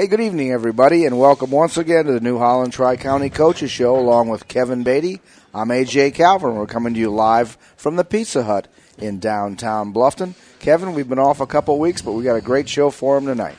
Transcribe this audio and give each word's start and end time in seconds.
Hey, 0.00 0.06
good 0.06 0.20
evening, 0.20 0.52
everybody, 0.52 1.06
and 1.06 1.18
welcome 1.18 1.50
once 1.50 1.76
again 1.76 2.04
to 2.04 2.12
the 2.12 2.20
New 2.20 2.38
Holland 2.38 2.72
Tri 2.72 2.96
County 2.96 3.30
Coaches 3.30 3.72
Show 3.72 3.98
along 3.98 4.28
with 4.28 4.46
Kevin 4.46 4.84
Beatty. 4.84 5.20
I'm 5.52 5.70
AJ 5.70 6.14
Calvin. 6.14 6.54
We're 6.54 6.68
coming 6.68 6.94
to 6.94 7.00
you 7.00 7.10
live 7.10 7.58
from 7.76 7.96
the 7.96 8.04
Pizza 8.04 8.44
Hut 8.44 8.68
in 8.98 9.18
downtown 9.18 9.92
Bluffton. 9.92 10.34
Kevin, 10.60 10.94
we've 10.94 11.08
been 11.08 11.18
off 11.18 11.40
a 11.40 11.48
couple 11.48 11.80
weeks, 11.80 12.00
but 12.00 12.12
we 12.12 12.22
got 12.22 12.36
a 12.36 12.40
great 12.40 12.68
show 12.68 12.90
for 12.90 13.18
him 13.18 13.26
tonight. 13.26 13.56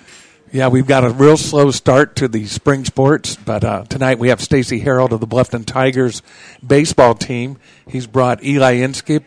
Yeah, 0.49 0.69
we've 0.69 0.87
got 0.87 1.03
a 1.03 1.09
real 1.09 1.35
slow 1.35 1.71
start 1.71 2.15
to 2.15 2.29
the 2.29 2.45
spring 2.45 2.85
sports, 2.85 3.35
but 3.35 3.65
uh, 3.65 3.83
tonight 3.89 4.17
we 4.17 4.29
have 4.29 4.39
Stacy 4.39 4.79
Harold 4.79 5.11
of 5.11 5.19
the 5.19 5.27
Bluffton 5.27 5.65
Tigers 5.65 6.21
baseball 6.65 7.15
team. 7.15 7.57
He's 7.85 8.07
brought 8.07 8.41
Eli 8.45 8.75
Inskeep 8.75 9.25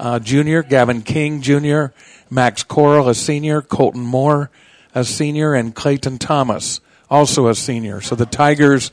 uh, 0.00 0.18
Jr., 0.18 0.62
Gavin 0.62 1.02
King 1.02 1.40
Jr., 1.40 1.92
Max 2.30 2.64
Coral, 2.64 3.08
a 3.08 3.14
senior, 3.14 3.62
Colton 3.62 4.02
Moore, 4.02 4.50
a 4.94 5.04
senior, 5.04 5.54
and 5.54 5.74
Clayton 5.74 6.18
Thomas, 6.18 6.80
also 7.10 7.48
a 7.48 7.54
senior. 7.54 8.00
So 8.00 8.14
the 8.14 8.26
Tigers 8.26 8.90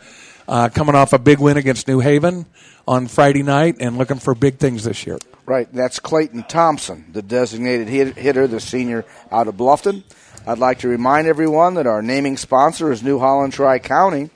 uh, 0.48 0.70
coming 0.70 0.96
off 0.96 1.14
a 1.14 1.20
big 1.20 1.40
win 1.40 1.58
against 1.58 1.88
New 1.88 2.00
Haven 2.00 2.46
on 2.88 3.08
Friday 3.08 3.44
night 3.44 3.78
and 3.80 3.98
looking 3.98 4.20
for 4.20 4.36
big 4.36 4.58
things 4.58 4.84
this 4.84 5.06
year. 5.06 5.18
Right, 5.46 5.72
that's 5.72 6.00
Clayton 6.00 6.44
Thompson, 6.44 7.06
the 7.12 7.22
designated 7.22 7.88
hit- 7.88 8.18
hitter, 8.18 8.48
the 8.48 8.60
senior 8.60 9.06
out 9.32 9.48
of 9.48 9.56
Bluffton. 9.56 10.04
I'd 10.48 10.58
like 10.58 10.80
to 10.80 10.88
remind 10.88 11.28
everyone 11.28 11.76
that 11.76 11.88
our 11.88 12.02
naming 12.02 12.38
sponsor 12.38 12.92
is 12.92 13.04
New 13.04 13.20
Holland 13.20 13.54
Tri 13.54 13.80
County. 13.80 14.30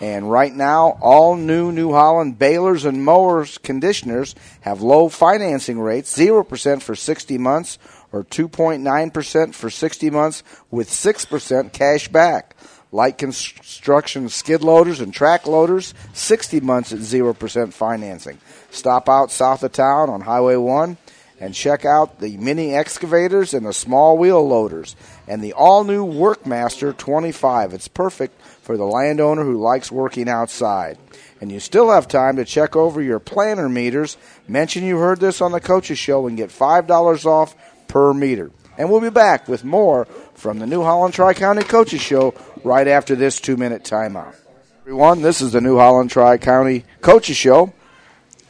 And 0.00 0.30
right 0.30 0.54
now, 0.54 0.98
all 1.00 1.36
new 1.36 1.72
New 1.72 1.92
Holland 1.92 2.38
balers 2.38 2.84
and 2.84 3.02
mowers 3.02 3.58
conditioners 3.58 4.34
have 4.60 4.82
low 4.82 5.08
financing 5.08 5.80
rates 5.80 6.14
0% 6.16 6.82
for 6.82 6.94
60 6.94 7.38
months 7.38 7.78
or 8.16 8.24
2.9% 8.24 9.54
for 9.54 9.68
60 9.68 10.10
months 10.10 10.42
with 10.70 10.88
6% 10.88 11.72
cash 11.72 12.08
back. 12.08 12.56
Light 12.92 13.18
construction 13.18 14.28
skid 14.28 14.62
loaders 14.62 15.00
and 15.00 15.12
track 15.12 15.46
loaders, 15.46 15.92
60 16.14 16.60
months 16.60 16.92
at 16.92 17.00
0% 17.00 17.72
financing. 17.72 18.38
Stop 18.70 19.08
out 19.08 19.30
south 19.30 19.62
of 19.62 19.72
town 19.72 20.08
on 20.08 20.22
Highway 20.22 20.56
1 20.56 20.96
and 21.38 21.54
check 21.54 21.84
out 21.84 22.20
the 22.20 22.36
mini 22.38 22.74
excavators 22.74 23.52
and 23.52 23.66
the 23.66 23.72
small 23.72 24.16
wheel 24.16 24.46
loaders 24.46 24.96
and 25.28 25.42
the 25.42 25.52
all 25.52 25.84
new 25.84 26.06
Workmaster 26.06 26.96
25. 26.96 27.74
It's 27.74 27.88
perfect 27.88 28.40
for 28.40 28.76
the 28.76 28.84
landowner 28.84 29.44
who 29.44 29.60
likes 29.60 29.92
working 29.92 30.28
outside. 30.28 30.96
And 31.40 31.52
you 31.52 31.60
still 31.60 31.90
have 31.90 32.08
time 32.08 32.36
to 32.36 32.44
check 32.44 32.74
over 32.76 33.02
your 33.02 33.18
planter 33.18 33.68
meters. 33.68 34.16
Mention 34.48 34.84
you 34.84 34.98
heard 34.98 35.20
this 35.20 35.42
on 35.42 35.52
the 35.52 35.60
Coaches 35.60 35.98
Show 35.98 36.26
and 36.26 36.36
get 36.36 36.48
$5 36.48 37.26
off 37.26 37.54
per 37.88 38.12
meter. 38.12 38.50
And 38.78 38.90
we'll 38.90 39.00
be 39.00 39.10
back 39.10 39.48
with 39.48 39.64
more 39.64 40.04
from 40.34 40.58
the 40.58 40.66
New 40.66 40.82
Holland 40.82 41.14
Tri 41.14 41.34
County 41.34 41.62
Coaches 41.62 42.00
Show 42.00 42.34
right 42.62 42.86
after 42.86 43.14
this 43.14 43.40
two 43.40 43.56
minute 43.56 43.84
timeout. 43.84 44.34
Everyone, 44.80 45.22
this 45.22 45.40
is 45.40 45.52
the 45.52 45.60
New 45.60 45.78
Holland 45.78 46.10
Tri 46.10 46.38
County 46.38 46.84
Coaches 47.00 47.36
Show 47.36 47.72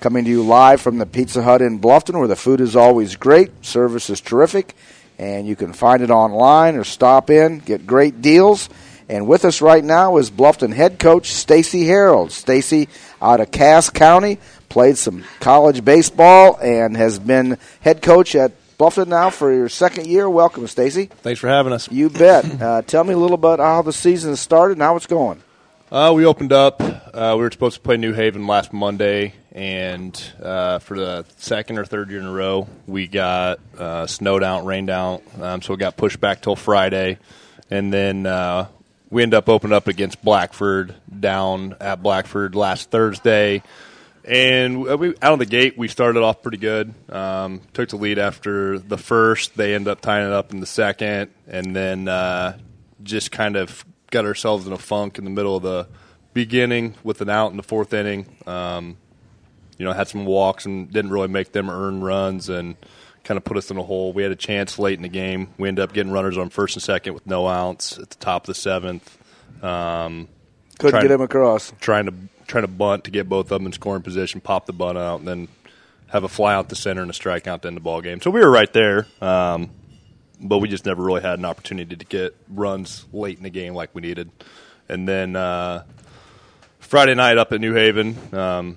coming 0.00 0.24
to 0.24 0.30
you 0.30 0.42
live 0.42 0.80
from 0.80 0.98
the 0.98 1.06
Pizza 1.06 1.42
Hut 1.42 1.62
in 1.62 1.80
Bluffton 1.80 2.18
where 2.18 2.28
the 2.28 2.36
food 2.36 2.60
is 2.60 2.76
always 2.76 3.16
great, 3.16 3.64
service 3.64 4.10
is 4.10 4.20
terrific, 4.20 4.74
and 5.18 5.46
you 5.46 5.56
can 5.56 5.72
find 5.72 6.02
it 6.02 6.10
online 6.10 6.76
or 6.76 6.84
stop 6.84 7.30
in, 7.30 7.60
get 7.60 7.86
great 7.86 8.20
deals. 8.20 8.68
And 9.08 9.28
with 9.28 9.44
us 9.44 9.62
right 9.62 9.84
now 9.84 10.16
is 10.16 10.30
Bluffton 10.30 10.74
head 10.74 10.98
coach 10.98 11.32
Stacy 11.32 11.86
Harold. 11.86 12.32
Stacy 12.32 12.88
out 13.22 13.40
of 13.40 13.52
Cass 13.52 13.88
County, 13.88 14.38
played 14.68 14.98
some 14.98 15.24
college 15.40 15.84
baseball 15.84 16.58
and 16.60 16.96
has 16.96 17.18
been 17.18 17.56
head 17.80 18.02
coach 18.02 18.34
at 18.34 18.52
Bluffton 18.78 19.08
now 19.08 19.30
for 19.30 19.52
your 19.52 19.68
second 19.68 20.06
year. 20.06 20.28
Welcome, 20.28 20.66
Stacy. 20.66 21.06
Thanks 21.06 21.40
for 21.40 21.48
having 21.48 21.72
us. 21.72 21.90
You 21.90 22.10
bet. 22.10 22.44
uh, 22.62 22.82
tell 22.82 23.04
me 23.04 23.14
a 23.14 23.18
little 23.18 23.34
about 23.34 23.58
how 23.58 23.82
the 23.82 23.92
season 23.92 24.36
started 24.36 24.72
and 24.72 24.82
how 24.82 24.96
it's 24.96 25.06
going. 25.06 25.42
Uh, 25.90 26.12
we 26.14 26.26
opened 26.26 26.52
up. 26.52 26.82
Uh, 26.82 27.34
we 27.36 27.42
were 27.42 27.50
supposed 27.50 27.76
to 27.76 27.80
play 27.80 27.96
New 27.96 28.12
Haven 28.12 28.46
last 28.46 28.72
Monday, 28.72 29.34
and 29.52 30.20
uh, 30.42 30.80
for 30.80 30.98
the 30.98 31.24
second 31.36 31.78
or 31.78 31.84
third 31.84 32.10
year 32.10 32.18
in 32.18 32.26
a 32.26 32.32
row, 32.32 32.68
we 32.86 33.06
got 33.06 33.60
uh, 33.78 34.06
snowed 34.06 34.42
out, 34.42 34.66
rained 34.66 34.90
out, 34.90 35.22
um, 35.40 35.62
so 35.62 35.74
it 35.74 35.78
got 35.78 35.96
pushed 35.96 36.20
back 36.20 36.42
till 36.42 36.56
Friday, 36.56 37.18
and 37.70 37.92
then 37.92 38.26
uh, 38.26 38.66
we 39.10 39.22
ended 39.22 39.38
up 39.38 39.48
opening 39.48 39.74
up 39.74 39.86
against 39.86 40.22
Blackford 40.22 40.94
down 41.20 41.76
at 41.80 42.02
Blackford 42.02 42.56
last 42.56 42.90
Thursday. 42.90 43.62
And 44.26 44.82
we, 44.84 45.10
out 45.22 45.34
of 45.34 45.38
the 45.38 45.46
gate, 45.46 45.78
we 45.78 45.86
started 45.86 46.22
off 46.22 46.42
pretty 46.42 46.58
good. 46.58 46.92
Um, 47.08 47.60
took 47.72 47.88
the 47.90 47.96
lead 47.96 48.18
after 48.18 48.78
the 48.78 48.98
first. 48.98 49.56
They 49.56 49.74
ended 49.74 49.88
up 49.88 50.00
tying 50.00 50.26
it 50.26 50.32
up 50.32 50.52
in 50.52 50.58
the 50.58 50.66
second, 50.66 51.30
and 51.46 51.76
then 51.76 52.08
uh, 52.08 52.58
just 53.04 53.30
kind 53.30 53.54
of 53.56 53.84
got 54.10 54.24
ourselves 54.24 54.66
in 54.66 54.72
a 54.72 54.78
funk 54.78 55.18
in 55.18 55.24
the 55.24 55.30
middle 55.30 55.56
of 55.56 55.62
the 55.62 55.86
beginning 56.34 56.94
with 57.04 57.20
an 57.20 57.30
out 57.30 57.52
in 57.52 57.56
the 57.56 57.62
fourth 57.62 57.94
inning. 57.94 58.26
Um, 58.48 58.96
you 59.78 59.84
know, 59.84 59.92
had 59.92 60.08
some 60.08 60.26
walks 60.26 60.66
and 60.66 60.90
didn't 60.90 61.12
really 61.12 61.28
make 61.28 61.52
them 61.52 61.70
earn 61.70 62.00
runs 62.02 62.48
and 62.48 62.76
kind 63.22 63.38
of 63.38 63.44
put 63.44 63.56
us 63.56 63.70
in 63.70 63.76
a 63.76 63.82
hole. 63.82 64.12
We 64.12 64.22
had 64.24 64.32
a 64.32 64.36
chance 64.36 64.78
late 64.78 64.94
in 64.98 65.02
the 65.02 65.08
game. 65.08 65.48
We 65.58 65.68
ended 65.68 65.82
up 65.84 65.92
getting 65.92 66.12
runners 66.12 66.36
on 66.36 66.48
first 66.48 66.74
and 66.76 66.82
second 66.82 67.14
with 67.14 67.26
no 67.26 67.46
outs 67.46 67.98
at 67.98 68.10
the 68.10 68.16
top 68.16 68.42
of 68.44 68.46
the 68.48 68.54
seventh. 68.54 69.18
Um, 69.62 70.28
Couldn't 70.78 70.90
trying- 70.92 71.02
get 71.02 71.10
him 71.12 71.20
across. 71.20 71.72
Trying 71.80 72.06
to 72.06 72.14
trying 72.46 72.64
to 72.64 72.68
bunt 72.68 73.04
to 73.04 73.10
get 73.10 73.28
both 73.28 73.46
of 73.46 73.58
them 73.60 73.66
in 73.66 73.72
scoring 73.72 74.02
position, 74.02 74.40
pop 74.40 74.66
the 74.66 74.72
bunt 74.72 74.96
out, 74.98 75.18
and 75.20 75.28
then 75.28 75.48
have 76.08 76.22
a 76.24 76.28
fly 76.28 76.54
out 76.54 76.68
the 76.68 76.76
center 76.76 77.02
and 77.02 77.10
a 77.10 77.14
strikeout 77.14 77.62
to 77.62 77.68
end 77.68 77.76
the 77.76 77.80
ball 77.80 78.00
game. 78.00 78.20
So 78.20 78.30
we 78.30 78.40
were 78.40 78.50
right 78.50 78.72
there. 78.72 79.06
Um, 79.20 79.70
but 80.40 80.58
we 80.58 80.68
just 80.68 80.84
never 80.84 81.02
really 81.02 81.22
had 81.22 81.38
an 81.38 81.44
opportunity 81.46 81.96
to 81.96 82.04
get 82.04 82.36
runs 82.48 83.06
late 83.12 83.38
in 83.38 83.42
the 83.42 83.50
game 83.50 83.74
like 83.74 83.90
we 83.94 84.02
needed. 84.02 84.30
And 84.88 85.08
then 85.08 85.34
uh, 85.34 85.84
Friday 86.78 87.14
night 87.14 87.38
up 87.38 87.52
at 87.52 87.60
New 87.60 87.72
Haven, 87.74 88.16
um, 88.34 88.76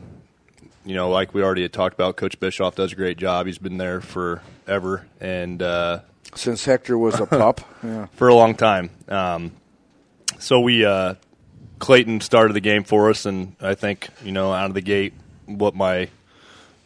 you 0.86 0.96
know, 0.96 1.10
like 1.10 1.34
we 1.34 1.44
already 1.44 1.62
had 1.64 1.74
talked 1.74 1.94
about, 1.94 2.16
Coach 2.16 2.40
Bischoff 2.40 2.76
does 2.76 2.94
a 2.94 2.96
great 2.96 3.18
job. 3.18 3.46
He's 3.46 3.58
been 3.58 3.78
there 3.78 4.00
forever 4.02 5.06
and 5.20 5.62
uh, 5.62 6.00
Since 6.34 6.64
Hector 6.66 6.98
was 6.98 7.20
a 7.20 7.26
pup. 7.26 7.62
Yeah. 7.84 8.08
for 8.16 8.28
a 8.30 8.34
long 8.36 8.56
time. 8.56 8.90
Um, 9.08 9.52
so 10.40 10.60
we 10.62 10.84
uh, 10.86 11.16
Clayton 11.80 12.22
started 12.22 12.54
the 12.54 12.62
game 12.62 12.84
for 12.84 13.10
us, 13.10 13.26
and 13.26 13.56
I 13.62 13.74
think 13.74 14.10
you 14.24 14.32
know 14.32 14.54
out 14.54 14.68
of 14.68 14.74
the 14.74 14.82
gate, 14.82 15.14
what 15.46 15.76
my 15.76 16.10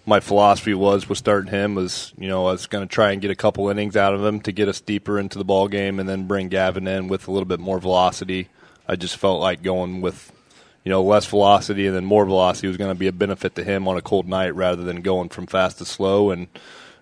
my 0.05 0.19
philosophy 0.19 0.73
was 0.73 1.09
was 1.09 1.17
starting 1.17 1.51
him 1.51 1.75
was 1.75 2.13
you 2.17 2.27
know 2.27 2.47
I 2.47 2.51
was 2.51 2.67
going 2.67 2.87
to 2.87 2.93
try 2.93 3.11
and 3.11 3.21
get 3.21 3.31
a 3.31 3.35
couple 3.35 3.69
innings 3.69 3.95
out 3.97 4.13
of 4.13 4.23
him 4.23 4.39
to 4.41 4.51
get 4.51 4.67
us 4.69 4.81
deeper 4.81 5.19
into 5.19 5.37
the 5.37 5.43
ball 5.43 5.67
game, 5.67 5.99
and 5.99 6.07
then 6.07 6.27
bring 6.27 6.47
Gavin 6.47 6.87
in 6.87 7.07
with 7.07 7.27
a 7.27 7.31
little 7.31 7.47
bit 7.47 7.59
more 7.59 7.79
velocity. 7.79 8.49
I 8.87 8.95
just 8.95 9.17
felt 9.17 9.41
like 9.41 9.63
going 9.63 10.01
with 10.01 10.31
you 10.83 10.89
know 10.89 11.01
less 11.01 11.25
velocity 11.25 11.87
and 11.87 11.95
then 11.95 12.05
more 12.05 12.25
velocity 12.25 12.67
was 12.67 12.77
going 12.77 12.91
to 12.91 12.99
be 12.99 13.07
a 13.07 13.13
benefit 13.13 13.55
to 13.55 13.63
him 13.63 13.87
on 13.87 13.97
a 13.97 14.01
cold 14.01 14.27
night 14.27 14.55
rather 14.55 14.83
than 14.83 15.01
going 15.01 15.29
from 15.29 15.47
fast 15.47 15.79
to 15.79 15.85
slow 15.85 16.31
and. 16.31 16.47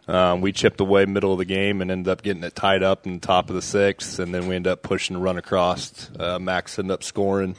Um, 0.08 0.42
we 0.42 0.52
chipped 0.52 0.82
away 0.82 1.06
middle 1.06 1.32
of 1.32 1.38
the 1.38 1.46
game 1.46 1.82
and 1.82 1.92
ended 1.92 2.12
up 2.12 2.22
getting 2.24 2.44
it 2.44 2.56
tied 2.56 2.84
up 2.84 3.06
in 3.06 3.14
the 3.14 3.20
top 3.20 3.50
of 3.50 3.56
the 3.56 3.62
sixth, 3.62 4.20
and 4.20 4.34
then 4.34 4.48
we 4.48 4.56
ended 4.56 4.72
up 4.74 4.82
pushing 4.82 5.16
a 5.16 5.20
run 5.20 5.38
across. 5.38 6.10
Uh, 6.20 6.40
Max 6.40 6.78
ended 6.80 6.92
up 6.94 7.04
scoring 7.04 7.56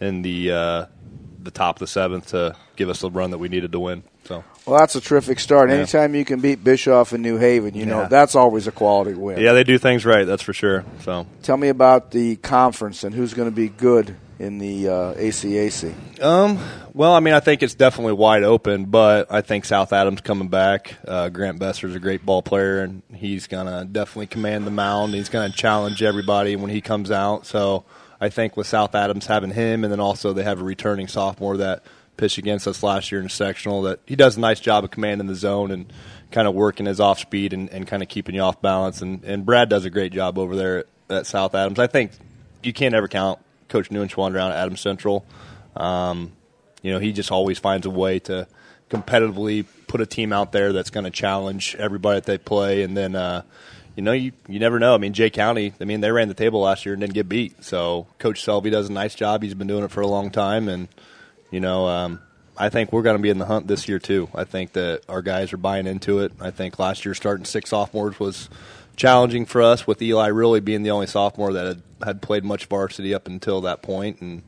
in 0.00 0.22
the 0.22 0.52
uh, 0.52 0.86
the 1.42 1.50
top 1.50 1.76
of 1.76 1.80
the 1.80 1.86
seventh 1.88 2.28
to 2.28 2.54
give 2.76 2.88
us 2.88 3.00
the 3.00 3.10
run 3.10 3.30
that 3.32 3.38
we 3.38 3.48
needed 3.48 3.72
to 3.72 3.80
win. 3.80 4.04
So 4.24 4.44
Well, 4.64 4.78
that's 4.78 4.94
a 4.94 5.00
terrific 5.00 5.40
start. 5.40 5.68
Yeah. 5.68 5.76
Anytime 5.78 6.14
you 6.14 6.24
can 6.24 6.40
beat 6.40 6.62
Bischoff 6.62 7.12
in 7.12 7.20
New 7.22 7.36
Haven, 7.36 7.74
you 7.74 7.84
know 7.84 8.02
Yeah. 8.02 8.08
that's 8.08 8.36
always 8.36 8.68
a 8.68 8.72
quality 8.72 9.14
win. 9.14 9.40
yeah, 9.40 9.52
they 9.52 9.64
do 9.64 9.76
things 9.78 10.06
right. 10.06 10.24
That's 10.24 10.42
for 10.42 10.52
sure. 10.52 10.84
So 11.00 11.26
Tell 11.42 11.56
me 11.56 11.68
about 11.68 12.12
the 12.12 12.36
conference 12.36 13.02
and 13.02 13.12
who's 13.12 13.34
going 13.34 13.48
to 13.50 13.54
be 13.54 13.68
good 13.68 14.14
in 14.42 14.58
the 14.58 14.88
uh, 14.88 15.14
ACAC. 15.14 16.20
Um, 16.20 16.58
well, 16.92 17.12
I 17.12 17.20
mean, 17.20 17.32
I 17.32 17.38
think 17.38 17.62
it's 17.62 17.74
definitely 17.74 18.14
wide 18.14 18.42
open, 18.42 18.86
but 18.86 19.30
I 19.30 19.40
think 19.40 19.64
South 19.64 19.92
Adams 19.92 20.20
coming 20.20 20.48
back. 20.48 20.96
Uh, 21.06 21.28
Grant 21.28 21.60
Besser's 21.60 21.94
a 21.94 22.00
great 22.00 22.26
ball 22.26 22.42
player, 22.42 22.80
and 22.80 23.02
he's 23.14 23.46
gonna 23.46 23.84
definitely 23.84 24.26
command 24.26 24.66
the 24.66 24.72
mound. 24.72 25.14
He's 25.14 25.28
gonna 25.28 25.52
challenge 25.52 26.02
everybody 26.02 26.56
when 26.56 26.70
he 26.70 26.80
comes 26.80 27.12
out. 27.12 27.46
So 27.46 27.84
I 28.20 28.30
think 28.30 28.56
with 28.56 28.66
South 28.66 28.96
Adams 28.96 29.26
having 29.26 29.52
him, 29.52 29.84
and 29.84 29.92
then 29.92 30.00
also 30.00 30.32
they 30.32 30.42
have 30.42 30.60
a 30.60 30.64
returning 30.64 31.06
sophomore 31.06 31.58
that 31.58 31.84
pitched 32.16 32.38
against 32.38 32.66
us 32.66 32.82
last 32.82 33.12
year 33.12 33.20
in 33.20 33.28
sectional. 33.28 33.82
That 33.82 34.00
he 34.06 34.16
does 34.16 34.36
a 34.36 34.40
nice 34.40 34.58
job 34.58 34.82
of 34.82 34.90
commanding 34.90 35.28
the 35.28 35.36
zone 35.36 35.70
and 35.70 35.92
kind 36.32 36.48
of 36.48 36.54
working 36.54 36.86
his 36.86 36.98
off 36.98 37.20
speed 37.20 37.52
and, 37.52 37.70
and 37.70 37.86
kind 37.86 38.02
of 38.02 38.08
keeping 38.08 38.34
you 38.34 38.40
off 38.40 38.60
balance. 38.60 39.02
And, 39.02 39.22
and 39.22 39.46
Brad 39.46 39.68
does 39.68 39.84
a 39.84 39.90
great 39.90 40.12
job 40.12 40.36
over 40.36 40.56
there 40.56 40.78
at, 40.78 40.86
at 41.10 41.26
South 41.26 41.54
Adams. 41.54 41.78
I 41.78 41.86
think 41.86 42.10
you 42.64 42.72
can't 42.72 42.94
ever 42.94 43.06
count 43.06 43.38
Coach 43.72 43.88
Neuenschwander 43.90 44.38
out 44.38 44.52
at 44.52 44.58
Adams 44.58 44.80
Central. 44.80 45.26
Um, 45.74 46.32
you 46.82 46.92
know, 46.92 46.98
he 47.00 47.12
just 47.12 47.32
always 47.32 47.58
finds 47.58 47.86
a 47.86 47.90
way 47.90 48.20
to 48.20 48.46
competitively 48.90 49.66
put 49.88 50.00
a 50.00 50.06
team 50.06 50.32
out 50.32 50.52
there 50.52 50.72
that's 50.72 50.90
going 50.90 51.04
to 51.04 51.10
challenge 51.10 51.74
everybody 51.78 52.18
that 52.18 52.26
they 52.26 52.38
play, 52.38 52.82
and 52.82 52.96
then. 52.96 53.16
Uh, 53.16 53.42
you 53.94 54.02
know, 54.02 54.12
you, 54.12 54.32
you 54.48 54.58
never 54.58 54.78
know. 54.78 54.94
I 54.94 54.96
mean, 54.96 55.12
Jay 55.12 55.28
County, 55.28 55.74
I 55.78 55.84
mean, 55.84 56.00
they 56.00 56.10
ran 56.10 56.28
the 56.28 56.34
table 56.34 56.60
last 56.60 56.86
year 56.86 56.94
and 56.94 57.00
didn't 57.02 57.12
get 57.12 57.28
beat. 57.28 57.62
So 57.62 58.06
Coach 58.18 58.42
Selby 58.42 58.70
does 58.70 58.88
a 58.88 58.92
nice 58.92 59.14
job. 59.14 59.42
He's 59.42 59.52
been 59.52 59.66
doing 59.66 59.84
it 59.84 59.90
for 59.90 60.00
a 60.00 60.06
long 60.06 60.30
time. 60.30 60.66
And, 60.66 60.88
you 61.50 61.60
know, 61.60 61.86
um, 61.88 62.20
I 62.56 62.70
think 62.70 62.90
we're 62.90 63.02
going 63.02 63.18
to 63.18 63.22
be 63.22 63.28
in 63.28 63.36
the 63.36 63.44
hunt 63.44 63.66
this 63.66 63.88
year, 63.88 63.98
too. 63.98 64.30
I 64.34 64.44
think 64.44 64.72
that 64.72 65.02
our 65.10 65.20
guys 65.20 65.52
are 65.52 65.58
buying 65.58 65.86
into 65.86 66.20
it. 66.20 66.32
I 66.40 66.50
think 66.50 66.78
last 66.78 67.04
year 67.04 67.14
starting 67.14 67.44
six 67.44 67.68
sophomores 67.68 68.18
was 68.18 68.48
challenging 69.02 69.44
for 69.44 69.60
us 69.60 69.84
with 69.84 70.00
Eli 70.00 70.28
really 70.28 70.60
being 70.60 70.84
the 70.84 70.92
only 70.92 71.08
sophomore 71.08 71.52
that 71.52 71.66
had, 71.66 71.82
had 72.04 72.22
played 72.22 72.44
much 72.44 72.66
varsity 72.66 73.12
up 73.12 73.26
until 73.26 73.60
that 73.62 73.82
point, 73.82 74.20
and 74.20 74.44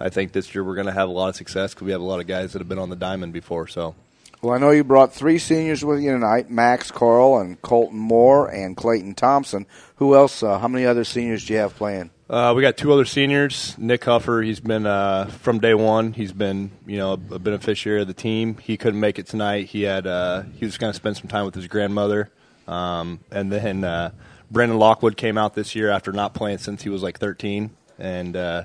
I 0.00 0.08
think 0.08 0.32
this 0.32 0.54
year 0.54 0.64
we're 0.64 0.74
going 0.74 0.86
to 0.86 0.92
have 0.94 1.10
a 1.10 1.12
lot 1.12 1.28
of 1.28 1.36
success 1.36 1.74
because 1.74 1.84
we 1.84 1.92
have 1.92 2.00
a 2.00 2.04
lot 2.04 2.18
of 2.18 2.26
guys 2.26 2.54
that 2.54 2.60
have 2.60 2.68
been 2.68 2.78
on 2.78 2.88
the 2.88 2.96
diamond 2.96 3.34
before. 3.34 3.66
So. 3.68 3.94
Well, 4.40 4.54
I 4.54 4.58
know 4.58 4.70
you 4.70 4.84
brought 4.84 5.12
three 5.12 5.36
seniors 5.36 5.84
with 5.84 6.00
you 6.00 6.12
tonight: 6.12 6.48
Max 6.48 6.90
Carl 6.90 7.36
and 7.36 7.60
Colton 7.60 7.98
Moore 7.98 8.48
and 8.48 8.74
Clayton 8.74 9.14
Thompson. 9.14 9.66
Who 9.96 10.14
else? 10.14 10.42
Uh, 10.42 10.58
how 10.58 10.68
many 10.68 10.86
other 10.86 11.04
seniors 11.04 11.44
do 11.44 11.52
you 11.52 11.58
have 11.58 11.76
playing? 11.76 12.10
Uh, 12.30 12.54
we 12.56 12.62
got 12.62 12.78
two 12.78 12.90
other 12.90 13.04
seniors. 13.04 13.76
Nick 13.76 14.00
Huffer, 14.02 14.42
he's 14.42 14.60
been 14.60 14.86
uh, 14.86 15.26
from 15.26 15.58
day 15.58 15.74
one. 15.74 16.14
He's 16.14 16.32
been, 16.32 16.70
you 16.86 16.96
know, 16.96 17.14
a, 17.14 17.38
beneficiary 17.38 18.00
of 18.00 18.06
the 18.06 18.14
team. 18.14 18.56
He 18.56 18.78
couldn't 18.78 19.00
make 19.00 19.18
it 19.18 19.26
tonight. 19.26 19.66
He 19.66 19.82
had 19.82 20.06
uh, 20.06 20.44
he 20.58 20.64
was 20.64 20.78
going 20.78 20.92
to 20.92 20.96
spend 20.96 21.18
some 21.18 21.28
time 21.28 21.44
with 21.44 21.54
his 21.54 21.66
grandmother, 21.66 22.30
um, 22.68 23.20
and 23.30 23.50
then 23.50 23.82
uh, 23.82 24.10
Brandon 24.50 24.78
Lockwood 24.78 25.16
came 25.16 25.36
out 25.36 25.54
this 25.54 25.74
year 25.74 25.90
after 25.90 26.12
not 26.12 26.34
playing 26.34 26.58
since 26.58 26.82
he 26.82 26.88
was 26.88 27.02
like 27.02 27.18
13, 27.18 27.70
and 27.98 28.36
uh, 28.36 28.64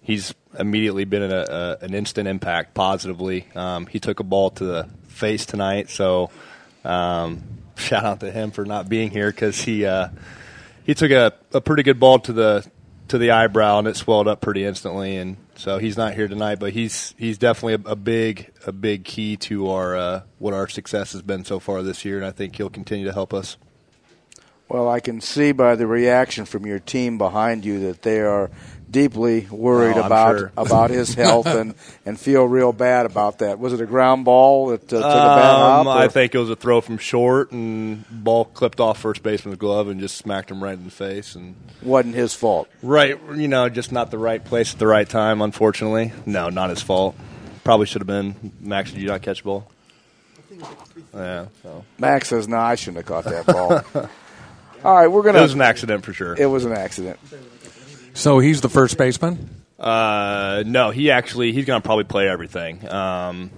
he's 0.00 0.34
immediately 0.58 1.04
been 1.04 1.30
a, 1.30 1.44
a, 1.48 1.84
an 1.84 1.94
instant 1.94 2.26
impact 2.26 2.74
positively. 2.74 3.46
Um, 3.54 3.86
he 3.86 4.00
took 4.00 4.20
a 4.20 4.24
ball 4.24 4.50
to 4.50 4.64
the 4.64 4.88
face 5.08 5.46
tonight, 5.46 5.90
so 5.90 6.30
um, 6.84 7.42
shout 7.76 8.04
out 8.04 8.20
to 8.20 8.30
him 8.32 8.50
for 8.50 8.64
not 8.64 8.88
being 8.88 9.10
here 9.10 9.30
because 9.30 9.60
he 9.60 9.84
uh, 9.84 10.08
he 10.84 10.94
took 10.94 11.10
a, 11.10 11.32
a 11.52 11.60
pretty 11.60 11.82
good 11.82 12.00
ball 12.00 12.18
to 12.20 12.32
the 12.32 12.66
to 13.08 13.18
the 13.18 13.30
eyebrow 13.30 13.78
and 13.78 13.88
it 13.88 13.96
swelled 13.96 14.28
up 14.28 14.40
pretty 14.40 14.64
instantly, 14.64 15.16
and 15.16 15.36
so 15.56 15.78
he's 15.78 15.96
not 15.96 16.14
here 16.14 16.28
tonight. 16.28 16.58
But 16.58 16.72
he's 16.72 17.14
he's 17.18 17.38
definitely 17.38 17.74
a, 17.74 17.92
a 17.92 17.96
big 17.96 18.52
a 18.66 18.72
big 18.72 19.04
key 19.04 19.36
to 19.38 19.68
our 19.70 19.96
uh, 19.96 20.22
what 20.38 20.54
our 20.54 20.68
success 20.68 21.12
has 21.12 21.22
been 21.22 21.44
so 21.44 21.58
far 21.58 21.82
this 21.82 22.04
year, 22.04 22.16
and 22.16 22.26
I 22.26 22.30
think 22.30 22.56
he'll 22.56 22.70
continue 22.70 23.06
to 23.06 23.12
help 23.12 23.32
us. 23.34 23.56
Well, 24.68 24.88
I 24.88 24.98
can 24.98 25.20
see 25.20 25.52
by 25.52 25.76
the 25.76 25.86
reaction 25.86 26.44
from 26.44 26.66
your 26.66 26.80
team 26.80 27.18
behind 27.18 27.64
you 27.64 27.78
that 27.86 28.02
they 28.02 28.20
are 28.20 28.50
deeply 28.96 29.46
worried 29.50 29.98
oh, 29.98 30.04
about 30.04 30.38
sure. 30.38 30.52
about 30.56 30.88
his 30.88 31.12
health 31.22 31.44
and, 31.44 31.74
and 32.06 32.18
feel 32.18 32.44
real 32.46 32.72
bad 32.72 33.04
about 33.04 33.40
that. 33.40 33.58
Was 33.58 33.74
it 33.74 33.80
a 33.82 33.84
ground 33.84 34.24
ball 34.24 34.68
that 34.68 34.84
uh, 34.84 34.86
took 34.86 35.04
um, 35.04 35.10
a 35.10 35.36
bad 35.36 35.54
hop? 35.54 35.86
I 35.88 36.08
think 36.08 36.34
it 36.34 36.38
was 36.38 36.48
a 36.48 36.56
throw 36.56 36.80
from 36.80 36.96
short 36.96 37.52
and 37.52 38.06
ball 38.10 38.46
clipped 38.46 38.80
off 38.80 38.98
first 38.98 39.22
baseman's 39.22 39.58
glove 39.58 39.88
and 39.88 40.00
just 40.00 40.16
smacked 40.16 40.50
him 40.50 40.64
right 40.64 40.72
in 40.72 40.84
the 40.84 40.90
face 40.90 41.34
and 41.34 41.56
wasn't 41.82 42.14
his 42.14 42.32
fault. 42.32 42.70
Right, 42.82 43.20
you 43.34 43.48
know, 43.48 43.68
just 43.68 43.92
not 43.92 44.10
the 44.10 44.16
right 44.16 44.42
place 44.42 44.72
at 44.72 44.78
the 44.78 44.86
right 44.86 45.06
time. 45.06 45.42
Unfortunately, 45.42 46.12
no, 46.24 46.48
not 46.48 46.70
his 46.70 46.80
fault. 46.80 47.16
Probably 47.64 47.84
should 47.84 48.00
have 48.00 48.06
been. 48.06 48.52
Max, 48.60 48.92
did 48.92 49.02
you 49.02 49.08
not 49.08 49.20
catch 49.20 49.42
the 49.42 49.44
ball? 49.44 49.70
Yeah. 51.12 51.46
So. 51.62 51.84
Max 51.98 52.28
says, 52.28 52.48
"No, 52.48 52.56
I 52.56 52.76
shouldn't 52.76 53.06
have 53.06 53.06
caught 53.06 53.24
that 53.24 53.44
ball." 53.44 54.08
All 54.84 54.94
right, 54.94 55.08
we're 55.08 55.22
gonna. 55.22 55.38
It 55.38 55.42
was 55.42 55.54
an 55.54 55.60
accident 55.60 56.04
for 56.04 56.14
sure. 56.14 56.34
It 56.38 56.46
was 56.46 56.64
an 56.64 56.72
accident. 56.72 57.18
So 58.16 58.38
he's 58.38 58.62
the 58.62 58.70
first 58.70 58.96
baseman. 58.96 59.62
Uh, 59.78 60.64
no, 60.66 60.90
he 60.90 61.10
actually 61.10 61.52
he's 61.52 61.66
going 61.66 61.80
to 61.80 61.84
probably 61.84 62.04
play 62.04 62.28
everything. 62.28 62.88
Um, 62.90 63.50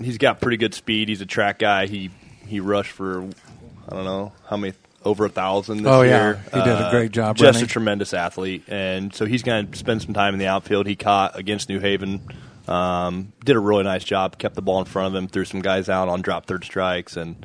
he's 0.00 0.16
got 0.16 0.40
pretty 0.40 0.56
good 0.56 0.72
speed. 0.72 1.10
He's 1.10 1.20
a 1.20 1.26
track 1.26 1.58
guy. 1.58 1.86
He 1.86 2.10
he 2.46 2.60
rushed 2.60 2.92
for 2.92 3.22
I 3.22 3.94
don't 3.94 4.04
know 4.04 4.32
how 4.48 4.56
many 4.56 4.72
over 5.04 5.26
a 5.26 5.28
thousand 5.28 5.82
this 5.82 5.86
oh, 5.86 6.00
year. 6.00 6.42
yeah, 6.52 6.58
he 6.58 6.64
did 6.64 6.80
a 6.80 6.90
great 6.90 7.12
job. 7.12 7.36
Uh, 7.36 7.52
just 7.52 7.62
a 7.62 7.66
tremendous 7.66 8.14
athlete, 8.14 8.64
and 8.68 9.14
so 9.14 9.26
he's 9.26 9.42
going 9.42 9.70
to 9.70 9.78
spend 9.78 10.00
some 10.00 10.14
time 10.14 10.32
in 10.32 10.40
the 10.40 10.46
outfield. 10.46 10.86
He 10.86 10.96
caught 10.96 11.38
against 11.38 11.68
New 11.68 11.78
Haven. 11.78 12.26
Um, 12.66 13.32
did 13.44 13.54
a 13.54 13.60
really 13.60 13.84
nice 13.84 14.02
job. 14.02 14.38
Kept 14.38 14.54
the 14.54 14.62
ball 14.62 14.80
in 14.80 14.86
front 14.86 15.14
of 15.14 15.22
him. 15.22 15.28
Threw 15.28 15.44
some 15.44 15.60
guys 15.60 15.90
out 15.90 16.08
on 16.08 16.22
drop 16.22 16.46
third 16.46 16.64
strikes, 16.64 17.18
and 17.18 17.36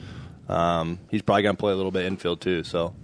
um, 0.47 1.00
he's 1.09 1.21
probably 1.21 1.44
going 1.44 1.56
to 1.57 1.59
play 1.59 1.73
a 1.73 1.75
little 1.75 1.91
bit 1.91 2.06
infield 2.06 2.39
too. 2.39 2.63
So 2.63 2.95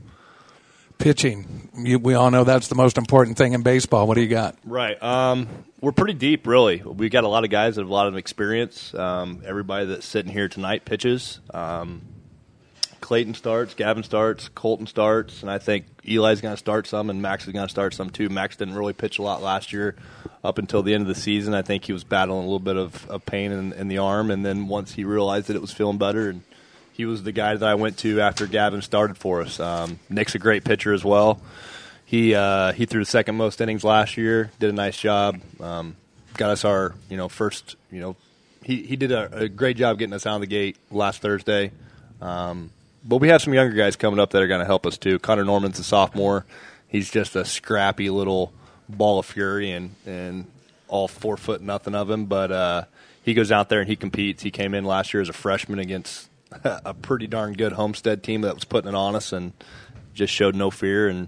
pitching. 0.98 1.70
You, 1.76 2.00
we 2.00 2.14
all 2.14 2.32
know 2.32 2.44
that's 2.44 2.68
the 2.68 2.76
most 2.76 2.98
important 2.98 3.38
thing 3.38 3.54
in 3.54 3.62
baseball. 3.62 4.08
What 4.08 4.16
do 4.16 4.22
you 4.22 4.28
got? 4.28 4.56
Right. 4.66 5.02
Um, 5.02 5.48
we're 5.80 5.92
pretty 5.92 6.14
deep, 6.14 6.48
really. 6.48 6.82
We've 6.82 7.12
got 7.12 7.24
a 7.24 7.28
lot 7.28 7.44
of 7.44 7.50
guys 7.50 7.76
that 7.76 7.82
have 7.82 7.90
a 7.90 7.94
lot 7.94 8.08
of 8.08 8.18
experience. 8.18 8.94
Um, 8.94 9.42
everybody 9.46 9.86
that's 9.86 10.06
sitting 10.06 10.32
here 10.32 10.48
tonight 10.48 10.86
pitches. 10.86 11.40
Um, 11.54 12.02
Clayton 13.00 13.36
starts, 13.36 13.74
Gavin 13.74 14.04
starts, 14.04 14.50
Colton 14.50 14.88
starts, 14.88 15.42
and 15.42 15.52
I 15.52 15.60
think 15.60 15.86
Eli's 16.06 16.42
going 16.42 16.54
to 16.54 16.58
start 16.58 16.88
some, 16.88 17.10
and 17.10 17.22
Max 17.22 17.46
is 17.48 17.54
going 17.54 17.68
to 17.68 17.72
start 17.72 17.94
some 17.94 18.10
too. 18.10 18.28
Max 18.28 18.56
didn't 18.56 18.74
really 18.74 18.94
pitch 18.94 19.20
a 19.20 19.22
lot 19.22 19.42
last 19.42 19.72
year 19.72 19.96
up 20.44 20.58
until 20.58 20.82
the 20.82 20.94
end 20.94 21.04
of 21.04 21.08
the 21.08 21.16
season. 21.16 21.54
I 21.54 21.62
think 21.62 21.86
he 21.86 21.94
was 21.94 22.04
battling 22.04 22.40
a 22.40 22.42
little 22.42 22.60
bit 22.60 22.76
of, 22.76 23.08
of 23.10 23.26
pain 23.26 23.52
in, 23.52 23.72
in 23.74 23.88
the 23.88 24.00
arm, 24.00 24.32
and 24.32 24.44
then 24.44 24.68
once 24.68 24.94
he 24.94 25.04
realized 25.04 25.48
that 25.48 25.56
it 25.56 25.62
was 25.62 25.72
feeling 25.72 25.98
better 25.98 26.30
and– 26.30 26.42
he 26.98 27.06
was 27.06 27.22
the 27.22 27.32
guy 27.32 27.56
that 27.56 27.66
I 27.66 27.76
went 27.76 28.00
to 28.00 28.22
after 28.22 28.48
Gavin 28.48 28.82
started 28.82 29.18
for 29.18 29.44
us. 29.44 29.60
Um, 29.60 30.00
Nick's 30.10 30.34
a 30.34 30.40
great 30.40 30.64
pitcher 30.64 30.94
as 30.94 31.06
well. 31.06 31.40
He 32.06 32.34
uh, 32.34 32.74
he 32.74 32.88
threw 32.88 33.02
the 33.02 33.06
second 33.06 33.38
most 33.38 33.62
innings 33.62 33.84
last 33.84 34.18
year. 34.18 34.50
Did 34.60 34.72
a 34.72 34.74
nice 34.74 34.98
job. 35.00 35.40
Um, 35.62 35.96
got 36.36 36.50
us 36.50 36.66
our 36.66 36.96
you 37.08 37.16
know 37.16 37.30
first 37.30 37.76
you 37.92 38.00
know 38.00 38.16
he 38.64 38.82
he 38.82 38.96
did 38.96 39.12
a, 39.12 39.44
a, 39.44 39.48
great 39.48 39.78
job 39.78 40.00
getting 40.00 40.14
us 40.14 40.26
out 40.26 40.36
of 40.36 40.42
the 40.42 40.48
gate 40.48 40.76
last 40.90 41.22
Thursday. 41.22 41.72
Um, 42.20 42.72
but 43.06 43.18
we 43.18 43.28
have 43.30 43.44
some 43.44 43.54
younger 43.54 43.76
guys 43.76 43.96
coming 43.96 44.20
up 44.20 44.32
that 44.32 44.42
are 44.42 44.48
going 44.48 44.60
to 44.60 44.66
help 44.66 44.88
us 44.88 44.98
too. 44.98 45.20
Connor 45.20 45.46
Norman's 45.46 45.78
a 45.78 45.84
sophomore. 45.84 46.46
He's 46.88 47.12
just 47.12 47.36
a 47.36 47.46
scrappy 47.46 48.10
little 48.10 48.52
ball 48.90 49.20
of 49.20 49.28
fury 49.28 49.70
and 49.70 49.94
and 50.08 50.48
all 50.88 51.08
four 51.08 51.38
foot 51.38 51.62
nothing 51.62 51.94
of 51.94 52.10
him. 52.10 52.26
But 52.26 52.52
uh, 52.52 52.84
he 53.22 53.36
goes 53.36 53.52
out 53.52 53.70
there 53.70 53.82
and 53.82 53.88
he 53.88 53.96
competes. 53.96 54.42
He 54.42 54.50
came 54.50 54.74
in 54.74 54.84
last 54.84 55.14
year 55.14 55.22
as 55.22 55.30
a 55.30 55.34
freshman 55.34 55.78
against 55.78 56.28
a 56.64 56.94
pretty 56.94 57.28
darn 57.28 57.54
good 57.54 57.74
Homestead 57.74 58.24
team 58.24 58.42
that 58.42 58.56
was 58.56 58.64
putting 58.64 58.90
it 58.90 58.96
on 58.96 59.16
us 59.16 59.34
and 59.34 59.54
just 60.14 60.34
showed 60.34 60.56
no 60.56 60.72
fear 60.72 61.08
and 61.08 61.28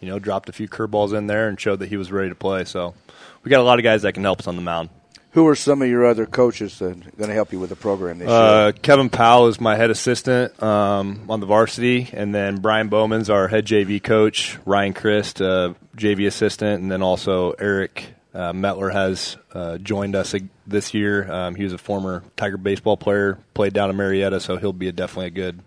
you 0.00 0.08
know 0.08 0.18
dropped 0.18 0.48
a 0.48 0.52
few 0.52 0.68
curveballs 0.68 1.16
in 1.16 1.26
there 1.26 1.48
and 1.48 1.60
showed 1.60 1.78
that 1.78 1.88
he 1.88 1.96
was 1.96 2.10
ready 2.10 2.28
to 2.28 2.34
play. 2.34 2.64
So 2.64 2.94
we 3.42 3.50
got 3.50 3.60
a 3.60 3.64
lot 3.64 3.78
of 3.78 3.84
guys 3.84 4.02
that 4.02 4.12
can 4.12 4.22
help 4.22 4.40
us 4.40 4.46
on 4.46 4.56
the 4.56 4.62
mound. 4.62 4.90
Who 5.32 5.48
are 5.48 5.56
some 5.56 5.82
of 5.82 5.88
your 5.88 6.06
other 6.06 6.26
coaches 6.26 6.78
that 6.78 6.92
are 6.92 7.10
going 7.16 7.28
to 7.28 7.34
help 7.34 7.52
you 7.52 7.58
with 7.58 7.70
the 7.70 7.76
program 7.76 8.18
this 8.18 8.28
uh, 8.28 8.70
year? 8.72 8.80
Kevin 8.82 9.10
Powell 9.10 9.48
is 9.48 9.60
my 9.60 9.74
head 9.74 9.90
assistant 9.90 10.62
um, 10.62 11.26
on 11.28 11.40
the 11.40 11.46
varsity, 11.46 12.08
and 12.12 12.32
then 12.32 12.58
Brian 12.58 12.88
Bowman's 12.88 13.28
our 13.28 13.48
head 13.48 13.66
JV 13.66 14.00
coach. 14.00 14.56
Ryan 14.64 14.94
Christ, 14.94 15.42
uh, 15.42 15.74
JV 15.96 16.28
assistant, 16.28 16.82
and 16.82 16.92
then 16.92 17.02
also 17.02 17.50
Eric 17.52 18.14
uh, 18.34 18.52
Metler 18.52 18.92
has 18.92 19.36
uh, 19.52 19.78
joined 19.78 20.16
us 20.16 20.34
this 20.66 20.92
year. 20.92 21.30
Um, 21.30 21.54
he 21.54 21.64
was 21.64 21.72
a 21.72 21.78
former 21.78 22.24
Tiger 22.36 22.56
baseball 22.56 22.96
player, 22.96 23.38
played 23.54 23.72
down 23.72 23.90
at 23.90 23.94
Marietta, 23.94 24.40
so 24.40 24.56
he'll 24.56 24.72
be 24.72 24.88
a, 24.88 24.92
definitely 24.92 25.26
a 25.26 25.30
good 25.30 25.60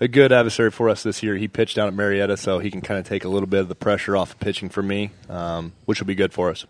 a 0.00 0.08
good 0.08 0.32
adversary 0.32 0.72
for 0.72 0.88
us 0.88 1.04
this 1.04 1.22
year. 1.22 1.36
He 1.36 1.46
pitched 1.46 1.76
down 1.76 1.86
at 1.86 1.94
Marietta, 1.94 2.36
so 2.36 2.58
he 2.58 2.70
can 2.70 2.80
kind 2.80 2.98
of 2.98 3.06
take 3.06 3.24
a 3.24 3.28
little 3.28 3.46
bit 3.46 3.60
of 3.60 3.68
the 3.68 3.76
pressure 3.76 4.16
off 4.16 4.32
of 4.32 4.40
pitching 4.40 4.68
for 4.68 4.82
me, 4.82 5.10
um, 5.28 5.72
which 5.84 6.00
will 6.00 6.08
be 6.08 6.16
good 6.16 6.32
for 6.32 6.50
us. 6.50 6.66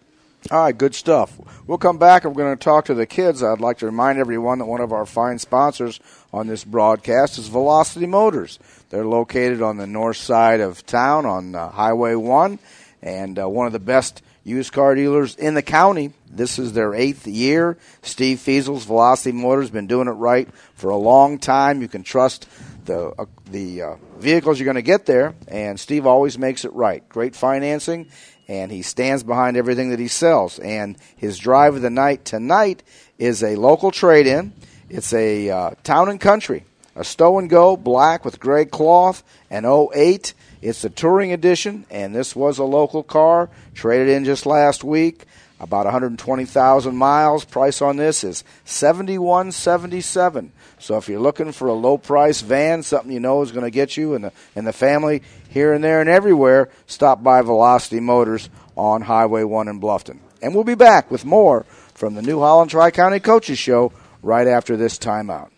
All 0.50 0.58
right, 0.58 0.76
good 0.76 0.94
stuff. 0.94 1.38
We'll 1.69 1.79
come 1.79 1.98
back 1.98 2.24
we're 2.24 2.32
going 2.32 2.58
to 2.58 2.62
talk 2.62 2.86
to 2.86 2.94
the 2.94 3.06
kids. 3.06 3.44
I'd 3.44 3.60
like 3.60 3.79
to 3.79 3.86
remind 3.86 4.19
everyone 4.19 4.58
that 4.58 4.67
one 4.67 4.81
of 4.81 4.93
our 4.93 5.06
fine 5.06 5.38
sponsors 5.38 6.00
on 6.32 6.48
this 6.48 6.64
broadcast 6.64 7.38
is 7.38 7.46
Velocity 7.46 8.06
Motors. 8.06 8.58
They're 8.91 9.06
located 9.06 9.62
on 9.62 9.76
the 9.76 9.86
north 9.86 10.17
side 10.17 10.60
of 10.60 10.84
town 10.84 11.26
on 11.26 11.55
uh, 11.55 11.70
Highway 11.70 12.17
1 12.17 12.58
and 13.02 13.38
uh, 13.38 13.48
one 13.48 13.69
of 13.69 13.72
the 13.72 13.79
best 13.79 14.20
used 14.44 14.72
car 14.72 14.94
dealers 14.94 15.34
in 15.37 15.55
the 15.55 15.63
county. 15.63 16.13
This 16.31 16.58
is 16.58 16.72
their 16.72 16.94
eighth 16.94 17.27
year. 17.27 17.77
Steve 18.03 18.39
Fiesel's 18.39 18.84
Velocity 18.84 19.32
Motors 19.32 19.70
been 19.70 19.87
doing 19.87 20.08
it 20.08 20.13
right 20.13 20.49
for 20.75 20.91
a 20.91 20.96
long 20.96 21.39
time. 21.39 21.82
You 21.82 21.89
can 21.89 22.03
trust 22.03 22.49
the 22.84 23.08
uh, 23.19 23.27
the 23.51 23.82
uh, 23.82 23.96
vehicles 24.19 24.58
you're 24.58 24.65
going 24.65 24.75
to 24.77 24.82
get 24.82 25.06
there, 25.06 25.34
and 25.49 25.79
Steve 25.79 26.06
always 26.06 26.39
makes 26.39 26.65
it 26.65 26.72
right. 26.72 27.06
Great 27.08 27.37
financing, 27.37 28.08
and 28.49 28.72
he 28.72 28.82
stands 28.82 29.22
behind 29.22 29.56
everything 29.56 29.91
that 29.91 29.99
he 29.99 30.08
sells. 30.08 30.58
And 30.58 30.96
his 31.17 31.39
drive 31.39 31.77
of 31.77 31.82
the 31.82 31.91
night 31.91 32.25
tonight 32.25 32.82
is 33.19 33.43
a 33.43 33.56
local 33.56 33.91
trade-in. 33.91 34.53
It's 34.89 35.13
a 35.13 35.51
uh, 35.51 35.70
town 35.84 36.08
and 36.08 36.20
country, 36.20 36.65
a 36.96 37.05
stow 37.05 37.39
and 37.39 37.49
go 37.49 37.77
black 37.77 38.25
with 38.25 38.41
gray 38.41 38.65
cloth, 38.65 39.22
an 39.51 39.65
08 39.65 40.34
it's 40.62 40.82
the 40.82 40.90
touring 40.90 41.32
edition, 41.32 41.84
and 41.90 42.14
this 42.14 42.36
was 42.36 42.58
a 42.58 42.64
local 42.64 43.02
car 43.02 43.50
traded 43.74 44.08
in 44.08 44.24
just 44.24 44.46
last 44.46 44.84
week. 44.84 45.24
About 45.58 45.84
120,000 45.84 46.96
miles. 46.96 47.44
Price 47.44 47.82
on 47.82 47.96
this 47.96 48.24
is 48.24 48.42
71.77. 48.66 50.50
So 50.81 50.96
if 50.96 51.08
you're 51.08 51.20
looking 51.20 51.52
for 51.52 51.69
a 51.69 51.72
low 51.72 51.98
price 51.98 52.40
van, 52.40 52.82
something 52.82 53.12
you 53.12 53.20
know 53.20 53.42
is 53.42 53.52
going 53.52 53.64
to 53.64 53.70
get 53.70 53.96
you 53.96 54.14
and 54.14 54.24
the 54.24 54.32
and 54.56 54.66
the 54.66 54.72
family 54.72 55.22
here 55.48 55.72
and 55.72 55.84
there 55.84 56.00
and 56.00 56.10
everywhere, 56.10 56.69
stop 56.88 57.22
by 57.22 57.42
Velocity 57.42 58.00
Motors 58.00 58.50
on 58.74 59.02
Highway 59.02 59.44
1 59.44 59.69
in 59.69 59.81
Bluffton. 59.81 60.19
And 60.42 60.52
we'll 60.52 60.64
be 60.64 60.74
back 60.74 61.12
with 61.12 61.24
more 61.24 61.64
from 61.94 62.14
the 62.14 62.22
New 62.22 62.40
Holland 62.40 62.72
Tri 62.72 62.90
County 62.90 63.20
Coaches 63.20 63.58
Show 63.58 63.92
right 64.20 64.48
after 64.48 64.76
this 64.76 64.98
timeout. 64.98 65.50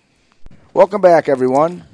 Welcome 0.74 1.00
back, 1.00 1.30
everyone. 1.30 1.84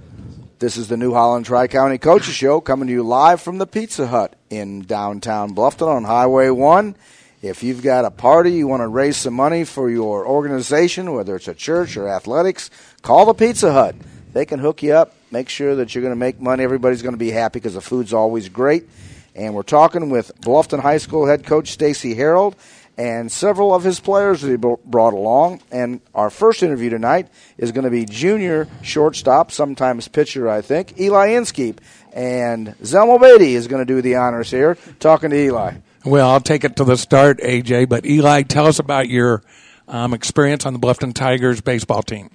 This 0.61 0.77
is 0.77 0.89
the 0.89 0.97
New 0.97 1.13
Holland 1.15 1.47
Tri 1.47 1.67
County 1.67 1.99
Coaches 1.99 2.35
Show 2.35 2.61
coming 2.61 2.87
to 2.87 2.93
you 2.93 3.03
live 3.03 3.41
from 3.41 3.59
the 3.59 3.67
Pizza 3.67 4.07
Hut 4.07 4.37
in 4.51 4.83
downtown 4.83 5.55
Bluffton 5.55 5.89
on 5.89 6.05
Highway 6.05 6.51
1. 6.51 6.95
If 7.43 7.63
you've 7.63 7.83
got 7.83 8.05
a 8.05 8.11
party, 8.11 8.53
you 8.53 8.69
want 8.69 8.83
to 8.83 8.89
raise 8.89 9.17
some 9.17 9.33
money 9.33 9.65
for 9.65 9.91
your 9.91 10.27
organization, 10.27 11.13
whether 11.15 11.35
it's 11.35 11.49
a 11.49 11.55
church 11.55 11.97
or 11.97 12.09
athletics, 12.09 12.71
call 13.01 13.25
the 13.25 13.33
Pizza 13.35 13.73
Hut. 13.73 13.97
They 14.35 14.45
can 14.45 14.61
hook 14.61 14.83
you 14.83 14.93
up 14.93 15.15
Make 15.33 15.49
sure 15.49 15.77
that 15.77 15.95
you're 15.95 16.03
going 16.03 16.13
to 16.13 16.17
make 16.17 16.41
money. 16.41 16.65
Everybody's 16.65 17.03
going 17.03 17.15
to 17.15 17.19
be 17.19 17.31
happy 17.31 17.61
because 17.61 17.75
the 17.75 17.81
food's 17.81 18.13
always 18.13 18.49
great. 18.49 18.89
And 19.37 19.55
we're 19.55 19.63
talking 19.63 20.11
with 20.11 20.33
Bluffton 20.41 20.81
High 20.81 20.99
School 20.99 21.27
head 21.27 21.47
coach 21.47 21.71
Stacy 21.71 22.15
Harold 22.17 22.57
and 23.01 23.33
several 23.33 23.75
of 23.75 23.83
his 23.83 23.99
players 23.99 24.43
that 24.43 24.51
he 24.51 24.57
brought 24.57 25.15
along. 25.15 25.63
And 25.73 26.03
our 26.15 26.29
first 26.29 26.63
interview 26.63 26.91
tonight 26.91 27.29
is 27.57 27.73
going 27.73 27.85
to 27.85 27.91
be 27.91 28.05
junior 28.05 28.69
shortstop, 28.83 29.53
sometimes 29.53 30.07
pitcher, 30.07 30.51
I 30.51 30.61
think, 30.61 31.01
Eli 31.01 31.29
Inskeep. 31.29 31.81
And 32.13 32.77
Zelmo 32.83 33.19
Beatty 33.19 33.55
is 33.55 33.69
going 33.69 33.81
to 33.81 33.91
do 33.91 34.03
the 34.03 34.17
honors 34.17 34.51
here, 34.51 34.77
talking 34.99 35.31
to 35.31 35.37
Eli. 35.37 35.77
Well, 36.05 36.29
I'll 36.29 36.43
take 36.43 36.63
it 36.63 36.77
to 36.77 36.85
the 36.85 36.99
start, 36.99 37.39
AJ. 37.39 37.89
But 37.89 38.05
Eli, 38.05 38.43
tell 38.43 38.67
us 38.67 38.79
about 38.79 39.09
your 39.09 39.43
um, 39.89 40.13
experience 40.13 40.67
on 40.67 40.75
the 40.75 40.79
Bluffton 40.79 41.15
Tigers 41.15 41.63
baseball 41.63 42.03
team. 42.03 42.29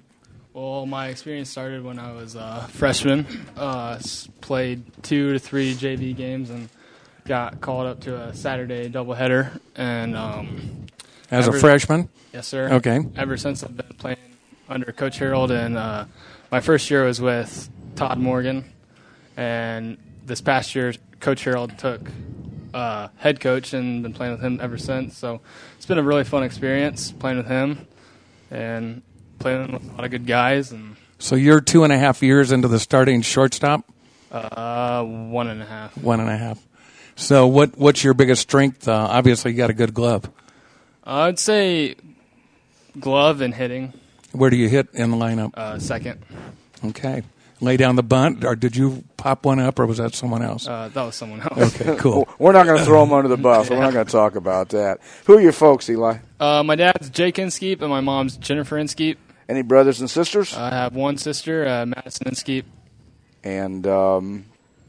Well, 0.54 0.88
my 0.88 1.10
experience 1.10 1.52
started 1.52 1.84
when 1.84 2.00
I 2.00 2.14
was 2.14 2.34
a 2.34 2.68
freshman. 2.72 3.28
Uh, 3.56 4.00
played 4.42 4.82
two 5.04 5.34
to 5.34 5.40
three 5.40 5.76
JV 5.76 6.16
games 6.16 6.50
and 6.50 6.70
got 7.26 7.60
called 7.60 7.88
up 7.88 8.02
to 8.02 8.16
a 8.16 8.34
Saturday 8.34 8.90
doubleheader, 8.90 9.60
and 9.76 10.16
um, 10.16 10.88
as 11.32 11.48
ever, 11.48 11.58
a 11.58 11.60
freshman, 11.60 12.10
yes, 12.34 12.48
sir. 12.48 12.70
Okay. 12.74 13.00
Ever 13.16 13.36
since 13.36 13.64
I've 13.64 13.76
been 13.76 13.96
playing 13.98 14.18
under 14.70 14.92
Coach 14.92 15.18
Harold, 15.18 15.52
and 15.52 15.78
uh, 15.78 16.06
my 16.52 16.60
first 16.60 16.90
year 16.90 17.04
was 17.06 17.20
with 17.20 17.70
Todd 17.96 18.20
Morgan, 18.20 18.66
and 19.36 19.98
this 20.26 20.42
past 20.42 20.76
year 20.76 20.94
Coach 21.20 21.44
Harold 21.44 21.78
took 21.78 22.02
uh, 22.74 23.08
head 23.18 23.40
coach 23.40 23.74
and 23.74 24.04
been 24.04 24.14
playing 24.14 24.34
with 24.34 24.42
him 24.42 24.60
ever 24.62 24.78
since. 24.78 25.18
So 25.18 25.42
it's 25.78 25.86
been 25.86 25.98
a 25.98 26.04
really 26.04 26.24
fun 26.24 26.44
experience 26.44 27.12
playing 27.12 27.38
with 27.38 27.48
him 27.48 27.88
and 28.52 29.02
playing 29.40 29.72
with 29.72 29.84
a 29.84 29.92
lot 29.94 30.04
of 30.04 30.12
good 30.12 30.28
guys. 30.28 30.72
And 30.72 30.96
so 31.18 31.36
you're 31.36 31.62
two 31.62 31.84
and 31.84 31.94
a 31.94 31.98
half 31.98 32.22
years 32.22 32.52
into 32.52 32.68
the 32.68 32.80
starting 32.80 33.22
shortstop. 33.22 33.90
Uh, 34.32 35.04
one 35.04 35.48
and 35.48 35.62
a 35.62 35.66
half. 35.66 35.98
One 35.98 36.20
and 36.20 36.30
a 36.30 36.38
half. 36.38 36.60
So, 37.16 37.48
what 37.48 37.78
what's 37.78 38.04
your 38.04 38.14
biggest 38.14 38.42
strength? 38.42 38.88
Uh, 38.88 39.08
obviously, 39.10 39.52
you 39.52 39.58
got 39.58 39.70
a 39.70 39.74
good 39.74 39.94
glove. 39.94 40.30
I'd 41.04 41.40
say 41.40 41.96
glove 43.00 43.42
and 43.42 43.54
hitting. 43.54 43.94
Where 44.32 44.50
do 44.50 44.58
you 44.58 44.68
hit 44.68 44.90
in 44.94 45.12
the 45.12 45.18
lineup? 45.18 45.54
Uh, 45.56 45.80
second. 45.80 46.20
Okay. 46.84 47.24
Lay 47.62 47.78
down 47.78 47.96
the 47.96 48.04
bunt, 48.04 48.44
or 48.44 48.54
did 48.56 48.76
you 48.76 49.06
pop 49.16 49.46
one 49.46 49.60
up, 49.60 49.80
or 49.80 49.86
was 49.86 49.98
that 49.98 50.14
someone 50.14 50.44
else? 50.44 50.68
Uh, 50.68 50.90
that 50.94 51.04
was 51.04 51.16
someone 51.16 51.40
else. 51.42 51.80
Okay, 51.82 51.96
cool. 52.00 52.28
We're 52.38 52.52
not 52.52 52.66
going 52.66 52.80
to 52.80 52.84
throw 52.84 53.00
them 53.06 53.14
under 53.14 53.30
the 53.30 53.38
bus. 53.38 53.70
yeah. 53.70 53.78
We're 53.78 53.84
not 53.84 53.94
going 53.94 54.06
to 54.06 54.12
talk 54.12 54.36
about 54.36 54.70
that. 54.70 55.00
Who 55.26 55.38
are 55.38 55.42
your 55.42 55.54
folks, 55.54 55.90
Eli? 55.90 56.18
Uh, 56.38 56.64
my 56.64 56.76
dad's 56.76 57.10
Jake 57.10 57.40
Inskeep, 57.40 57.82
and 57.82 57.90
my 57.90 58.02
mom's 58.02 58.36
Jennifer 58.36 58.78
Inskeep. 58.78 59.18
Any 59.48 59.62
brothers 59.62 60.02
and 60.02 60.10
sisters? 60.10 60.54
I 60.54 60.70
have 60.70 60.96
one 60.96 61.18
sister, 61.18 61.66
uh, 61.66 61.86
Madison 61.86 62.28
Inskeep. 62.28 62.66
And 63.42 63.88
um, 63.88 64.46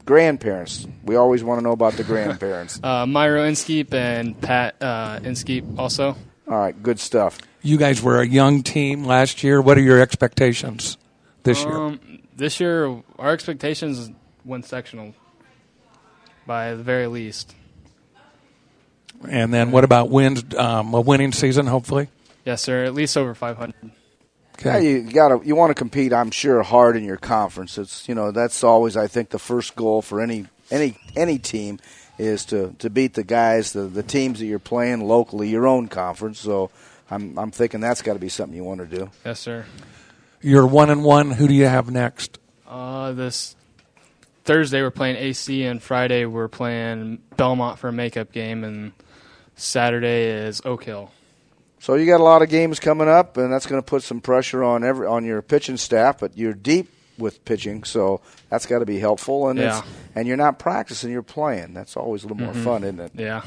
grandparents. 0.07 0.87
We 1.03 1.15
always 1.15 1.43
want 1.43 1.59
to 1.59 1.63
know 1.63 1.73
about 1.73 1.93
the 1.93 2.03
grandparents. 2.13 2.79
uh, 2.81 3.05
Myro 3.05 3.47
Inskeep 3.47 3.93
and 3.93 4.39
Pat 4.41 4.81
uh, 4.81 5.19
Inskeep 5.23 5.77
also. 5.77 6.17
All 6.47 6.57
right, 6.57 6.81
good 6.81 6.99
stuff. 6.99 7.37
You 7.61 7.77
guys 7.77 8.01
were 8.01 8.21
a 8.21 8.27
young 8.27 8.63
team 8.63 9.03
last 9.03 9.43
year. 9.43 9.61
What 9.61 9.77
are 9.77 9.81
your 9.81 9.99
expectations 9.99 10.97
this 11.43 11.63
um, 11.65 11.99
year? 12.07 12.19
This 12.35 12.59
year, 12.59 13.03
our 13.19 13.31
expectations 13.31 14.09
win 14.45 14.63
sectional 14.63 15.13
by 16.45 16.73
the 16.73 16.83
very 16.83 17.07
least. 17.07 17.53
And 19.27 19.53
then, 19.53 19.71
what 19.71 19.83
about 19.83 20.09
wins? 20.09 20.43
Um, 20.55 20.93
a 20.93 21.01
winning 21.01 21.33
season, 21.33 21.67
hopefully. 21.67 22.07
Yes, 22.45 22.61
sir. 22.61 22.85
At 22.85 22.93
least 22.93 23.17
over 23.17 23.35
500. 23.35 23.73
Okay. 24.59 24.83
Yeah, 24.83 24.89
you 24.89 25.11
got 25.11 25.29
to 25.29 25.47
you 25.47 25.55
want 25.55 25.69
to 25.69 25.75
compete. 25.75 26.13
I'm 26.13 26.31
sure 26.31 26.63
hard 26.63 26.97
in 26.97 27.03
your 27.03 27.17
conference. 27.17 27.77
It's 27.77 28.09
you 28.09 28.15
know 28.15 28.31
that's 28.31 28.63
always 28.63 28.97
I 28.97 29.07
think 29.07 29.29
the 29.29 29.39
first 29.39 29.75
goal 29.75 30.01
for 30.01 30.19
any 30.19 30.47
any 30.71 30.97
any 31.15 31.37
team 31.37 31.79
is 32.17 32.45
to 32.45 32.73
to 32.79 32.89
beat 32.89 33.13
the 33.13 33.23
guys 33.23 33.73
the 33.73 33.81
the 33.81 34.03
teams 34.03 34.39
that 34.39 34.45
you're 34.47 34.57
playing 34.59 35.07
locally, 35.07 35.49
your 35.49 35.67
own 35.67 35.87
conference. 35.87 36.39
So 36.39 36.71
I'm 37.11 37.37
I'm 37.37 37.51
thinking 37.51 37.81
that's 37.81 38.01
got 38.01 38.13
to 38.13 38.19
be 38.19 38.29
something 38.29 38.55
you 38.55 38.63
want 38.63 38.79
to 38.79 38.97
do. 38.97 39.11
Yes, 39.23 39.39
sir. 39.39 39.65
You're 40.41 40.67
one 40.67 40.89
and 40.89 41.03
one. 41.03 41.31
Who 41.31 41.47
do 41.47 41.53
you 41.53 41.65
have 41.65 41.91
next? 41.91 42.39
Uh, 42.67 43.11
this 43.13 43.55
Thursday 44.43 44.81
we're 44.81 44.91
playing 44.91 45.17
AC, 45.17 45.63
and 45.63 45.81
Friday 45.81 46.25
we're 46.25 46.47
playing 46.47 47.19
Belmont 47.37 47.79
for 47.79 47.89
a 47.89 47.93
makeup 47.93 48.31
game, 48.31 48.63
and 48.63 48.91
Saturday 49.55 50.25
is 50.25 50.61
Oak 50.65 50.83
Hill. 50.83 51.11
So 51.79 51.95
you 51.95 52.05
got 52.05 52.19
a 52.19 52.23
lot 52.23 52.41
of 52.41 52.49
games 52.49 52.79
coming 52.79 53.07
up, 53.07 53.37
and 53.37 53.51
that's 53.51 53.65
going 53.65 53.81
to 53.81 53.85
put 53.85 54.03
some 54.03 54.19
pressure 54.19 54.63
on 54.63 54.83
every 54.83 55.07
on 55.07 55.25
your 55.25 55.41
pitching 55.41 55.77
staff. 55.77 56.19
But 56.19 56.37
you're 56.37 56.53
deep 56.53 56.91
with 57.17 57.43
pitching, 57.45 57.83
so 57.83 58.21
that's 58.49 58.65
got 58.65 58.79
to 58.79 58.85
be 58.85 58.99
helpful. 58.99 59.49
And 59.49 59.59
yeah. 59.59 59.83
and 60.15 60.27
you're 60.27 60.37
not 60.37 60.59
practicing, 60.59 61.11
you're 61.11 61.21
playing. 61.21 61.73
That's 61.73 61.95
always 61.95 62.23
a 62.23 62.27
little 62.27 62.43
more 62.43 62.53
mm-hmm. 62.53 62.63
fun, 62.63 62.83
isn't 62.83 62.99
it? 62.99 63.11
Yeah. 63.15 63.41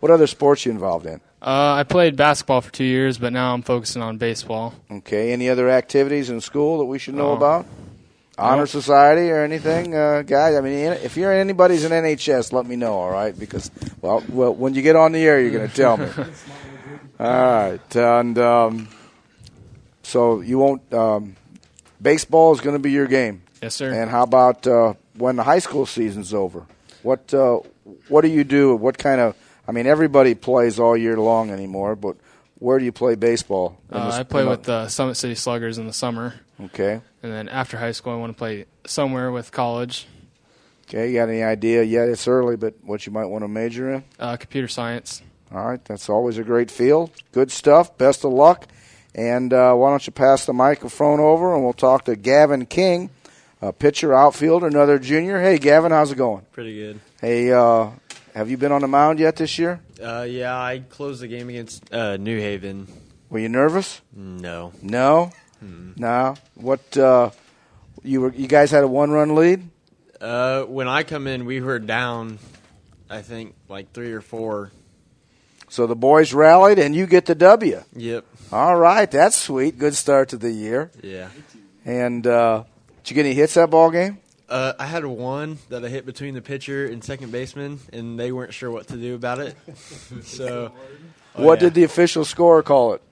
What 0.00 0.10
other 0.10 0.26
sports 0.26 0.66
you 0.66 0.72
involved 0.72 1.06
in? 1.06 1.20
Uh, 1.40 1.74
I 1.74 1.84
played 1.84 2.16
basketball 2.16 2.60
for 2.60 2.72
two 2.72 2.84
years, 2.84 3.18
but 3.18 3.32
now 3.32 3.54
I'm 3.54 3.62
focusing 3.62 4.02
on 4.02 4.16
baseball. 4.16 4.74
Okay. 4.90 5.32
Any 5.32 5.48
other 5.48 5.70
activities 5.70 6.30
in 6.30 6.40
school 6.40 6.78
that 6.78 6.86
we 6.86 6.98
should 6.98 7.14
know 7.14 7.32
about? 7.32 7.66
Honor 8.38 8.62
no. 8.62 8.64
Society 8.66 9.30
or 9.30 9.42
anything, 9.42 9.94
uh, 9.94 10.22
guys? 10.22 10.56
I 10.56 10.60
mean, 10.60 10.92
if 10.92 11.16
you're 11.16 11.32
anybody's 11.32 11.84
in 11.84 11.92
NHS, 11.92 12.52
let 12.52 12.66
me 12.66 12.76
know, 12.76 12.92
all 12.92 13.10
right? 13.10 13.38
Because 13.38 13.70
well, 14.02 14.22
well, 14.28 14.54
when 14.54 14.74
you 14.74 14.82
get 14.82 14.94
on 14.94 15.12
the 15.12 15.20
air, 15.20 15.40
you're 15.40 15.52
going 15.52 15.68
to 15.68 15.74
tell 15.74 15.96
me. 15.96 16.08
All 17.18 17.26
right, 17.26 17.96
and 17.96 18.38
um, 18.38 18.88
so 20.02 20.40
you 20.40 20.58
won't. 20.58 20.92
Um, 20.92 21.36
baseball 22.00 22.52
is 22.52 22.60
going 22.60 22.76
to 22.76 22.82
be 22.82 22.92
your 22.92 23.06
game. 23.06 23.42
Yes, 23.62 23.74
sir. 23.74 23.92
And 23.92 24.10
how 24.10 24.22
about 24.22 24.66
uh, 24.66 24.94
when 25.16 25.36
the 25.36 25.42
high 25.42 25.60
school 25.60 25.86
season's 25.86 26.34
over? 26.34 26.66
What 27.02 27.32
uh, 27.32 27.60
what 28.08 28.20
do 28.20 28.28
you 28.28 28.44
do? 28.44 28.76
What 28.76 28.98
kind 28.98 29.20
of? 29.20 29.34
I 29.66 29.72
mean, 29.72 29.86
everybody 29.86 30.34
plays 30.34 30.78
all 30.78 30.96
year 30.96 31.16
long 31.16 31.50
anymore, 31.50 31.96
but 31.96 32.16
where 32.58 32.78
do 32.78 32.84
you 32.84 32.92
play 32.92 33.14
baseball? 33.14 33.78
Uh, 33.90 34.10
I 34.12 34.22
play 34.22 34.44
with 34.44 34.64
the 34.64 34.88
Summit 34.88 35.14
City 35.16 35.34
Sluggers 35.34 35.78
in 35.78 35.86
the 35.86 35.92
summer. 35.92 36.34
Okay. 36.60 37.00
And 37.22 37.32
then 37.32 37.48
after 37.48 37.76
high 37.76 37.92
school, 37.92 38.12
I 38.12 38.16
want 38.16 38.32
to 38.32 38.38
play 38.38 38.66
somewhere 38.86 39.30
with 39.32 39.52
college. 39.52 40.06
Okay, 40.88 41.08
you 41.08 41.14
got 41.14 41.28
any 41.28 41.42
idea 41.42 41.82
yet? 41.82 42.08
It's 42.08 42.28
early, 42.28 42.56
but 42.56 42.74
what 42.82 43.06
you 43.06 43.12
might 43.12 43.26
want 43.26 43.42
to 43.42 43.48
major 43.48 43.92
in? 43.92 44.04
Uh, 44.20 44.36
computer 44.36 44.68
science. 44.68 45.22
All 45.56 45.64
right, 45.64 45.82
that's 45.86 46.10
always 46.10 46.36
a 46.36 46.44
great 46.44 46.70
field. 46.70 47.10
Good 47.32 47.50
stuff. 47.50 47.96
Best 47.96 48.26
of 48.26 48.32
luck. 48.32 48.68
And 49.14 49.54
uh, 49.54 49.72
why 49.72 49.88
don't 49.88 50.06
you 50.06 50.12
pass 50.12 50.44
the 50.44 50.52
microphone 50.52 51.18
over 51.18 51.54
and 51.54 51.64
we'll 51.64 51.72
talk 51.72 52.04
to 52.04 52.14
Gavin 52.14 52.66
King, 52.66 53.08
a 53.62 53.72
pitcher, 53.72 54.12
outfielder, 54.12 54.66
another 54.66 54.98
junior. 54.98 55.40
Hey, 55.40 55.56
Gavin, 55.56 55.92
how's 55.92 56.12
it 56.12 56.16
going? 56.16 56.44
Pretty 56.52 56.76
good. 56.76 57.00
Hey, 57.22 57.50
uh, 57.50 57.88
have 58.34 58.50
you 58.50 58.58
been 58.58 58.70
on 58.70 58.82
the 58.82 58.86
mound 58.86 59.18
yet 59.18 59.36
this 59.36 59.58
year? 59.58 59.80
Uh, 59.98 60.26
yeah, 60.28 60.54
I 60.54 60.80
closed 60.80 61.22
the 61.22 61.28
game 61.28 61.48
against 61.48 61.90
uh, 61.90 62.18
New 62.18 62.38
Haven. 62.38 62.86
Were 63.30 63.38
you 63.38 63.48
nervous? 63.48 64.02
No. 64.12 64.74
No. 64.82 65.30
Hmm. 65.60 65.92
No. 65.96 66.34
What? 66.56 66.98
Uh, 66.98 67.30
you 68.02 68.20
were? 68.20 68.34
You 68.34 68.46
guys 68.46 68.70
had 68.70 68.84
a 68.84 68.88
one-run 68.88 69.34
lead. 69.34 69.66
Uh, 70.20 70.64
when 70.64 70.86
I 70.86 71.02
come 71.02 71.26
in, 71.26 71.46
we 71.46 71.62
were 71.62 71.78
down. 71.78 72.40
I 73.08 73.22
think 73.22 73.54
like 73.70 73.92
three 73.92 74.12
or 74.12 74.20
four 74.20 74.70
so 75.76 75.86
the 75.86 75.94
boys 75.94 76.32
rallied, 76.32 76.78
and 76.78 76.94
you 76.94 77.06
get 77.06 77.26
the 77.26 77.34
W. 77.34 77.82
Yep. 77.94 78.24
All 78.50 78.76
right, 78.76 79.10
that's 79.10 79.36
sweet. 79.36 79.78
Good 79.78 79.94
start 79.94 80.30
to 80.30 80.38
the 80.38 80.50
year. 80.50 80.90
Yeah. 81.02 81.28
And 81.84 82.26
uh, 82.26 82.64
did 83.04 83.10
you 83.10 83.14
get 83.14 83.26
any 83.26 83.34
hits 83.34 83.54
that 83.54 83.68
ball 83.68 83.90
game? 83.90 84.16
Uh, 84.48 84.72
I 84.78 84.86
had 84.86 85.04
one 85.04 85.58
that 85.68 85.84
I 85.84 85.88
hit 85.88 86.06
between 86.06 86.32
the 86.32 86.40
pitcher 86.40 86.86
and 86.86 87.04
second 87.04 87.30
baseman, 87.30 87.78
and 87.92 88.18
they 88.18 88.32
weren't 88.32 88.54
sure 88.54 88.70
what 88.70 88.88
to 88.88 88.96
do 88.96 89.16
about 89.16 89.38
it. 89.38 89.54
so, 90.22 90.72
oh 91.34 91.44
what 91.44 91.58
yeah. 91.58 91.66
did 91.66 91.74
the 91.74 91.84
official 91.84 92.24
score 92.24 92.62
call 92.62 92.94
it? 92.94 93.02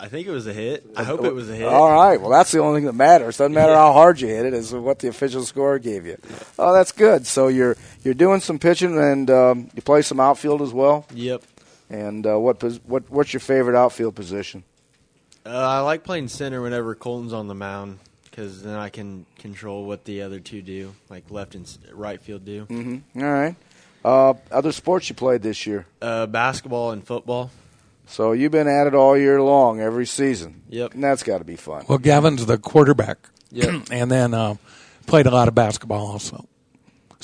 I 0.00 0.08
think 0.08 0.26
it 0.26 0.32
was 0.32 0.48
a 0.48 0.52
hit. 0.52 0.84
I 0.96 1.04
hope 1.04 1.24
it 1.24 1.34
was 1.34 1.48
a 1.48 1.54
hit. 1.54 1.68
All 1.68 1.92
right. 1.92 2.20
Well, 2.20 2.30
that's 2.30 2.50
the 2.50 2.58
only 2.58 2.80
thing 2.80 2.86
that 2.86 2.94
matters. 2.94 3.36
Doesn't 3.36 3.54
matter 3.54 3.70
yeah. 3.70 3.78
how 3.86 3.92
hard 3.92 4.20
you 4.20 4.26
hit 4.26 4.44
it; 4.44 4.54
is 4.54 4.74
what 4.74 4.98
the 4.98 5.06
official 5.06 5.44
score 5.44 5.78
gave 5.78 6.04
you. 6.04 6.18
Oh, 6.58 6.72
that's 6.74 6.90
good. 6.90 7.28
So 7.28 7.46
you're 7.46 7.76
you're 8.02 8.12
doing 8.12 8.40
some 8.40 8.58
pitching, 8.58 8.98
and 8.98 9.30
um, 9.30 9.70
you 9.76 9.82
play 9.82 10.02
some 10.02 10.18
outfield 10.18 10.62
as 10.62 10.72
well. 10.72 11.06
Yep. 11.14 11.44
And 11.88 12.26
uh, 12.26 12.38
what 12.38 12.62
what 12.84 13.10
what's 13.10 13.32
your 13.32 13.40
favorite 13.40 13.76
outfield 13.76 14.14
position? 14.14 14.64
Uh, 15.44 15.50
I 15.50 15.80
like 15.80 16.02
playing 16.02 16.28
center 16.28 16.60
whenever 16.60 16.94
Colton's 16.96 17.32
on 17.32 17.46
the 17.46 17.54
mound 17.54 18.00
because 18.24 18.62
then 18.62 18.74
I 18.74 18.88
can 18.88 19.24
control 19.38 19.84
what 19.84 20.04
the 20.04 20.22
other 20.22 20.40
two 20.40 20.60
do, 20.60 20.94
like 21.08 21.30
left 21.30 21.54
and 21.54 21.66
right 21.92 22.20
field 22.20 22.44
do. 22.44 22.66
Mm-hmm. 22.66 23.22
All 23.22 23.32
right. 23.32 23.56
Uh, 24.04 24.34
other 24.50 24.72
sports 24.72 25.08
you 25.08 25.14
played 25.14 25.42
this 25.42 25.66
year? 25.66 25.86
Uh, 26.02 26.26
basketball 26.26 26.90
and 26.90 27.04
football. 27.04 27.50
So 28.06 28.32
you've 28.32 28.52
been 28.52 28.68
at 28.68 28.86
it 28.86 28.94
all 28.94 29.16
year 29.16 29.42
long, 29.42 29.80
every 29.80 30.06
season. 30.06 30.62
Yep. 30.68 30.94
And 30.94 31.02
that's 31.02 31.22
got 31.22 31.38
to 31.38 31.44
be 31.44 31.56
fun. 31.56 31.86
Well, 31.88 31.98
Gavin's 31.98 32.46
the 32.46 32.58
quarterback. 32.58 33.18
Yep. 33.50 33.86
and 33.90 34.10
then 34.10 34.34
uh, 34.34 34.56
played 35.06 35.26
a 35.26 35.30
lot 35.30 35.48
of 35.48 35.54
basketball 35.54 36.06
also. 36.06 36.46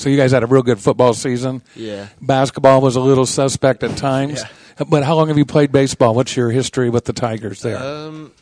So 0.02 0.08
you 0.08 0.16
guys 0.16 0.32
had 0.32 0.42
a 0.42 0.48
real 0.48 0.64
good 0.64 0.80
football 0.80 1.14
season. 1.14 1.62
Yeah. 1.76 2.08
Basketball 2.20 2.80
was 2.80 2.96
a 2.96 3.00
little 3.00 3.24
suspect 3.24 3.84
at 3.84 3.96
times. 3.96 4.42
Yeah. 4.42 4.84
But 4.88 5.04
how 5.04 5.14
long 5.14 5.28
have 5.28 5.38
you 5.38 5.44
played 5.44 5.70
baseball? 5.70 6.16
What's 6.16 6.36
your 6.36 6.50
history 6.50 6.90
with 6.90 7.04
the 7.04 7.12
Tigers 7.12 7.62
there? 7.62 7.78
Um, 7.78 8.32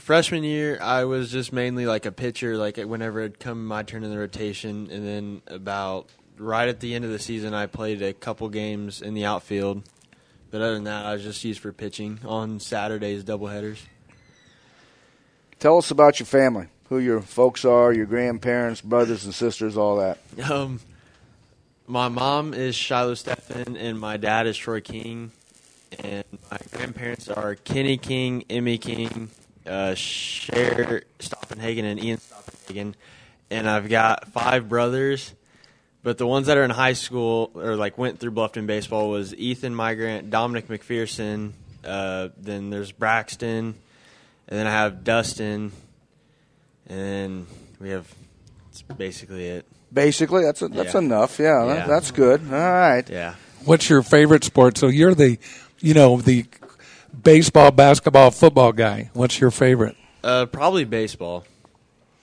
freshman 0.00 0.42
year, 0.42 0.80
I 0.82 1.04
was 1.04 1.30
just 1.30 1.52
mainly 1.52 1.86
like 1.86 2.06
a 2.06 2.10
pitcher. 2.10 2.56
Like 2.56 2.78
whenever 2.78 3.20
it'd 3.20 3.38
come 3.38 3.66
my 3.66 3.84
turn 3.84 4.02
in 4.02 4.10
the 4.10 4.18
rotation, 4.18 4.88
and 4.90 5.06
then 5.06 5.42
about 5.46 6.08
right 6.38 6.68
at 6.68 6.80
the 6.80 6.92
end 6.92 7.04
of 7.04 7.12
the 7.12 7.20
season, 7.20 7.54
I 7.54 7.66
played 7.66 8.02
a 8.02 8.12
couple 8.12 8.48
games 8.48 9.00
in 9.00 9.14
the 9.14 9.26
outfield. 9.26 9.88
But 10.50 10.60
other 10.60 10.74
than 10.74 10.84
that, 10.84 11.06
I 11.06 11.12
was 11.12 11.22
just 11.22 11.44
used 11.44 11.60
for 11.60 11.72
pitching 11.72 12.18
on 12.24 12.58
Saturdays, 12.58 13.22
doubleheaders. 13.22 13.78
Tell 15.60 15.78
us 15.78 15.92
about 15.92 16.18
your 16.18 16.26
family, 16.26 16.66
who 16.88 16.98
your 16.98 17.20
folks 17.20 17.64
are, 17.64 17.92
your 17.92 18.06
grandparents, 18.06 18.80
brothers 18.80 19.24
and 19.24 19.32
sisters, 19.32 19.76
all 19.76 19.98
that. 19.98 20.18
Um, 20.50 20.80
my 21.86 22.08
mom 22.08 22.54
is 22.54 22.74
Shiloh 22.74 23.14
Steffen, 23.14 23.76
and 23.78 23.98
my 23.98 24.16
dad 24.16 24.46
is 24.46 24.56
Troy 24.56 24.80
King. 24.80 25.30
And 26.00 26.24
my 26.50 26.58
grandparents 26.72 27.28
are 27.28 27.54
Kenny 27.54 27.96
King, 27.96 28.44
Emmy 28.50 28.76
King, 28.76 29.30
uh, 29.66 29.94
Stoppenhagen, 29.94 31.84
and 31.84 32.02
Ian 32.02 32.18
Stoppenhagen. 32.18 32.96
And 33.50 33.70
I've 33.70 33.88
got 33.88 34.28
five 34.32 34.68
brothers, 34.68 35.32
but 36.02 36.18
the 36.18 36.26
ones 36.26 36.48
that 36.48 36.58
are 36.58 36.64
in 36.64 36.70
high 36.70 36.94
school 36.94 37.52
or 37.54 37.76
like 37.76 37.96
went 37.96 38.18
through 38.18 38.32
Bluffton 38.32 38.66
baseball 38.66 39.08
was 39.08 39.32
Ethan 39.34 39.74
Migrant, 39.74 40.30
Dominic 40.30 40.66
McPherson. 40.66 41.52
Uh, 41.84 42.30
then 42.36 42.70
there's 42.70 42.90
Braxton, 42.90 43.76
and 44.48 44.58
then 44.58 44.66
I 44.66 44.72
have 44.72 45.04
Dustin, 45.04 45.70
and 46.88 47.46
we 47.78 47.90
have. 47.90 48.12
That's 48.66 48.82
basically 48.82 49.46
it. 49.46 49.66
Basically, 49.96 50.44
that's 50.44 50.60
a, 50.60 50.68
that's 50.68 50.92
Yeah. 50.92 51.00
enough. 51.00 51.38
Yeah, 51.38 51.64
that- 51.64 51.88
that's 51.88 52.10
good. 52.10 52.42
All 52.52 52.58
right. 52.58 53.08
Yeah. 53.08 53.34
What's 53.64 53.88
your 53.88 54.02
favorite 54.02 54.44
sport? 54.44 54.76
So 54.76 54.88
you're 54.88 55.14
the, 55.14 55.38
you 55.80 55.94
know, 55.94 56.18
the 56.20 56.44
baseball, 57.22 57.70
basketball, 57.70 58.30
football 58.30 58.72
guy. 58.72 59.08
What's 59.14 59.40
your 59.40 59.50
favorite? 59.50 59.96
Uh, 60.22 60.44
probably 60.44 60.84
baseball. 60.84 61.44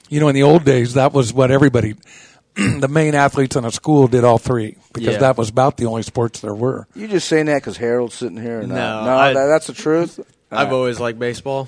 You 0.09 0.19
know, 0.19 0.27
in 0.27 0.35
the 0.35 0.43
old 0.43 0.63
days, 0.65 0.93
that 0.93 1.13
was 1.13 1.33
what 1.33 1.49
everybody, 1.49 1.95
the 2.55 2.87
main 2.87 3.15
athletes 3.15 3.55
in 3.55 3.65
a 3.65 3.71
school 3.71 4.07
did 4.07 4.23
all 4.23 4.37
three 4.37 4.77
because 4.93 5.13
Yeah. 5.15 5.19
that 5.19 5.37
was 5.37 5.49
about 5.49 5.77
the 5.77 5.87
only 5.87 6.03
sports 6.03 6.41
there 6.41 6.53
were. 6.53 6.87
You 6.95 7.07
just 7.07 7.27
saying 7.27 7.47
that 7.47 7.55
because 7.55 7.77
Harold's 7.77 8.13
sitting 8.13 8.37
here? 8.37 8.59
Or? 8.59 8.67
No, 8.67 8.75
no, 9.05 9.17
I- 9.17 9.33
that, 9.33 9.47
that's 9.47 9.65
the 9.67 9.73
truth. 9.73 10.19
All 10.19 10.59
I've 10.59 10.67
right. 10.67 10.73
always 10.73 10.99
liked 10.99 11.17
baseball. 11.17 11.67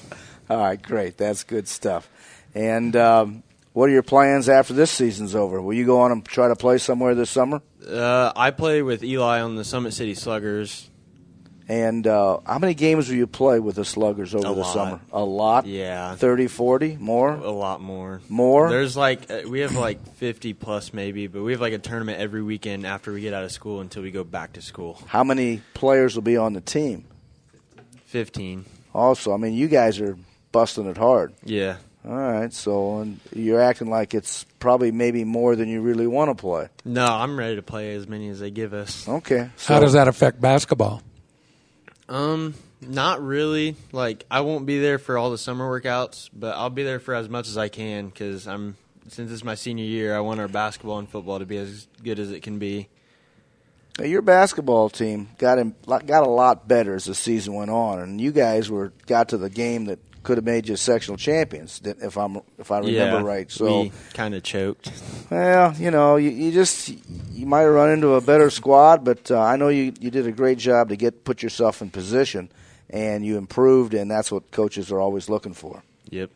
All 0.50 0.58
right, 0.58 0.80
great. 0.80 1.18
That's 1.18 1.44
good 1.44 1.68
stuff. 1.68 2.08
And 2.54 2.96
um, 2.96 3.42
what 3.76 3.90
are 3.90 3.92
your 3.92 4.04
plans 4.04 4.48
after 4.48 4.74
this 4.74 4.90
season's 4.90 5.36
over? 5.36 5.62
Will 5.62 5.74
you 5.74 5.86
go 5.86 6.00
on 6.00 6.14
and 6.14 6.24
try 6.24 6.48
to 6.48 6.56
play 6.56 6.78
somewhere 6.78 7.14
this 7.14 7.30
summer? 7.30 7.62
Uh, 7.86 8.32
I 8.34 8.52
play 8.52 8.82
with 8.82 9.04
Eli 9.04 9.42
on 9.42 9.56
the 9.56 9.66
Summit 9.66 9.94
City 9.94 10.16
Sluggers. 10.16 10.90
And 11.68 12.08
uh, 12.08 12.40
how 12.46 12.58
many 12.60 12.74
games 12.74 13.10
will 13.10 13.18
you 13.18 13.28
play 13.28 13.60
with 13.60 13.76
the 13.76 13.84
Sluggers 13.84 14.34
over 14.34 14.48
A 14.48 14.54
the 14.54 14.62
lot. 14.62 14.74
summer? 14.74 15.00
A 15.12 15.24
lot? 15.26 15.66
Yeah, 15.66 16.16
30, 16.16 16.48
40? 16.48 16.96
More? 17.02 17.32
a 17.34 17.52
lot 17.52 17.82
more. 17.82 18.22
More? 18.30 18.70
There's 18.70 18.96
like 18.96 19.30
uh, 19.30 19.42
we 19.50 19.60
have 19.60 19.74
like 19.76 20.16
50 20.16 20.54
plus 20.54 20.94
maybe, 20.94 21.28
but 21.28 21.44
we 21.44 21.52
have 21.52 21.60
like 21.62 21.74
a 21.74 21.80
tournament 21.80 22.20
every 22.20 22.42
weekend 22.44 22.86
after 22.88 23.12
we 23.12 23.20
get 23.20 23.34
out 23.34 23.44
of 23.44 23.52
school 23.52 23.82
until 23.82 24.04
we 24.04 24.12
go 24.12 24.24
back 24.24 24.54
to 24.54 24.62
school. 24.62 25.02
How 25.08 25.26
many 25.26 25.62
players 25.74 26.16
will 26.16 26.22
be 26.22 26.38
on 26.38 26.54
the 26.54 26.62
team? 26.62 27.06
15. 28.06 28.66
Also, 28.94 29.34
I 29.34 29.38
mean, 29.38 29.54
you 29.54 29.68
guys 29.68 30.00
are 30.00 30.18
busting 30.52 30.86
it 30.88 30.98
hard. 30.98 31.34
Yeah. 31.44 31.78
All 32.08 32.14
right, 32.14 32.54
so 32.54 33.00
and 33.00 33.20
you're 33.34 33.62
acting 33.62 33.90
like 33.90 34.14
it's 34.14 34.46
probably 34.60 34.92
maybe 34.92 35.24
more 35.24 35.56
than 35.56 35.68
you 35.70 35.82
really 35.82 36.06
want 36.06 36.30
to 36.30 36.40
play. 36.40 36.70
No, 36.84 37.04
I'm 37.06 37.38
ready 37.38 37.56
to 37.56 37.64
play 37.64 37.96
as 37.96 38.08
many 38.08 38.30
as 38.30 38.40
they 38.40 38.52
give 38.52 38.74
us. 38.74 39.08
Okay. 39.08 39.50
So, 39.56 39.74
How 39.74 39.80
does 39.80 39.94
that 39.94 40.08
affect 40.08 40.40
basketball? 40.40 41.02
Um, 42.08 42.54
not 42.82 43.24
really. 43.24 43.76
Like 43.92 44.26
I 44.30 44.42
won't 44.42 44.68
be 44.68 44.80
there 44.80 45.00
for 45.00 45.18
all 45.18 45.32
the 45.32 45.38
summer 45.40 45.68
workouts, 45.68 46.30
but 46.32 46.56
I'll 46.56 46.70
be 46.70 46.84
there 46.84 47.00
for 47.00 47.16
as 47.16 47.28
much 47.28 47.48
as 47.48 47.58
I 47.58 47.70
can 47.70 48.08
because 48.10 48.48
I'm 48.48 48.78
since 49.08 49.32
it's 49.32 49.44
my 49.44 49.56
senior 49.56 49.86
year. 49.86 50.16
I 50.16 50.20
want 50.20 50.40
our 50.40 50.48
basketball 50.48 51.00
and 51.00 51.10
football 51.10 51.40
to 51.40 51.46
be 51.46 51.58
as 51.58 51.88
good 52.04 52.20
as 52.20 52.32
it 52.32 52.44
can 52.44 52.60
be. 52.60 52.88
Now, 53.98 54.06
Your 54.06 54.22
basketball 54.22 54.90
team 54.90 55.30
got 55.38 55.58
him 55.58 55.74
got 55.88 56.24
a 56.24 56.30
lot 56.30 56.68
better 56.68 56.94
as 56.96 57.06
the 57.06 57.16
season 57.16 57.56
went 57.56 57.72
on, 57.72 58.00
and 58.00 58.22
you 58.22 58.32
guys 58.32 58.70
were 58.70 58.94
got 59.08 59.30
to 59.30 59.38
the 59.38 59.50
game 59.50 59.86
that 59.86 60.00
could 60.26 60.38
have 60.38 60.46
made 60.46 60.68
you 60.68 60.76
sectional 60.76 61.18
champions, 61.18 61.80
if 61.86 62.18
I'm 62.18 62.42
if 62.58 62.72
I 62.72 62.80
remember 62.80 63.20
yeah, 63.20 63.22
right. 63.22 63.50
So, 63.50 63.92
kind 64.14 64.34
of 64.34 64.42
choked. 64.44 64.92
well, 65.30 65.74
you 65.76 65.92
know, 65.92 66.18
you, 66.18 66.32
you 66.32 66.52
just 66.52 66.90
you 67.32 67.46
might 67.46 67.62
have 67.62 67.72
run 67.72 67.92
into 67.92 68.16
a 68.16 68.22
better 68.22 68.50
squad, 68.50 69.06
but 69.06 69.30
uh, 69.32 69.40
I 69.40 69.56
know 69.56 69.70
you 69.70 69.94
you 70.00 70.12
did 70.12 70.28
a 70.28 70.32
great 70.32 70.58
job 70.58 70.90
to 70.90 70.96
get 70.96 71.24
put 71.24 71.44
yourself 71.44 71.82
in 71.82 71.92
position, 71.92 72.50
and 72.90 73.24
you 73.24 73.38
improved, 73.38 73.94
and 73.94 74.10
that's 74.10 74.32
what 74.32 74.50
coaches 74.52 74.92
are 74.92 75.00
always 75.00 75.30
looking 75.30 75.54
for. 75.54 75.84
Yep. 76.10 76.32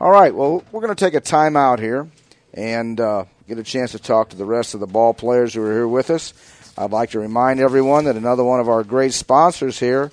All 0.00 0.10
right. 0.10 0.34
Well, 0.34 0.64
we're 0.72 0.80
going 0.80 0.94
to 0.94 1.04
take 1.04 1.14
a 1.14 1.20
timeout 1.20 1.78
here 1.78 2.08
and 2.54 2.98
uh, 2.98 3.26
get 3.46 3.58
a 3.58 3.62
chance 3.62 3.92
to 3.92 3.98
talk 3.98 4.30
to 4.30 4.36
the 4.36 4.44
rest 4.44 4.74
of 4.74 4.80
the 4.80 4.86
ball 4.86 5.14
players 5.14 5.54
who 5.54 5.62
are 5.62 5.72
here 5.72 5.88
with 5.88 6.10
us. 6.10 6.32
I'd 6.76 6.90
like 6.90 7.10
to 7.10 7.20
remind 7.20 7.60
everyone 7.60 8.04
that 8.04 8.16
another 8.16 8.44
one 8.44 8.60
of 8.60 8.68
our 8.68 8.82
great 8.82 9.14
sponsors 9.14 9.78
here 9.78 10.10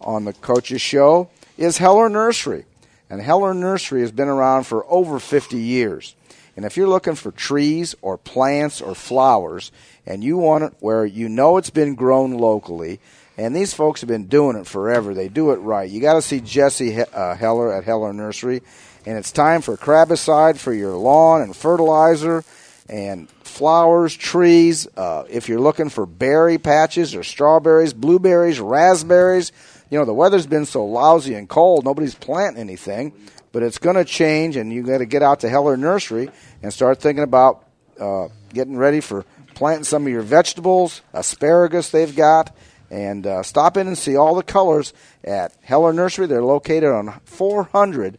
on 0.00 0.24
the 0.24 0.32
Coaches 0.34 0.82
Show 0.82 1.30
is 1.56 1.78
Heller 1.78 2.08
Nursery. 2.08 2.64
And 3.10 3.20
Heller 3.20 3.54
Nursery 3.54 4.00
has 4.00 4.12
been 4.12 4.28
around 4.28 4.64
for 4.64 4.84
over 4.90 5.18
50 5.18 5.56
years. 5.56 6.14
And 6.56 6.64
if 6.64 6.76
you're 6.76 6.88
looking 6.88 7.14
for 7.14 7.32
trees 7.32 7.94
or 8.00 8.16
plants 8.16 8.80
or 8.80 8.94
flowers, 8.94 9.72
and 10.06 10.22
you 10.22 10.36
want 10.36 10.64
it 10.64 10.74
where 10.80 11.04
you 11.04 11.28
know 11.28 11.56
it's 11.56 11.70
been 11.70 11.94
grown 11.94 12.32
locally, 12.32 13.00
and 13.36 13.54
these 13.54 13.74
folks 13.74 14.00
have 14.00 14.08
been 14.08 14.26
doing 14.26 14.56
it 14.56 14.66
forever, 14.66 15.14
they 15.14 15.28
do 15.28 15.50
it 15.50 15.56
right. 15.56 15.90
You 15.90 16.00
got 16.00 16.14
to 16.14 16.22
see 16.22 16.40
Jesse 16.40 17.00
uh, 17.00 17.34
Heller 17.34 17.72
at 17.72 17.84
Heller 17.84 18.12
Nursery. 18.12 18.62
And 19.06 19.18
it's 19.18 19.32
time 19.32 19.60
for 19.60 19.76
crabicide 19.76 20.58
for 20.58 20.72
your 20.72 20.96
lawn 20.96 21.42
and 21.42 21.54
fertilizer 21.54 22.44
and 22.88 23.28
flowers, 23.42 24.16
trees. 24.16 24.86
Uh, 24.96 25.24
if 25.28 25.48
you're 25.48 25.60
looking 25.60 25.88
for 25.88 26.06
berry 26.06 26.58
patches 26.58 27.14
or 27.14 27.22
strawberries, 27.22 27.92
blueberries, 27.92 28.60
raspberries, 28.60 29.52
you 29.94 30.00
know, 30.00 30.04
the 30.04 30.12
weather's 30.12 30.48
been 30.48 30.66
so 30.66 30.84
lousy 30.84 31.34
and 31.34 31.48
cold, 31.48 31.84
nobody's 31.84 32.16
planting 32.16 32.60
anything. 32.60 33.12
But 33.52 33.62
it's 33.62 33.78
going 33.78 33.94
to 33.94 34.04
change, 34.04 34.56
and 34.56 34.72
you 34.72 34.82
got 34.82 34.98
to 34.98 35.06
get 35.06 35.22
out 35.22 35.38
to 35.40 35.48
Heller 35.48 35.76
Nursery 35.76 36.30
and 36.64 36.72
start 36.72 37.00
thinking 37.00 37.22
about 37.22 37.68
uh, 38.00 38.26
getting 38.52 38.76
ready 38.76 38.98
for 39.00 39.24
planting 39.54 39.84
some 39.84 40.04
of 40.04 40.12
your 40.12 40.22
vegetables, 40.22 41.00
asparagus 41.12 41.90
they've 41.90 42.16
got, 42.16 42.56
and 42.90 43.24
uh, 43.24 43.44
stop 43.44 43.76
in 43.76 43.86
and 43.86 43.96
see 43.96 44.16
all 44.16 44.34
the 44.34 44.42
colors 44.42 44.92
at 45.22 45.54
Heller 45.62 45.92
Nursery. 45.92 46.26
They're 46.26 46.42
located 46.42 46.90
on 46.90 47.20
400, 47.26 48.18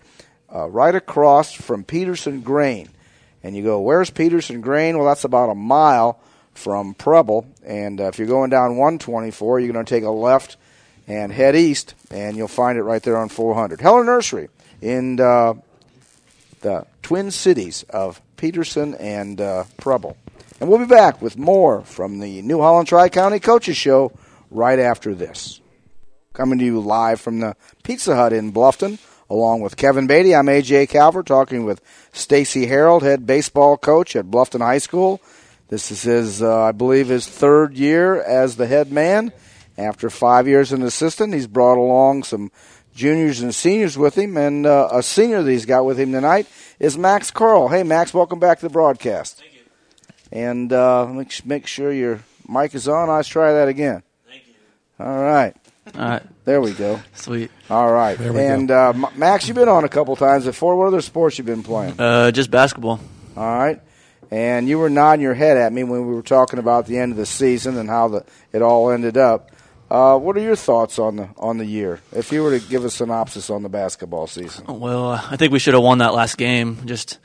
uh, 0.55 0.69
right 0.69 0.95
across 0.95 1.51
from 1.51 1.83
Peterson 1.83 2.39
Grain. 2.39 2.87
And 3.43 3.53
you 3.53 3.63
go, 3.63 3.81
where's 3.81 4.09
Peterson 4.09 4.61
Grain? 4.61 4.97
Well, 4.97 5.07
that's 5.07 5.25
about 5.25 5.49
a 5.49 5.55
mile 5.55 6.21
from 6.53 6.93
Preble. 6.93 7.45
And 7.65 7.99
uh, 7.99 8.05
if 8.05 8.17
you're 8.17 8.29
going 8.29 8.49
down 8.49 8.77
124, 8.77 9.59
you're 9.59 9.73
going 9.73 9.85
to 9.85 9.89
take 9.89 10.05
a 10.05 10.09
left 10.09 10.55
and 11.07 11.31
head 11.31 11.55
east, 11.55 11.93
and 12.09 12.35
you'll 12.35 12.47
find 12.47 12.77
it 12.77 12.83
right 12.83 13.01
there 13.03 13.17
on 13.17 13.29
400. 13.29 13.81
Heller 13.81 14.03
Nursery 14.03 14.49
in 14.81 15.19
uh, 15.19 15.53
the 16.61 16.85
Twin 17.01 17.31
Cities 17.31 17.83
of 17.89 18.21
Peterson 18.37 18.95
and 18.95 19.39
uh, 19.39 19.65
Preble. 19.77 20.17
And 20.59 20.69
we'll 20.69 20.79
be 20.79 20.85
back 20.85 21.21
with 21.21 21.37
more 21.37 21.81
from 21.81 22.19
the 22.19 22.41
New 22.41 22.59
Holland 22.59 22.87
Tri 22.87 23.09
County 23.09 23.39
Coaches 23.39 23.77
Show 23.77 24.11
right 24.49 24.79
after 24.79 25.13
this. 25.13 25.59
Coming 26.33 26.59
to 26.59 26.65
you 26.65 26.79
live 26.79 27.21
from 27.21 27.39
the 27.39 27.55
Pizza 27.83 28.15
Hut 28.15 28.33
in 28.33 28.51
Bluffton, 28.51 28.99
along 29.29 29.61
with 29.61 29.77
Kevin 29.77 30.07
Beatty. 30.07 30.35
I'm 30.35 30.47
AJ 30.47 30.89
Calvert 30.89 31.25
talking 31.25 31.65
with 31.65 31.81
Stacy 32.13 32.65
Harold, 32.65 33.03
head 33.03 33.25
baseball 33.25 33.77
coach 33.77 34.15
at 34.15 34.25
Bluffton 34.25 34.61
High 34.61 34.79
School. 34.79 35.21
This 35.67 35.91
is 35.91 36.03
his, 36.03 36.43
uh, 36.43 36.63
I 36.63 36.71
believe, 36.71 37.07
his 37.07 37.27
third 37.27 37.75
year 37.75 38.21
as 38.21 38.55
the 38.55 38.67
head 38.67 38.91
man. 38.91 39.31
After 39.77 40.09
five 40.09 40.47
years 40.47 40.71
as 40.71 40.79
an 40.79 40.85
assistant, 40.85 41.33
he's 41.33 41.47
brought 41.47 41.77
along 41.77 42.23
some 42.23 42.51
juniors 42.93 43.41
and 43.41 43.53
seniors 43.53 43.97
with 43.97 44.17
him, 44.17 44.37
and 44.37 44.65
uh, 44.65 44.87
a 44.91 45.03
senior 45.03 45.43
that 45.43 45.51
he's 45.51 45.65
got 45.65 45.83
with 45.85 45.99
him 45.99 46.13
tonight 46.13 46.47
is 46.79 46.97
Max 46.97 47.29
Carl. 47.29 47.67
Hey, 47.67 47.83
Max, 47.83 48.13
welcome 48.13 48.39
back 48.39 48.59
to 48.59 48.65
the 48.67 48.71
broadcast. 48.71 49.39
Thank 49.39 49.53
you. 49.53 49.59
And 50.31 50.71
uh, 50.71 51.05
make, 51.07 51.45
make 51.45 51.67
sure 51.67 51.91
your 51.91 52.21
mic 52.47 52.73
is 52.73 52.87
on. 52.87 53.09
Let's 53.09 53.27
try 53.27 53.53
that 53.53 53.67
again. 53.67 54.01
Thank 54.29 54.43
you. 54.47 54.53
All 55.05 55.21
right. 55.23 55.53
All 55.93 56.01
right, 56.01 56.23
There 56.45 56.61
we 56.61 56.71
go. 56.73 56.99
sweet. 57.13 57.51
All 57.69 57.91
right. 57.91 58.17
There 58.17 58.33
we 58.33 58.39
and 58.41 58.71
uh, 58.71 58.93
Max, 59.15 59.47
you've 59.47 59.55
been 59.55 59.69
on 59.69 59.83
a 59.83 59.89
couple 59.89 60.15
times 60.15 60.45
before. 60.45 60.75
What 60.77 60.87
other 60.87 61.01
sports 61.01 61.37
you've 61.37 61.45
been 61.45 61.61
playing? 61.63 61.99
Uh, 61.99 62.31
just 62.31 62.49
basketball. 62.49 62.99
All 63.37 63.57
right. 63.57 63.79
And 64.31 64.67
you 64.67 64.79
were 64.79 64.89
nodding 64.89 65.21
your 65.21 65.35
head 65.35 65.57
at 65.57 65.71
me 65.71 65.83
when 65.83 66.07
we 66.07 66.13
were 66.15 66.23
talking 66.23 66.57
about 66.57 66.87
the 66.87 66.97
end 66.97 67.11
of 67.11 67.17
the 67.17 67.25
season 67.27 67.77
and 67.77 67.87
how 67.87 68.07
the, 68.07 68.25
it 68.51 68.63
all 68.63 68.89
ended 68.89 69.15
up. 69.15 69.51
Uh, 69.95 70.17
what 70.17 70.35
are 70.35 70.41
your 70.41 70.57
thoughts 70.57 70.99
on 70.99 71.15
the 71.15 71.27
on 71.37 71.57
the 71.57 71.65
year? 71.65 71.99
If 72.11 72.31
you 72.33 72.43
were 72.43 72.59
to 72.59 72.65
give 72.67 72.83
a 72.83 72.89
synopsis 72.89 73.49
on 73.49 73.63
the 73.63 73.69
basketball 73.69 74.27
season, 74.27 74.65
Well, 74.67 75.11
uh, 75.11 75.21
I 75.31 75.37
think 75.37 75.53
we 75.53 75.59
should 75.59 75.73
have 75.73 75.83
won 75.83 75.99
that 75.99 76.13
last 76.13 76.37
game. 76.37 76.77
Just 76.85 77.19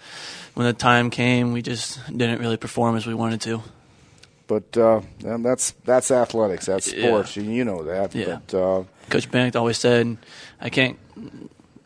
when 0.55 0.67
the 0.67 0.73
time 0.73 1.11
came, 1.11 1.53
we 1.53 1.63
just 1.63 1.99
didn't 2.07 2.39
really 2.41 2.57
perform 2.57 2.97
as 2.97 3.07
we 3.07 3.15
wanted 3.15 3.41
to. 3.43 3.63
but 4.47 4.77
uh, 4.77 5.01
and 5.25 5.45
that's 5.45 5.73
that's 5.85 6.11
athletics, 6.11 6.67
that's 6.67 6.87
sports, 6.91 7.37
and 7.37 7.53
you 7.55 7.65
know 7.65 7.83
that. 7.85 8.15
Yeah. 8.15 8.39
But 8.47 8.55
uh, 8.55 8.85
Coach 9.09 9.31
Bennett 9.31 9.57
always 9.57 9.79
said, 9.79 10.17
"I 10.61 10.71
can't 10.71 10.97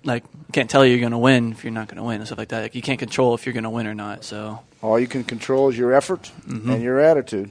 like 0.05 0.25
can't 0.53 0.69
tell 0.69 0.85
you 0.85 0.91
you're 0.93 1.01
going 1.09 1.13
to 1.13 1.25
win 1.31 1.53
if 1.53 1.65
you're 1.65 1.73
not 1.73 1.89
going 1.89 1.97
to 1.97 2.03
win 2.05 2.17
and 2.21 2.27
stuff 2.27 2.39
like 2.39 2.49
that. 2.49 2.61
Like 2.63 2.75
you 2.75 2.83
can't 2.83 2.99
control 2.99 3.35
if 3.35 3.47
you're 3.47 3.55
going 3.55 3.65
to 3.71 3.71
win 3.79 3.87
or 3.87 3.95
not. 3.95 4.23
So 4.25 4.61
All 4.83 4.99
you 5.01 5.07
can 5.09 5.25
control 5.25 5.71
is 5.71 5.79
your 5.79 5.93
effort 5.95 6.31
Mm-hmm. 6.47 6.71
and 6.71 6.83
your 6.83 7.01
attitude. 7.01 7.51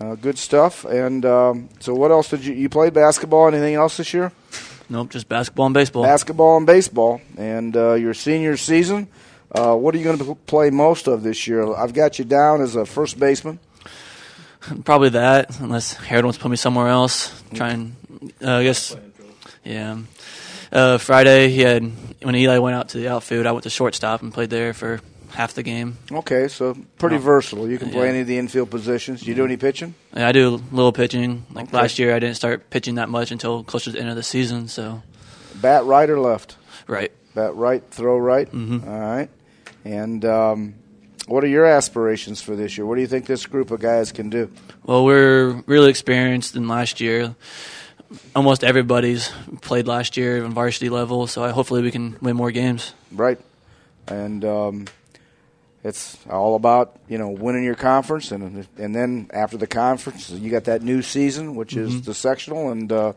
Uh, 0.00 0.14
good 0.14 0.36
stuff. 0.36 0.84
And 0.84 1.24
um, 1.24 1.68
so, 1.80 1.94
what 1.94 2.10
else 2.10 2.28
did 2.28 2.44
you 2.44 2.54
you 2.54 2.68
played 2.68 2.92
basketball? 2.92 3.48
Anything 3.48 3.74
else 3.74 3.96
this 3.96 4.12
year? 4.12 4.32
nope, 4.88 5.10
just 5.10 5.28
basketball 5.28 5.66
and 5.66 5.74
baseball. 5.74 6.02
Basketball 6.02 6.56
and 6.58 6.66
baseball. 6.66 7.20
And 7.36 7.76
uh, 7.76 7.94
your 7.94 8.14
senior 8.14 8.56
season. 8.56 9.08
Uh, 9.50 9.74
what 9.74 9.94
are 9.94 9.98
you 9.98 10.04
going 10.04 10.18
to 10.18 10.34
play 10.46 10.70
most 10.70 11.06
of 11.06 11.22
this 11.22 11.46
year? 11.46 11.74
I've 11.74 11.94
got 11.94 12.18
you 12.18 12.24
down 12.24 12.60
as 12.60 12.76
a 12.76 12.84
first 12.84 13.18
baseman. 13.18 13.58
Probably 14.84 15.10
that, 15.10 15.60
unless 15.60 15.94
Harold 15.94 16.24
wants 16.24 16.38
to 16.38 16.42
put 16.42 16.50
me 16.50 16.56
somewhere 16.56 16.88
else. 16.88 17.42
Try 17.54 17.70
and 17.70 17.96
uh, 18.42 18.56
I 18.56 18.64
guess 18.64 18.96
yeah. 19.64 19.98
Uh, 20.72 20.98
Friday 20.98 21.48
he 21.48 21.60
had 21.60 21.90
when 22.22 22.34
Eli 22.34 22.58
went 22.58 22.76
out 22.76 22.90
to 22.90 22.98
the 22.98 23.08
outfield. 23.08 23.46
I 23.46 23.52
went 23.52 23.62
to 23.64 23.70
shortstop 23.70 24.22
and 24.22 24.34
played 24.34 24.50
there 24.50 24.74
for 24.74 25.00
half 25.36 25.52
the 25.54 25.62
game. 25.62 25.98
Okay, 26.10 26.48
so 26.48 26.76
pretty 26.98 27.16
Oh. 27.16 27.20
versatile. 27.20 27.68
You 27.70 27.78
can 27.78 27.90
play 27.90 28.04
Yeah. 28.04 28.10
any 28.10 28.20
of 28.20 28.26
the 28.26 28.38
infield 28.38 28.70
positions. 28.70 29.20
Do 29.20 29.26
you 29.28 29.34
do 29.34 29.44
any 29.44 29.56
pitching? 29.56 29.94
And 30.12 30.24
I 30.24 30.32
do 30.32 30.54
a 30.54 30.74
little 30.74 30.92
pitching. 30.92 31.44
Like 31.52 31.66
Okay. 31.68 31.76
last 31.76 31.98
year, 31.98 32.14
I 32.14 32.18
didn't 32.18 32.36
start 32.36 32.70
pitching 32.70 32.94
that 32.96 33.08
much 33.08 33.30
until 33.30 33.62
closer 33.62 33.90
to 33.90 33.92
the 33.92 34.00
end 34.00 34.08
of 34.10 34.16
the 34.16 34.22
season. 34.22 34.68
So 34.68 35.02
Bat 35.60 35.84
right 35.84 36.08
or 36.10 36.18
left? 36.20 36.56
right. 36.88 37.12
Bat 37.34 37.54
right, 37.54 37.82
throw 37.90 38.16
right. 38.18 38.50
Mhm. 38.50 38.86
All 38.88 38.98
right. 38.98 39.28
And 39.84 40.24
um, 40.24 40.74
what 41.26 41.44
are 41.44 41.48
your 41.48 41.66
aspirations 41.66 42.40
for 42.40 42.56
this 42.56 42.76
year? 42.78 42.86
What 42.86 42.94
do 42.94 43.02
you 43.02 43.06
think 43.06 43.26
this 43.26 43.44
group 43.46 43.70
of 43.70 43.80
guys 43.80 44.12
can 44.12 44.30
do? 44.30 44.48
Well, 44.84 45.04
we're 45.04 45.62
really 45.66 45.90
experienced 45.90 46.54
than 46.54 46.66
last 46.66 47.00
year. 47.00 47.34
Almost 48.34 48.62
everybody's 48.64 49.30
played 49.60 49.86
last 49.88 50.16
year 50.16 50.44
on 50.44 50.52
varsity 50.54 50.88
level, 50.88 51.26
so 51.26 51.42
I, 51.44 51.50
hopefully 51.50 51.82
we 51.82 51.90
can 51.90 52.16
win 52.22 52.36
more 52.36 52.52
games. 52.52 52.94
Right. 53.12 53.38
And 54.08 54.44
um, 54.44 54.84
it's 55.86 56.18
all 56.28 56.56
about 56.56 56.98
you 57.08 57.16
know 57.16 57.28
winning 57.28 57.62
your 57.62 57.76
conference, 57.76 58.32
and 58.32 58.66
and 58.76 58.94
then 58.94 59.30
after 59.32 59.56
the 59.56 59.66
conference, 59.68 60.30
you 60.30 60.50
got 60.50 60.64
that 60.64 60.82
new 60.82 61.00
season, 61.00 61.54
which 61.54 61.76
is 61.76 62.02
the 62.02 62.14
sectional. 62.14 62.70
And 62.70 62.90
uh, 62.90 63.12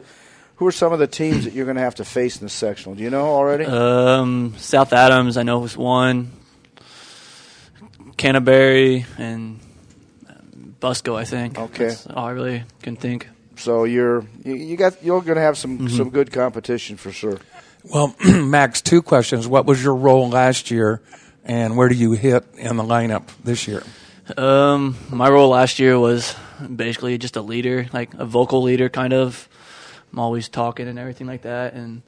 who 0.57 0.67
are 0.67 0.71
some 0.71 0.93
of 0.93 0.99
the 0.99 1.07
teams 1.07 1.45
that 1.45 1.53
you're 1.53 1.65
going 1.65 1.77
to 1.77 1.83
have 1.83 1.95
to 1.95 2.05
face 2.05 2.37
in 2.37 2.45
the 2.45 2.49
sectional? 2.49 2.95
Do 2.95 3.01
you 3.01 3.09
know 3.09 3.25
already? 3.25 3.65
Um, 3.65 4.53
South 4.57 4.93
Adams, 4.93 5.35
I 5.35 5.43
know 5.43 5.59
was 5.59 5.75
one. 5.75 6.31
Canterbury 8.17 9.05
and 9.17 9.59
um, 10.27 10.75
Busco, 10.81 11.15
I 11.15 11.23
think. 11.23 11.57
Okay. 11.57 11.87
That's 11.87 12.05
all 12.07 12.25
I 12.25 12.31
really 12.31 12.63
can 12.81 12.97
think. 12.97 13.29
so 13.55 13.85
you're 13.85 14.25
you, 14.43 14.55
you 14.55 14.77
got 14.77 15.01
you're 15.03 15.21
going 15.21 15.37
to 15.37 15.41
have 15.41 15.57
some 15.57 15.89
some 15.89 16.09
good 16.09 16.31
competition 16.31 16.97
for 16.97 17.11
sure. 17.11 17.39
Well, 17.83 18.13
Max, 18.25 18.81
two 18.81 19.01
questions. 19.01 19.47
What 19.47 19.65
was 19.65 19.81
your 19.81 19.95
role 19.95 20.29
last 20.29 20.69
year, 20.69 21.01
and 21.49 21.75
where 21.75 21.89
do 21.89 21.95
you 21.95 22.11
hit 22.13 22.45
in 22.55 22.77
the 22.77 22.83
lineup 22.83 23.23
this 23.43 23.67
year? 23.67 23.83
Um, 24.37 24.95
my 25.09 25.27
role 25.27 25.49
last 25.49 25.79
year 25.79 25.97
was 25.99 26.35
basically 26.75 27.17
just 27.17 27.35
a 27.35 27.41
leader, 27.41 27.87
like 27.91 28.13
a 28.13 28.25
vocal 28.25 28.61
leader, 28.61 28.87
kind 28.87 29.11
of. 29.11 29.49
I'm 30.13 30.19
always 30.19 30.47
talking 30.49 30.87
and 30.87 30.97
everything 30.99 31.27
like 31.27 31.41
that. 31.43 31.73
And 31.73 32.03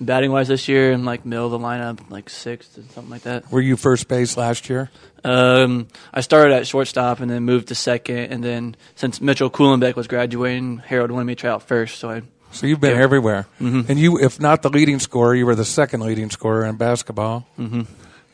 batting 0.00 0.30
wise, 0.30 0.48
this 0.48 0.68
year, 0.68 0.92
I'm 0.92 1.04
like 1.04 1.26
middle 1.26 1.46
of 1.46 1.50
the 1.52 1.58
lineup, 1.58 2.08
like 2.10 2.30
sixth 2.30 2.76
and 2.76 2.88
something 2.92 3.10
like 3.10 3.22
that. 3.22 3.50
Were 3.50 3.60
you 3.60 3.76
first 3.76 4.06
base 4.08 4.36
last 4.36 4.68
year? 4.70 4.90
Um, 5.24 5.88
I 6.14 6.20
started 6.20 6.54
at 6.54 6.66
shortstop 6.68 7.18
and 7.20 7.28
then 7.30 7.42
moved 7.42 7.68
to 7.68 7.74
second. 7.74 8.32
And 8.32 8.44
then 8.44 8.76
since 8.94 9.20
Mitchell 9.20 9.50
Kuhlenbeck 9.50 9.96
was 9.96 10.06
graduating, 10.06 10.78
Harold 10.78 11.10
wanted 11.10 11.24
me 11.24 11.34
to 11.34 11.40
try 11.40 11.50
out 11.50 11.62
first. 11.64 11.98
So 11.98 12.10
I, 12.10 12.22
So 12.52 12.66
you've 12.68 12.80
been 12.80 12.96
Yeah. 12.96 13.02
everywhere, 13.02 13.46
Mhm. 13.60 13.88
and 13.90 13.98
you, 13.98 14.18
if 14.20 14.38
not 14.40 14.62
the 14.62 14.70
leading 14.70 15.00
scorer, 15.00 15.34
you 15.34 15.44
were 15.46 15.56
the 15.56 15.64
second 15.64 16.00
leading 16.00 16.30
scorer 16.30 16.64
in 16.64 16.76
basketball. 16.76 17.44
Mm-hmm. 17.58 17.82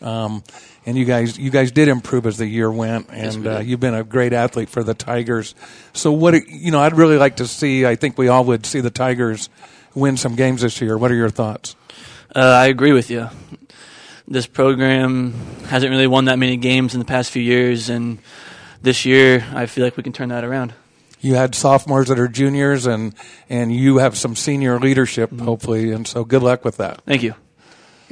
Um, 0.03 0.43
and 0.85 0.97
you 0.99 1.05
guys, 1.05 1.39
you 1.39 1.51
guys 1.51 1.71
did 1.71 1.89
improve 1.89 2.27
as 2.27 2.39
the 2.39 2.47
year 2.47 2.71
went, 2.71 3.07
Yes, 3.13 3.35
and 3.37 3.45
we 3.45 3.51
uh, 3.51 3.61
you've 3.61 3.81
been 3.81 3.95
a 3.95 4.03
great 4.05 4.33
athlete 4.33 4.69
for 4.69 4.83
the 4.83 4.95
Tigers. 4.95 5.55
So 5.93 6.11
what, 6.11 6.35
you 6.49 6.71
know, 6.73 6.81
I'd 6.81 6.97
really 6.97 7.19
like 7.19 7.37
to 7.37 7.47
see. 7.47 7.87
I 7.87 7.95
think 7.95 8.19
we 8.19 8.29
all 8.29 8.45
would 8.45 8.67
see 8.67 8.81
the 8.81 8.91
Tigers 8.91 9.49
win 9.95 10.17
some 10.17 10.35
games 10.35 10.63
this 10.63 10.81
year. 10.81 10.99
What 10.99 11.11
are 11.11 11.15
your 11.15 11.31
thoughts? 11.31 11.77
uh, 12.35 12.41
I 12.41 12.67
agree 12.67 12.93
with 12.93 13.11
you. 13.11 13.29
This 14.27 14.47
program 14.47 15.33
hasn't 15.67 15.91
really 15.91 16.07
won 16.07 16.25
that 16.25 16.39
many 16.39 16.57
games 16.57 16.95
in 16.95 16.99
the 17.01 17.05
past 17.07 17.31
few 17.31 17.43
years. 17.43 17.89
And 17.91 18.19
this 18.81 19.05
year, 19.05 19.45
I 19.55 19.67
feel 19.67 19.85
like 19.85 19.97
we 19.97 20.03
can 20.03 20.13
turn 20.13 20.31
that 20.31 20.43
around. 20.45 20.73
You 21.21 21.35
had 21.37 21.55
sophomores 21.55 22.09
that 22.09 22.19
are 22.19 22.27
juniors, 22.27 22.87
and 22.87 23.15
and 23.49 23.73
you 23.73 23.99
have 23.99 24.17
some 24.17 24.35
senior 24.35 24.81
leadership, 24.81 25.31
Mm-hmm. 25.31 25.45
hopefully, 25.45 25.93
and 25.93 26.07
so 26.09 26.25
good 26.25 26.43
luck 26.43 26.65
with 26.65 26.79
that. 26.79 27.03
Thank 27.03 27.23
you. 27.23 27.35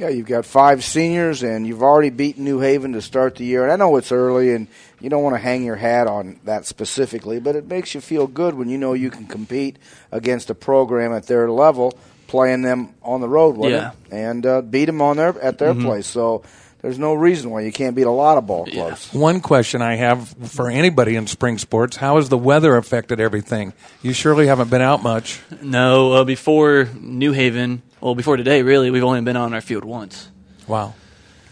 Yeah, 0.01 0.09
you've 0.09 0.25
got 0.25 0.45
five 0.47 0.83
seniors, 0.83 1.43
and 1.43 1.67
you've 1.67 1.83
already 1.83 2.09
beaten 2.09 2.43
New 2.43 2.59
Haven 2.59 2.93
to 2.93 3.03
start 3.03 3.35
the 3.35 3.45
year. 3.45 3.61
And 3.61 3.71
I 3.71 3.75
know 3.75 3.97
it's 3.97 4.11
early, 4.11 4.51
and 4.55 4.65
you 4.99 5.11
don't 5.11 5.21
want 5.21 5.35
to 5.35 5.39
hang 5.39 5.63
your 5.63 5.75
hat 5.75 6.07
on 6.07 6.39
that 6.45 6.65
specifically, 6.65 7.39
but 7.39 7.55
it 7.55 7.67
makes 7.67 7.93
you 7.93 8.01
feel 8.01 8.25
good 8.25 8.55
when 8.55 8.67
you 8.67 8.79
know 8.79 8.93
you 8.93 9.11
can 9.11 9.27
compete 9.27 9.77
against 10.11 10.49
a 10.49 10.55
program 10.55 11.13
at 11.13 11.27
their 11.27 11.51
level, 11.51 11.93
playing 12.25 12.63
them 12.63 12.95
on 13.03 13.21
the 13.21 13.29
road, 13.29 13.55
wasn't 13.55 13.75
Yeah. 13.79 13.91
it? 13.91 14.11
and 14.11 14.43
uh, 14.43 14.61
beat 14.63 14.85
them 14.85 15.03
on 15.03 15.17
their 15.17 15.39
at 15.39 15.59
their 15.59 15.75
place. 15.75 16.07
So 16.07 16.41
there's 16.81 16.97
no 16.99 17.13
reason 17.13 17.49
why 17.51 17.61
you 17.61 17.71
can't 17.71 17.95
beat 17.95 18.07
a 18.07 18.11
lot 18.11 18.37
of 18.37 18.47
ball 18.47 18.65
Yeah. 18.67 18.73
clubs. 18.87 19.13
One 19.13 19.39
question 19.41 19.81
I 19.81 19.95
have 19.95 20.27
for 20.49 20.69
anybody 20.69 21.15
in 21.15 21.27
spring 21.27 21.57
sports: 21.57 21.97
How 21.97 22.15
has 22.17 22.29
the 22.29 22.37
weather 22.37 22.75
affected 22.77 23.19
everything? 23.19 23.73
You 24.01 24.13
surely 24.13 24.47
haven't 24.47 24.69
been 24.69 24.81
out 24.81 25.03
much. 25.03 25.41
No, 25.61 26.13
uh, 26.13 26.23
before 26.23 26.87
New 26.99 27.31
Haven, 27.33 27.81
well, 28.01 28.15
before 28.15 28.37
today, 28.37 28.61
really, 28.63 28.89
we've 28.91 29.03
only 29.03 29.21
been 29.21 29.37
on 29.37 29.53
our 29.53 29.61
field 29.61 29.85
once. 29.85 30.29
Wow. 30.67 30.93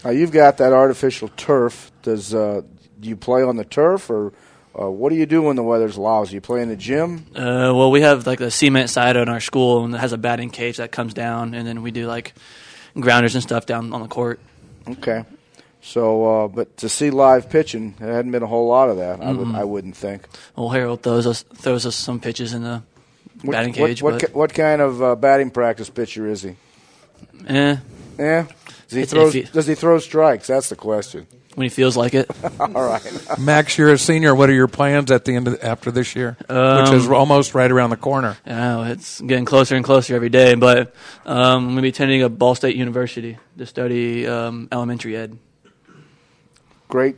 Now 0.04 0.10
you've 0.10 0.32
got 0.32 0.56
that 0.58 0.72
artificial 0.72 1.28
turf. 1.36 1.90
Does 2.02 2.34
uh, 2.34 2.62
do 2.98 3.08
you 3.08 3.16
play 3.16 3.42
on 3.42 3.56
the 3.56 3.64
turf, 3.64 4.08
or 4.10 4.32
uh, 4.80 4.90
what 4.90 5.10
do 5.10 5.16
you 5.16 5.26
do 5.26 5.42
when 5.42 5.56
the 5.56 5.62
weather's 5.62 5.98
lousy? 5.98 6.34
You 6.34 6.40
play 6.40 6.62
in 6.62 6.68
the 6.68 6.76
gym? 6.76 7.26
Uh, 7.34 7.70
well, 7.74 7.90
we 7.90 8.00
have 8.00 8.26
like 8.26 8.40
a 8.40 8.50
cement 8.50 8.88
side 8.90 9.16
on 9.16 9.28
our 9.28 9.40
school, 9.40 9.84
and 9.84 9.94
it 9.94 9.98
has 9.98 10.12
a 10.12 10.18
batting 10.18 10.50
cage 10.50 10.78
that 10.78 10.90
comes 10.90 11.12
down, 11.14 11.54
and 11.54 11.66
then 11.66 11.82
we 11.82 11.90
do 11.90 12.06
like 12.06 12.34
grounders 12.98 13.34
and 13.34 13.42
stuff 13.42 13.66
down 13.66 13.92
on 13.92 14.00
the 14.02 14.08
court. 14.08 14.40
Okay. 14.92 15.24
So, 15.82 16.44
uh, 16.44 16.48
but 16.48 16.76
to 16.78 16.88
see 16.90 17.10
live 17.10 17.48
pitching, 17.48 17.94
there 17.98 18.12
hadn't 18.12 18.32
been 18.32 18.42
a 18.42 18.46
whole 18.46 18.68
lot 18.68 18.90
of 18.90 18.98
that. 18.98 19.20
I 19.22 19.32
would, 19.32 19.54
I 19.54 19.64
wouldn't 19.64 19.96
think. 19.96 20.26
Well, 20.54 20.68
Harold 20.68 21.02
throws 21.02 21.26
us 21.26 21.42
throws 21.42 21.86
us 21.86 21.96
some 21.96 22.20
pitches 22.20 22.52
in 22.52 22.62
the 22.64 22.82
What, 23.42 23.52
batting 23.52 23.72
cage, 23.72 24.02
what, 24.02 24.20
but 24.20 24.26
ki- 24.28 24.32
what 24.34 24.52
kind 24.52 24.82
of 24.82 25.02
uh, 25.02 25.16
batting 25.16 25.50
practice 25.50 25.88
pitcher 25.88 26.26
is 26.26 26.42
he? 26.42 26.56
eh, 27.46 27.76
Yeah. 28.18 28.46
Does 28.88 28.96
he 28.96 29.00
It's 29.02 29.12
throw? 29.12 29.30
iffy. 29.30 29.50
Does 29.50 29.66
he 29.66 29.74
throw 29.74 29.98
strikes? 30.00 30.48
That's 30.48 30.68
the 30.68 30.76
question. 30.76 31.26
When 31.54 31.64
he 31.64 31.68
feels 31.68 31.96
like 31.96 32.14
it. 32.14 32.30
All 32.60 32.68
right. 32.68 33.38
Max, 33.38 33.76
you're 33.76 33.92
a 33.92 33.98
senior. 33.98 34.34
What 34.34 34.48
are 34.50 34.54
your 34.54 34.68
plans 34.68 35.10
at 35.10 35.24
the 35.24 35.34
end 35.34 35.48
of, 35.48 35.62
after 35.62 35.90
this 35.90 36.14
year, 36.14 36.36
which 36.40 36.50
Um, 36.50 36.94
is 36.94 37.08
almost 37.08 37.54
right 37.54 37.70
around 37.70 37.90
the 37.90 37.96
corner? 37.96 38.36
I 38.46 38.50
know 38.50 38.82
it's 38.84 39.20
getting 39.20 39.44
closer 39.44 39.74
and 39.76 39.84
closer 39.84 40.14
every 40.14 40.28
day, 40.28 40.54
but 40.54 40.94
um, 41.26 41.36
I'm 41.36 41.64
going 41.64 41.76
to 41.76 41.82
be 41.82 41.88
attending 41.88 42.22
a 42.22 42.28
Ball 42.28 42.54
State 42.54 42.76
University 42.76 43.36
to 43.58 43.66
study 43.66 44.26
um, 44.26 44.68
elementary 44.70 45.16
ed. 45.16 45.38
great, 46.88 47.16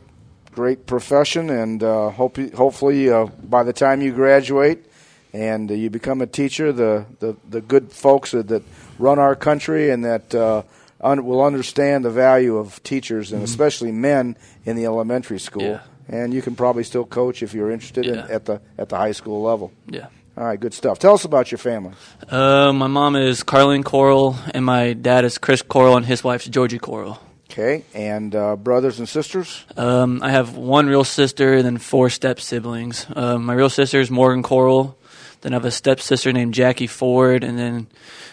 great 0.53 0.85
profession, 0.85 1.49
and 1.49 1.83
uh, 1.83 2.09
hope 2.09 2.37
hopefully 2.53 3.09
uh, 3.09 3.25
by 3.25 3.63
the 3.63 3.73
time 3.73 4.01
you 4.01 4.11
graduate 4.13 4.85
and 5.33 5.69
uh, 5.71 5.73
you 5.73 5.89
become 5.89 6.21
a 6.21 6.27
teacher, 6.27 6.71
the, 6.71 7.05
the, 7.19 7.35
the 7.49 7.61
good 7.61 7.91
folks 7.91 8.31
that, 8.31 8.47
that 8.49 8.61
run 8.99 9.17
our 9.19 9.35
country 9.35 9.89
and 9.89 10.05
that 10.05 10.33
uh, 10.35 10.61
un- 11.03 11.25
will 11.25 11.43
understand 11.43 12.05
the 12.05 12.09
value 12.09 12.57
of 12.57 12.81
teachers 12.83 13.31
and 13.31 13.43
especially 13.43 13.91
men 13.91 14.37
in 14.65 14.75
the 14.75 14.85
elementary 14.85 15.39
school. 15.39 15.63
Yeah. 15.63 15.81
And 16.07 16.33
you 16.33 16.41
can 16.41 16.55
probably 16.55 16.83
still 16.83 17.05
coach 17.05 17.43
if 17.43 17.53
you're 17.53 17.71
interested 17.71 18.05
in, 18.05 18.19
at 18.19 18.45
the 18.45 18.61
at 18.77 18.89
the 18.89 18.97
high 18.97 19.13
school 19.13 19.41
level. 19.41 19.71
Yeah. 19.87 20.07
All 20.35 20.43
right, 20.43 20.59
good 20.59 20.73
stuff. 20.73 20.97
Tell 20.97 21.13
us 21.13 21.25
about 21.25 21.51
your 21.51 21.59
family. 21.59 21.93
Uh, 22.27 22.73
my 22.73 22.87
mom 22.87 23.15
is 23.15 23.43
Carlin 23.43 23.83
Coral, 23.83 24.35
and 24.53 24.65
my 24.65 24.93
dad 24.93 25.25
is 25.25 25.37
Chris 25.37 25.61
Coral, 25.61 25.95
and 25.95 26.05
his 26.05 26.23
wife's 26.23 26.45
Georgie 26.45 26.79
Coral. 26.79 27.19
Okay, 27.51 27.85
and 27.93 28.33
uh, 28.35 28.55
brothers 28.55 28.97
and 28.97 29.07
sisters. 29.07 29.63
Um, 29.77 30.21
I 30.23 30.31
have 30.31 30.57
one 30.57 30.87
real 30.87 31.03
sister 31.03 31.53
and 31.53 31.63
then 31.63 31.77
four 31.77 32.09
step 32.09 32.39
siblings. 32.39 33.05
Um, 33.15 33.45
my 33.45 33.53
real 33.53 33.69
sister 33.69 33.99
is 33.99 34.09
Morgan 34.09 34.41
Coral. 34.41 34.97
Then 35.43 35.53
I 35.53 35.57
have 35.57 35.65
a 35.65 35.71
step 35.71 35.99
sister 35.99 36.31
named 36.31 36.53
Jackie 36.53 36.87
Ford, 36.87 37.43
and 37.43 37.59
then 37.59 37.87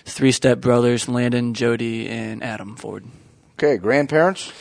three 0.05 0.31
step 0.31 0.61
brothers 0.61 1.09
Landon, 1.09 1.55
Jody, 1.55 2.09
and 2.09 2.43
Adam 2.43 2.77
Ford. 2.77 3.05
Okay, 3.59 3.79
grandparents. 3.79 4.53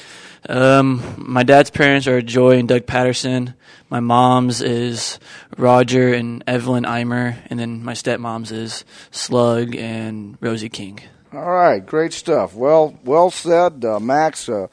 Um, 0.48 1.04
my 1.18 1.44
dad's 1.44 1.70
parents 1.70 2.08
are 2.08 2.24
Joy 2.24 2.58
and 2.58 2.68
Doug 2.68 2.88
Patterson. 2.88 3.54
My 3.90 4.00
mom's 4.00 4.64
is 4.64 5.20
Roger 5.58 6.12
and 6.12 6.44
Evelyn 6.48 6.86
Eimer, 6.86 7.38
and 7.52 7.60
then 7.60 7.84
my 7.84 7.94
stepmom's 7.94 8.52
is 8.52 8.84
Slug 9.12 9.76
and 9.76 10.36
Rosie 10.42 10.70
King. 10.70 11.02
All 11.32 11.52
right, 11.52 11.86
great 11.86 12.14
stuff. 12.14 12.56
Well, 12.56 12.98
well 13.04 13.30
said, 13.30 13.86
uh, 13.86 14.00
Max. 14.00 14.50
Uh, 14.50 14.68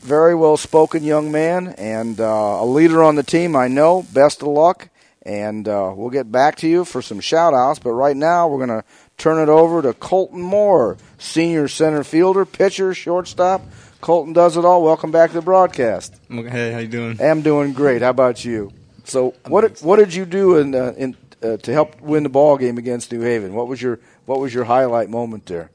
very 0.00 0.34
well 0.34 0.56
spoken 0.56 1.04
young 1.04 1.30
man 1.30 1.68
and 1.78 2.20
uh, 2.20 2.58
a 2.60 2.64
leader 2.64 3.04
on 3.04 3.14
the 3.14 3.22
team. 3.22 3.54
I 3.54 3.68
know. 3.68 4.02
Best 4.12 4.42
of 4.42 4.48
luck, 4.48 4.88
and 5.22 5.68
uh, 5.68 5.92
we'll 5.94 6.10
get 6.10 6.30
back 6.32 6.56
to 6.56 6.68
you 6.68 6.84
for 6.84 7.02
some 7.02 7.20
shout 7.20 7.54
outs. 7.54 7.78
But 7.78 7.92
right 7.92 8.16
now, 8.16 8.48
we're 8.48 8.64
going 8.66 8.80
to 8.80 8.84
turn 9.18 9.38
it 9.40 9.50
over 9.50 9.82
to 9.82 9.92
Colton 9.94 10.40
Moore, 10.40 10.96
senior 11.18 11.68
center 11.68 12.04
fielder, 12.04 12.44
pitcher, 12.44 12.94
shortstop. 12.94 13.62
Colton 14.00 14.32
does 14.32 14.56
it 14.56 14.64
all. 14.64 14.82
Welcome 14.82 15.10
back 15.10 15.30
to 15.30 15.34
the 15.34 15.42
broadcast. 15.42 16.14
Hey, 16.30 16.72
how 16.72 16.78
you 16.78 16.88
doing? 16.88 17.20
I'm 17.20 17.42
doing 17.42 17.72
great. 17.74 18.00
How 18.02 18.10
about 18.10 18.44
you? 18.44 18.72
So, 19.04 19.34
what 19.46 19.62
did, 19.62 19.78
what 19.84 19.96
did 19.96 20.14
you 20.14 20.24
do 20.24 20.56
in, 20.56 20.74
uh, 20.74 20.94
in 20.96 21.16
uh, 21.42 21.56
to 21.58 21.72
help 21.72 22.00
win 22.00 22.22
the 22.22 22.28
ball 22.28 22.56
game 22.56 22.78
against 22.78 23.12
New 23.12 23.20
Haven? 23.20 23.54
What 23.54 23.66
was 23.68 23.80
your 23.82 23.98
what 24.26 24.40
was 24.40 24.54
your 24.54 24.64
highlight 24.64 25.10
moment 25.10 25.46
there? 25.46 25.70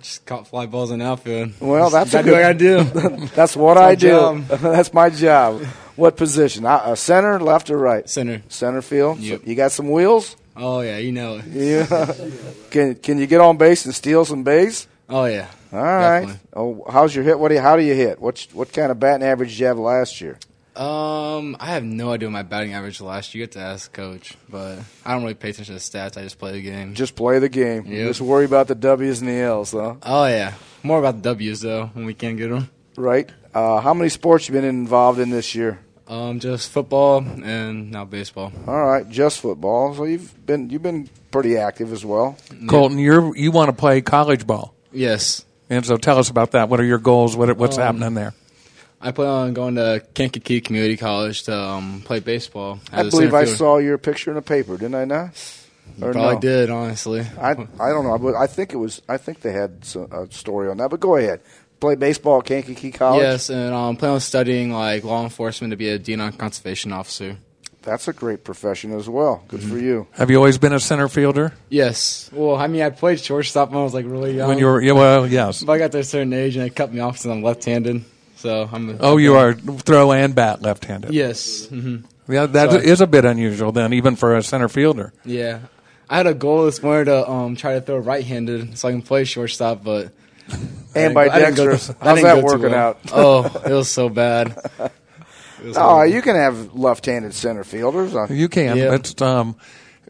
Just 0.00 0.24
caught 0.24 0.48
fly 0.48 0.66
balls 0.66 0.90
in 0.90 0.98
the 1.00 1.04
outfield. 1.06 1.52
Well, 1.60 1.90
that's 1.90 2.12
Gotta 2.12 2.30
what 2.30 2.42
I 2.42 2.52
do. 2.54 2.82
That's 3.34 3.54
what 3.54 3.76
my 3.76 3.82
I 3.84 3.94
do. 3.94 4.08
job. 4.08 4.44
that's 4.48 4.94
my 4.94 5.10
job. 5.10 5.62
What 6.00 6.16
position? 6.16 6.64
Uh, 6.64 6.94
center, 6.94 7.38
left, 7.38 7.68
or 7.70 7.76
right? 7.76 8.08
Center. 8.08 8.42
Center 8.48 8.80
field. 8.80 9.18
So 9.22 9.38
you 9.44 9.54
got 9.54 9.70
some 9.70 9.90
wheels. 9.90 10.34
Oh 10.56 10.80
yeah, 10.80 10.98
you 10.98 11.12
know 11.12 11.36
it. 11.36 11.46
Yeah. 11.46 12.14
can 12.70 12.94
can 12.96 13.18
you 13.18 13.26
get 13.26 13.40
on 13.40 13.56
base 13.56 13.84
and 13.84 13.94
steal 13.94 14.24
some 14.24 14.42
base? 14.42 14.88
Oh 15.08 15.26
yeah. 15.26 15.48
All 15.72 15.78
right. 15.82 16.20
Definitely. 16.20 16.40
Oh, 16.54 16.86
how's 16.90 17.14
your 17.14 17.24
hit? 17.24 17.38
What 17.38 17.48
do 17.48 17.54
you, 17.54 17.60
how 17.60 17.76
do 17.76 17.82
you 17.82 17.94
hit? 17.94 18.20
What's 18.20 18.52
what 18.54 18.72
kind 18.72 18.90
of 18.90 18.98
batting 18.98 19.26
average 19.26 19.50
did 19.50 19.58
you 19.58 19.66
have 19.66 19.78
last 19.78 20.20
year? 20.20 20.38
Um, 20.74 21.56
I 21.60 21.66
have 21.66 21.84
no 21.84 22.12
idea 22.12 22.28
what 22.28 22.32
my 22.32 22.42
batting 22.42 22.72
average 22.72 23.00
last. 23.00 23.34
Year. 23.34 23.40
You 23.40 23.46
get 23.46 23.52
to 23.52 23.60
ask 23.60 23.92
coach, 23.92 24.36
but 24.48 24.78
I 25.04 25.12
don't 25.12 25.22
really 25.22 25.34
pay 25.34 25.50
attention 25.50 25.74
to 25.74 25.80
stats. 25.80 26.16
I 26.16 26.22
just 26.22 26.38
play 26.38 26.52
the 26.52 26.62
game. 26.62 26.94
Just 26.94 27.14
play 27.14 27.38
the 27.38 27.48
game. 27.50 27.84
Yep. 27.86 28.08
Just 28.08 28.20
worry 28.22 28.46
about 28.46 28.68
the 28.68 28.74
W's 28.74 29.20
and 29.20 29.28
the 29.28 29.38
L's, 29.40 29.72
huh? 29.72 29.96
Oh 30.02 30.26
yeah, 30.26 30.54
more 30.82 30.98
about 30.98 31.16
the 31.16 31.22
W's 31.22 31.60
though 31.60 31.90
when 31.92 32.06
we 32.06 32.14
can't 32.14 32.38
get 32.38 32.48
them. 32.48 32.70
Right. 32.96 33.30
Uh, 33.52 33.80
how 33.80 33.94
many 33.94 34.08
sports 34.10 34.48
you 34.48 34.52
been 34.52 34.64
involved 34.64 35.18
in 35.18 35.30
this 35.30 35.54
year? 35.54 35.80
Um, 36.10 36.40
just 36.40 36.70
football 36.70 37.18
and 37.18 37.92
now 37.92 38.04
baseball. 38.04 38.52
All 38.66 38.84
right, 38.84 39.08
just 39.08 39.38
football. 39.40 39.94
So 39.94 40.04
you've 40.04 40.44
been 40.44 40.68
you've 40.68 40.82
been 40.82 41.08
pretty 41.30 41.56
active 41.56 41.92
as 41.92 42.04
well. 42.04 42.36
Colton, 42.66 42.98
you're 42.98 43.36
you 43.36 43.52
want 43.52 43.68
to 43.68 43.72
play 43.72 44.00
college 44.00 44.44
ball, 44.44 44.74
Yes, 44.92 45.44
and 45.70 45.86
so 45.86 45.96
tell 45.96 46.18
us 46.18 46.28
about 46.28 46.50
that. 46.50 46.68
What 46.68 46.80
are 46.80 46.84
your 46.84 46.98
goals? 46.98 47.36
What 47.36 47.56
what's 47.56 47.78
Um, 47.78 47.84
happening 47.84 48.14
there? 48.14 48.34
I 49.00 49.12
plan 49.12 49.28
on 49.28 49.54
going 49.54 49.76
to 49.76 50.02
Kankakee 50.14 50.60
Community 50.60 50.96
College 50.96 51.44
to 51.44 51.56
um, 51.56 52.02
play 52.04 52.18
baseball. 52.20 52.80
I 52.92 53.08
believe 53.08 53.32
I 53.32 53.44
saw 53.44 53.78
your 53.78 53.96
picture 53.96 54.30
in 54.32 54.34
the 54.34 54.42
paper, 54.42 54.72
didn't 54.76 54.96
I 54.96 55.04
not? 55.06 55.30
Or 56.02 56.12
Probably 56.12 56.34
no? 56.34 56.40
did 56.40 56.70
honestly. 56.70 57.20
I 57.40 57.50
I 57.52 57.90
don't 57.90 58.04
know. 58.04 58.18
but 58.18 58.34
I 58.34 58.46
think 58.48 58.72
it 58.72 58.76
was. 58.78 59.00
I 59.08 59.16
think 59.16 59.42
they 59.42 59.52
had 59.52 59.84
a 60.12 60.26
story 60.30 60.68
on 60.68 60.76
that. 60.78 60.90
But 60.90 60.98
go 61.00 61.14
ahead. 61.16 61.40
Play 61.80 61.94
baseball 61.96 62.38
at 62.40 62.44
Kankakee 62.44 62.90
College. 62.92 63.22
Yes, 63.22 63.48
and 63.48 63.74
I'm 63.74 63.90
um, 63.90 63.96
plan 63.96 64.12
on 64.12 64.20
studying 64.20 64.70
like 64.70 65.02
law 65.02 65.22
enforcement 65.24 65.70
to 65.70 65.76
be 65.76 65.88
a 65.88 65.98
DNR 65.98 66.36
conservation 66.36 66.92
officer. 66.92 67.38
That's 67.82 68.06
a 68.08 68.12
great 68.12 68.44
profession 68.44 68.92
as 68.92 69.08
well. 69.08 69.42
Good 69.48 69.60
Mm-hmm. 69.60 69.70
for 69.70 69.78
you. 69.78 70.06
Have 70.12 70.30
you 70.30 70.36
always 70.36 70.58
been 70.58 70.74
a 70.74 70.80
center 70.80 71.08
fielder 71.08 71.54
Yes. 71.70 72.28
Well, 72.34 72.56
I 72.56 72.66
mean, 72.66 72.82
I 72.82 72.90
played 72.90 73.18
shortstop 73.20 73.70
when 73.70 73.80
I 73.80 73.82
was 73.84 73.94
like 73.94 74.04
really 74.04 74.36
young. 74.36 74.48
when 74.48 74.58
you 74.58 74.66
were? 74.66 74.82
Yeah, 74.82 74.92
well, 74.92 75.26
yes. 75.26 75.64
But 75.64 75.72
I 75.72 75.78
got 75.78 75.92
to 75.92 76.00
a 76.00 76.04
certain 76.04 76.34
age 76.34 76.56
and 76.56 76.64
they 76.66 76.70
cut 76.70 76.92
me 76.92 77.00
off 77.00 77.16
since 77.16 77.32
I'm 77.32 77.42
left-handed. 77.42 78.04
So 78.36 78.68
I'm. 78.70 78.98
Oh, 79.00 79.16
you 79.16 79.36
are 79.36 79.54
throw 79.54 80.12
and 80.12 80.34
bat 80.34 80.60
left-handed. 80.60 81.12
Yes. 81.14 81.66
hmm 81.68 81.96
Yeah, 82.28 82.44
that 82.44 82.82
is 82.84 82.98
So 82.98 83.04
I- 83.04 83.06
a 83.06 83.08
bit 83.08 83.24
unusual 83.24 83.72
then, 83.72 83.94
even 83.94 84.16
for 84.16 84.36
a 84.36 84.42
center 84.42 84.68
fielder. 84.68 85.14
Yeah. 85.24 85.60
I 86.10 86.18
had 86.18 86.26
a 86.26 86.34
goal 86.34 86.66
this 86.66 86.82
morning 86.82 87.06
to 87.06 87.26
um, 87.30 87.56
try 87.56 87.74
to 87.74 87.80
throw 87.80 87.96
right-handed 87.96 88.76
so 88.76 88.88
I 88.88 88.92
can 88.92 89.00
play 89.00 89.24
shortstop, 89.24 89.82
but 89.82 90.12
And 90.94 91.14
by 91.14 91.28
I 91.28 91.38
Dexter's. 91.38 91.90
I 91.90 91.94
How's 92.04 92.18
didn't 92.18 92.36
that 92.36 92.44
working 92.44 92.70
well. 92.70 92.88
out? 92.88 92.98
Oh, 93.12 93.62
it 93.64 93.72
was 93.72 93.88
so 93.88 94.08
bad. 94.08 94.56
Was 95.62 95.76
Oh, 95.76 95.80
horrible. 95.82 96.14
you 96.14 96.22
can 96.22 96.36
have 96.36 96.74
left-handed 96.74 97.34
center 97.34 97.64
fielders. 97.64 98.14
You 98.30 98.48
can. 98.48 98.78
Yeah. 98.78 98.94
It's 98.94 99.20
um, 99.20 99.56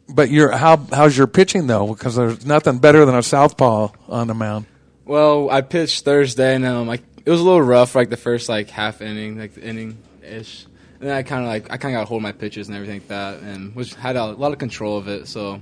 but 0.09 0.31
you're 0.31 0.53
how 0.53 0.76
how's 0.92 1.16
your 1.18 1.26
pitching 1.26 1.66
though? 1.66 1.88
Because 1.88 2.14
there's 2.14 2.46
nothing 2.46 2.79
better 2.79 3.05
than 3.05 3.16
a 3.16 3.22
southpaw 3.22 3.88
on 4.09 4.29
the 4.29 4.35
mound. 4.35 4.66
Well, 5.05 5.50
I 5.50 5.62
pitched 5.62 6.05
Thursday, 6.05 6.55
and 6.55 6.64
um, 6.64 6.87
like 6.87 7.03
it 7.24 7.31
was 7.31 7.40
a 7.40 7.44
little 7.44 7.62
rough, 7.62 7.96
like 7.96 8.11
the 8.11 8.16
first 8.16 8.48
like 8.48 8.70
half 8.70 9.03
inning, 9.03 9.38
like 9.40 9.55
the 9.55 9.62
inning 9.62 9.98
ish. 10.22 10.66
And 11.00 11.09
then 11.09 11.16
I 11.16 11.24
kind 11.24 11.42
of 11.42 11.48
like 11.48 11.64
I 11.72 11.79
kind 11.79 11.96
of 11.96 12.00
got 12.03 12.07
hold 12.09 12.20
of 12.20 12.22
my 12.22 12.33
pitches 12.33 12.68
and 12.68 12.76
everything 12.76 12.98
like 13.00 13.09
that, 13.09 13.40
and 13.40 13.74
which 13.74 13.94
had 13.94 14.14
a 14.14 14.26
lot 14.26 14.53
of 14.53 14.59
control 14.59 14.98
of 14.98 15.09
it. 15.09 15.26
So 15.26 15.61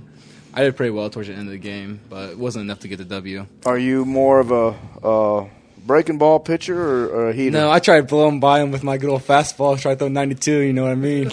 I 0.53 0.63
did 0.63 0.75
pretty 0.75 0.91
well 0.91 1.09
towards 1.09 1.29
the 1.29 1.35
end 1.35 1.47
of 1.47 1.51
the 1.51 1.57
game, 1.57 1.99
but 2.09 2.31
it 2.31 2.37
wasn't 2.37 2.63
enough 2.63 2.79
to 2.79 2.87
get 2.87 2.97
the 2.97 3.05
W. 3.05 3.45
Are 3.65 3.77
you 3.77 4.05
more 4.05 4.39
of 4.39 4.51
a 4.51 4.75
uh, 5.05 5.49
breaking 5.85 6.17
ball 6.17 6.39
pitcher 6.39 6.79
or, 6.79 7.07
or 7.07 7.29
a 7.29 7.33
heater? 7.33 7.51
No, 7.51 7.71
I 7.71 7.79
tried 7.79 8.07
blowing 8.07 8.39
by 8.39 8.61
him 8.61 8.71
with 8.71 8.83
my 8.83 8.97
good 8.97 9.09
old 9.09 9.21
fastball. 9.21 9.79
Try 9.79 9.93
to 9.93 9.99
throw 9.99 10.07
92. 10.07 10.51
You 10.51 10.73
know 10.73 10.83
what 10.83 10.91
I 10.91 10.95
mean? 10.95 11.31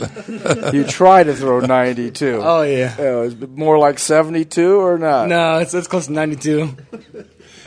you 0.74 0.84
try 0.84 1.22
to 1.24 1.34
throw 1.34 1.60
92. 1.60 2.26
oh 2.42 2.62
yeah. 2.62 2.94
Yeah, 2.98 3.20
is 3.22 3.34
it 3.34 3.50
more 3.50 3.78
like 3.78 3.98
72 3.98 4.80
or 4.80 4.98
not? 4.98 5.28
No, 5.28 5.58
it's 5.58 5.74
it's 5.74 5.88
close 5.88 6.06
to 6.06 6.12
92. 6.12 6.76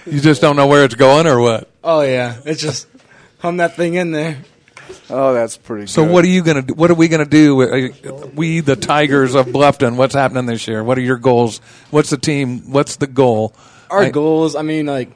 You 0.06 0.20
just 0.20 0.42
don't 0.42 0.56
know 0.56 0.68
where 0.68 0.86
it's 0.86 0.96
going 0.96 1.28
or 1.28 1.40
what. 1.40 1.70
Oh 1.84 2.02
yeah, 2.02 2.40
it's 2.46 2.62
just 2.62 2.88
hum 3.40 3.58
that 3.58 3.76
thing 3.76 3.96
in 3.96 4.12
there. 4.12 4.40
Oh, 5.10 5.34
that's 5.34 5.58
pretty 5.58 5.88
So 5.88 6.04
good. 6.04 6.14
what 6.14 6.24
are 6.24 6.28
you 6.28 6.44
gonna 6.44 6.62
do? 6.62 6.74
What 6.74 6.92
are 6.92 6.96
we 6.96 7.08
gonna 7.08 7.26
do? 7.26 7.62
Uh, 7.62 8.28
We, 8.36 8.60
the 8.60 8.76
Tigers 8.76 9.36
of 9.36 9.48
Bluffton. 9.48 9.96
What's 9.96 10.14
happening 10.16 10.46
this 10.46 10.68
year? 10.68 10.84
What 10.84 10.98
are 10.98 11.02
your 11.02 11.18
goals? 11.18 11.60
What's 11.92 12.10
the 12.10 12.18
team? 12.18 12.72
What's 12.72 12.98
the 12.98 13.08
goal? 13.08 13.54
Our 13.90 14.04
I- 14.04 14.10
goals, 14.10 14.56
I 14.56 14.62
mean, 14.62 14.86
like 14.86 15.10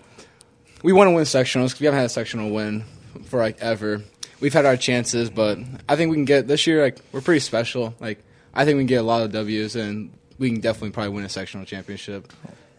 we 0.83 0.93
want 0.93 1.09
to 1.09 1.11
win 1.13 1.23
sectionals 1.25 1.67
because 1.67 1.79
we 1.79 1.85
haven't 1.85 1.99
had 1.99 2.05
a 2.07 2.09
sectional 2.09 2.51
win 2.51 2.83
for 3.25 3.39
like 3.39 3.59
ever. 3.61 4.01
We've 4.39 4.53
had 4.53 4.65
our 4.65 4.75
chances, 4.77 5.29
but 5.29 5.57
I 5.87 5.95
think 5.95 6.09
we 6.11 6.17
can 6.17 6.25
get 6.25 6.47
this 6.47 6.65
year. 6.67 6.81
Like 6.81 6.97
we're 7.11 7.21
pretty 7.21 7.39
special. 7.39 7.93
Like 7.99 8.23
I 8.53 8.65
think 8.65 8.75
we 8.77 8.81
can 8.81 8.87
get 8.87 8.99
a 9.01 9.03
lot 9.03 9.21
of 9.21 9.31
Ws, 9.31 9.75
and 9.75 10.11
we 10.39 10.49
can 10.51 10.59
definitely 10.59 10.89
probably 10.91 11.13
win 11.13 11.23
a 11.25 11.29
sectional 11.29 11.65
championship. 11.65 12.31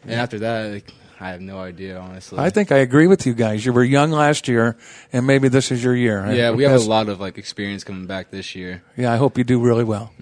And 0.02 0.12
after 0.12 0.40
that, 0.40 0.70
like, 0.72 0.92
I 1.20 1.30
have 1.30 1.40
no 1.40 1.58
idea, 1.58 1.98
honestly. 1.98 2.38
I 2.38 2.50
think 2.50 2.72
I 2.72 2.78
agree 2.78 3.06
with 3.06 3.26
you 3.26 3.34
guys. 3.34 3.64
You 3.64 3.72
were 3.72 3.84
young 3.84 4.10
last 4.10 4.48
year, 4.48 4.76
and 5.12 5.26
maybe 5.26 5.48
this 5.48 5.70
is 5.70 5.82
your 5.82 5.94
year. 5.94 6.32
yeah, 6.32 6.50
we 6.50 6.64
have 6.64 6.80
a 6.80 6.84
lot 6.84 7.08
of 7.08 7.20
like 7.20 7.38
experience 7.38 7.84
coming 7.84 8.06
back 8.06 8.30
this 8.30 8.54
year. 8.54 8.82
Yeah, 8.96 9.12
I 9.12 9.16
hope 9.16 9.38
you 9.38 9.44
do 9.44 9.60
really 9.60 9.84
well. 9.84 10.12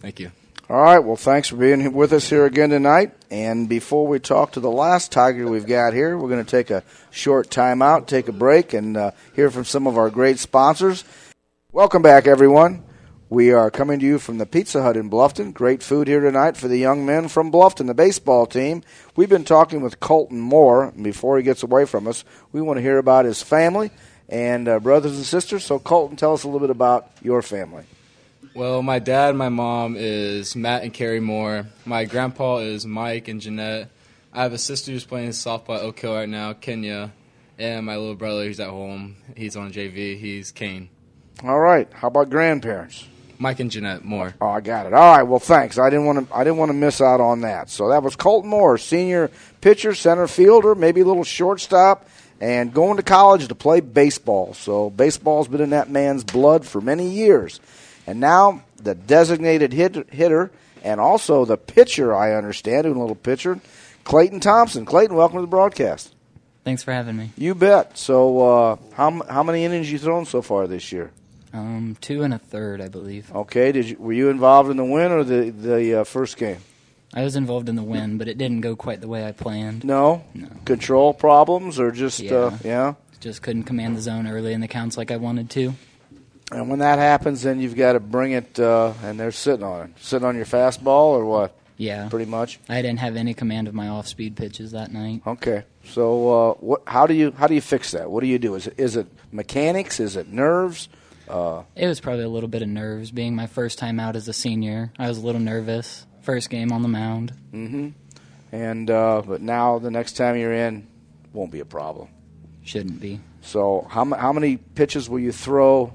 Thank 0.00 0.20
you. 0.20 0.32
All 0.68 0.80
right. 0.80 1.00
Well, 1.00 1.16
thanks 1.16 1.48
for 1.48 1.56
being 1.56 1.92
with 1.92 2.12
us 2.12 2.30
here 2.30 2.46
again 2.46 2.70
tonight. 2.70 3.12
And 3.30 3.68
before 3.68 4.06
we 4.06 4.18
talk 4.18 4.52
to 4.52 4.60
the 4.60 4.70
last 4.70 5.12
Tiger 5.12 5.46
we've 5.46 5.66
got 5.66 5.92
here, 5.92 6.16
we're 6.16 6.30
going 6.30 6.44
to 6.44 6.50
take 6.50 6.70
a 6.70 6.82
short 7.10 7.50
time 7.50 7.82
out, 7.82 8.08
take 8.08 8.28
a 8.28 8.32
break, 8.32 8.72
and 8.72 8.96
uh, 8.96 9.10
hear 9.34 9.50
from 9.50 9.64
some 9.64 9.86
of 9.86 9.98
our 9.98 10.08
great 10.08 10.38
sponsors. 10.38 11.04
Welcome 11.72 12.00
back, 12.00 12.26
everyone. 12.26 12.84
We 13.32 13.50
are 13.50 13.70
coming 13.70 13.98
to 13.98 14.04
you 14.04 14.18
from 14.18 14.36
the 14.36 14.44
Pizza 14.44 14.82
Hut 14.82 14.94
in 14.94 15.08
Bluffton. 15.08 15.54
Great 15.54 15.82
food 15.82 16.06
here 16.06 16.20
tonight 16.20 16.54
for 16.54 16.68
the 16.68 16.76
young 16.76 17.06
men 17.06 17.28
from 17.28 17.50
Bluffton, 17.50 17.86
the 17.86 17.94
baseball 17.94 18.44
team. 18.44 18.82
We've 19.16 19.30
been 19.30 19.46
talking 19.46 19.80
with 19.80 20.00
Colton 20.00 20.38
Moore. 20.38 20.84
And 20.94 21.02
before 21.02 21.38
he 21.38 21.42
gets 21.42 21.62
away 21.62 21.86
from 21.86 22.06
us, 22.06 22.26
we 22.52 22.60
want 22.60 22.76
to 22.76 22.82
hear 22.82 22.98
about 22.98 23.24
his 23.24 23.40
family 23.40 23.90
and 24.28 24.68
uh, 24.68 24.80
brothers 24.80 25.16
and 25.16 25.24
sisters. 25.24 25.64
So, 25.64 25.78
Colton, 25.78 26.18
tell 26.18 26.34
us 26.34 26.44
a 26.44 26.46
little 26.46 26.60
bit 26.60 26.68
about 26.68 27.10
your 27.22 27.40
family. 27.40 27.84
Well, 28.54 28.82
my 28.82 28.98
dad, 28.98 29.30
and 29.30 29.38
my 29.38 29.48
mom 29.48 29.96
is 29.96 30.54
Matt 30.54 30.82
and 30.82 30.92
Carrie 30.92 31.18
Moore. 31.18 31.64
My 31.86 32.04
grandpa 32.04 32.58
is 32.58 32.84
Mike 32.84 33.28
and 33.28 33.40
Jeanette. 33.40 33.88
I 34.34 34.42
have 34.42 34.52
a 34.52 34.58
sister 34.58 34.92
who's 34.92 35.06
playing 35.06 35.30
softball 35.30 35.76
at 35.76 35.82
Oak 35.84 35.98
Hill 35.98 36.14
right 36.14 36.28
now, 36.28 36.52
Kenya, 36.52 37.14
and 37.58 37.86
my 37.86 37.96
little 37.96 38.14
brother 38.14 38.44
who's 38.44 38.60
at 38.60 38.68
home. 38.68 39.16
He's 39.34 39.56
on 39.56 39.72
JV. 39.72 40.18
He's 40.18 40.52
Kane. 40.52 40.90
All 41.42 41.60
right. 41.60 41.90
How 41.94 42.08
about 42.08 42.28
grandparents? 42.28 43.08
Mike 43.38 43.60
and 43.60 43.70
Jeanette 43.70 44.04
Moore. 44.04 44.34
Oh, 44.40 44.48
I 44.48 44.60
got 44.60 44.86
it. 44.86 44.92
All 44.92 45.16
right. 45.16 45.22
Well, 45.22 45.38
thanks. 45.40 45.78
I 45.78 45.90
didn't 45.90 46.06
want 46.06 46.28
to. 46.28 46.34
I 46.34 46.44
didn't 46.44 46.58
want 46.58 46.70
to 46.70 46.74
miss 46.76 47.00
out 47.00 47.20
on 47.20 47.42
that. 47.42 47.70
So 47.70 47.88
that 47.88 48.02
was 48.02 48.16
Colton 48.16 48.50
Moore, 48.50 48.78
senior 48.78 49.30
pitcher, 49.60 49.94
center 49.94 50.26
fielder, 50.26 50.74
maybe 50.74 51.00
a 51.00 51.04
little 51.04 51.24
shortstop, 51.24 52.08
and 52.40 52.72
going 52.72 52.96
to 52.96 53.02
college 53.02 53.48
to 53.48 53.54
play 53.54 53.80
baseball. 53.80 54.54
So 54.54 54.90
baseball's 54.90 55.48
been 55.48 55.60
in 55.60 55.70
that 55.70 55.90
man's 55.90 56.24
blood 56.24 56.66
for 56.66 56.80
many 56.80 57.08
years, 57.08 57.60
and 58.06 58.20
now 58.20 58.62
the 58.76 58.94
designated 58.94 59.72
hit, 59.72 60.12
hitter 60.12 60.50
and 60.84 61.00
also 61.00 61.44
the 61.44 61.56
pitcher. 61.56 62.14
I 62.14 62.34
understand, 62.34 62.84
doing 62.84 62.96
a 62.96 63.00
little 63.00 63.16
pitcher, 63.16 63.60
Clayton 64.04 64.40
Thompson. 64.40 64.84
Clayton, 64.84 65.16
welcome 65.16 65.38
to 65.38 65.42
the 65.42 65.46
broadcast. 65.46 66.14
Thanks 66.64 66.82
for 66.82 66.92
having 66.92 67.16
me. 67.16 67.32
You 67.36 67.54
bet. 67.54 67.98
So, 67.98 68.40
uh, 68.40 68.76
how 68.92 69.22
how 69.28 69.42
many 69.42 69.64
innings 69.64 69.90
you 69.90 69.98
thrown 69.98 70.26
so 70.26 70.42
far 70.42 70.66
this 70.66 70.92
year? 70.92 71.10
Um, 71.52 71.96
two 72.00 72.22
and 72.22 72.32
a 72.32 72.38
third, 72.38 72.80
I 72.80 72.88
believe. 72.88 73.34
Okay. 73.34 73.72
Did 73.72 73.90
you 73.90 73.96
were 73.98 74.12
you 74.12 74.30
involved 74.30 74.70
in 74.70 74.76
the 74.76 74.84
win 74.84 75.12
or 75.12 75.22
the 75.24 75.50
the 75.50 76.00
uh, 76.00 76.04
first 76.04 76.36
game? 76.36 76.58
I 77.14 77.22
was 77.24 77.36
involved 77.36 77.68
in 77.68 77.76
the 77.76 77.82
win, 77.82 78.16
but 78.16 78.26
it 78.26 78.38
didn't 78.38 78.62
go 78.62 78.74
quite 78.74 79.02
the 79.02 79.08
way 79.08 79.26
I 79.26 79.32
planned. 79.32 79.84
No? 79.84 80.24
No. 80.32 80.48
Control 80.64 81.12
problems 81.12 81.78
or 81.78 81.90
just, 81.92 82.22
uh, 82.24 82.52
yeah? 82.64 82.94
Just 83.20 83.42
couldn't 83.42 83.64
command 83.64 83.98
the 83.98 84.00
zone 84.00 84.26
early 84.26 84.54
in 84.54 84.62
the 84.62 84.68
counts 84.68 84.96
like 84.96 85.10
I 85.10 85.18
wanted 85.18 85.50
to. 85.50 85.74
And 86.50 86.70
when 86.70 86.78
that 86.78 86.98
happens, 86.98 87.42
then 87.42 87.60
you've 87.60 87.76
got 87.76 87.92
to 87.92 88.00
bring 88.00 88.32
it, 88.32 88.58
uh, 88.58 88.94
and 89.02 89.20
they're 89.20 89.30
sitting 89.30 89.62
on 89.62 89.88
it. 89.88 89.90
Sitting 90.00 90.26
on 90.26 90.36
your 90.36 90.46
fastball 90.46 91.08
or 91.18 91.26
what, 91.26 91.54
Yeah. 91.76 92.08
pretty 92.08 92.30
much? 92.30 92.58
I 92.66 92.80
didn't 92.80 93.00
have 93.00 93.14
any 93.16 93.34
command 93.34 93.68
of 93.68 93.74
my 93.74 93.88
off-speed 93.88 94.34
pitches 94.34 94.72
that 94.72 94.90
night. 94.90 95.20
Okay. 95.26 95.64
So, 95.84 96.30
uh, 96.30 96.54
what, 96.60 96.80
how 96.86 97.06
do 97.06 97.12
you 97.12 97.32
how 97.36 97.46
do 97.46 97.54
you 97.54 97.60
fix 97.60 97.90
that? 97.90 98.10
What 98.10 98.22
do 98.22 98.26
you 98.26 98.38
do? 98.38 98.54
Is 98.54 98.68
it, 98.68 98.74
is 98.78 98.96
it 98.96 99.06
mechanics? 99.32 100.00
Is 100.00 100.16
it 100.16 100.32
nerves? 100.32 100.88
Uh, 101.28 101.62
It 101.76 101.86
was 101.86 102.00
probably 102.00 102.24
a 102.24 102.28
little 102.28 102.48
bit 102.48 102.62
of 102.62 102.68
nerves. 102.68 103.10
Being 103.10 103.34
my 103.34 103.46
first 103.46 103.78
time 103.78 104.00
out 104.00 104.16
as 104.16 104.28
a 104.28 104.32
senior, 104.32 104.92
I 104.98 105.08
was 105.08 105.18
a 105.18 105.26
little 105.26 105.40
nervous. 105.40 106.06
First 106.22 106.50
game 106.50 106.72
on 106.72 106.82
the 106.82 106.88
mound. 106.88 107.32
Mm-hmm. 107.52 107.88
And 108.52 108.90
uh, 108.90 109.22
but 109.26 109.40
now 109.40 109.78
the 109.78 109.90
next 109.90 110.12
time 110.12 110.36
you're 110.36 110.52
in, 110.52 110.86
won't 111.32 111.50
be 111.50 111.60
a 111.60 111.64
problem. 111.64 112.08
Shouldn't 112.64 113.00
be. 113.00 113.20
So 113.40 113.86
how 113.90 114.04
how 114.04 114.32
many 114.32 114.56
pitches 114.56 115.08
will 115.08 115.18
you 115.20 115.32
throw 115.32 115.94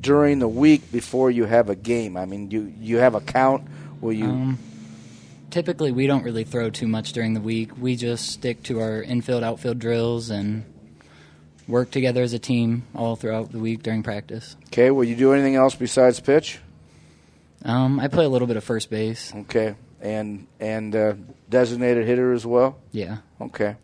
during 0.00 0.40
the 0.40 0.48
week 0.48 0.90
before 0.92 1.30
you 1.30 1.44
have 1.44 1.70
a 1.70 1.76
game? 1.76 2.16
I 2.16 2.26
mean, 2.26 2.50
you 2.50 2.72
you 2.80 2.98
have 2.98 3.14
a 3.14 3.20
count. 3.20 3.66
Will 4.00 4.12
you? 4.12 4.26
Um, 4.26 4.58
typically, 5.50 5.92
we 5.92 6.06
don't 6.06 6.24
really 6.24 6.44
throw 6.44 6.70
too 6.70 6.88
much 6.88 7.12
during 7.12 7.34
the 7.34 7.40
week. 7.40 7.70
We 7.78 7.96
just 7.96 8.30
stick 8.30 8.62
to 8.64 8.80
our 8.80 9.02
infield, 9.02 9.42
outfield 9.44 9.78
drills 9.78 10.30
and 10.30 10.64
work 11.70 11.90
together 11.90 12.22
as 12.22 12.32
a 12.32 12.38
team 12.38 12.84
all 12.94 13.16
throughout 13.16 13.52
the 13.52 13.58
week 13.58 13.82
during 13.82 14.02
practice. 14.02 14.56
okay. 14.66 14.90
Will 14.90 15.04
you 15.04 15.16
do 15.16 15.32
anything 15.32 15.54
else 15.54 15.74
besides 15.74 16.20
pitch? 16.20 16.58
Um, 17.64 18.00
I 18.00 18.08
play 18.08 18.24
a 18.24 18.28
little 18.28 18.48
bit 18.48 18.56
of 18.56 18.64
first 18.64 18.90
base. 18.90 19.32
Okay. 19.34 19.74
And 20.00 20.46
and 20.58 20.96
uh, 20.96 21.14
designated 21.48 22.06
hitter 22.06 22.32
as 22.32 22.46
well. 22.46 22.78
Yeah. 22.90 23.18
Okay. 23.40 23.76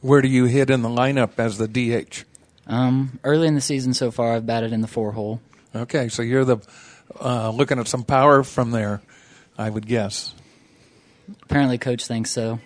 Where 0.00 0.22
do 0.22 0.28
you 0.28 0.44
hit 0.46 0.70
in 0.70 0.82
the 0.82 0.88
lineup 0.88 1.32
as 1.38 1.58
the 1.58 1.68
DH? 1.68 2.24
Um, 2.66 3.18
early 3.24 3.48
in 3.48 3.54
the 3.54 3.60
season 3.60 3.94
so 3.94 4.10
far, 4.10 4.34
I've 4.34 4.46
batted 4.46 4.72
in 4.72 4.80
the 4.80 4.86
four 4.88 5.12
hole. 5.12 5.40
Okay, 5.74 6.08
so 6.08 6.22
you're 6.22 6.44
the 6.44 6.58
uh, 7.20 7.50
looking 7.50 7.78
at 7.78 7.88
some 7.88 8.04
power 8.04 8.42
from 8.42 8.70
there, 8.70 9.00
I 9.56 9.68
would 9.68 9.86
guess. 9.86 10.34
Apparently, 11.42 11.78
coach 11.78 12.06
thinks 12.06 12.30
so. 12.30 12.60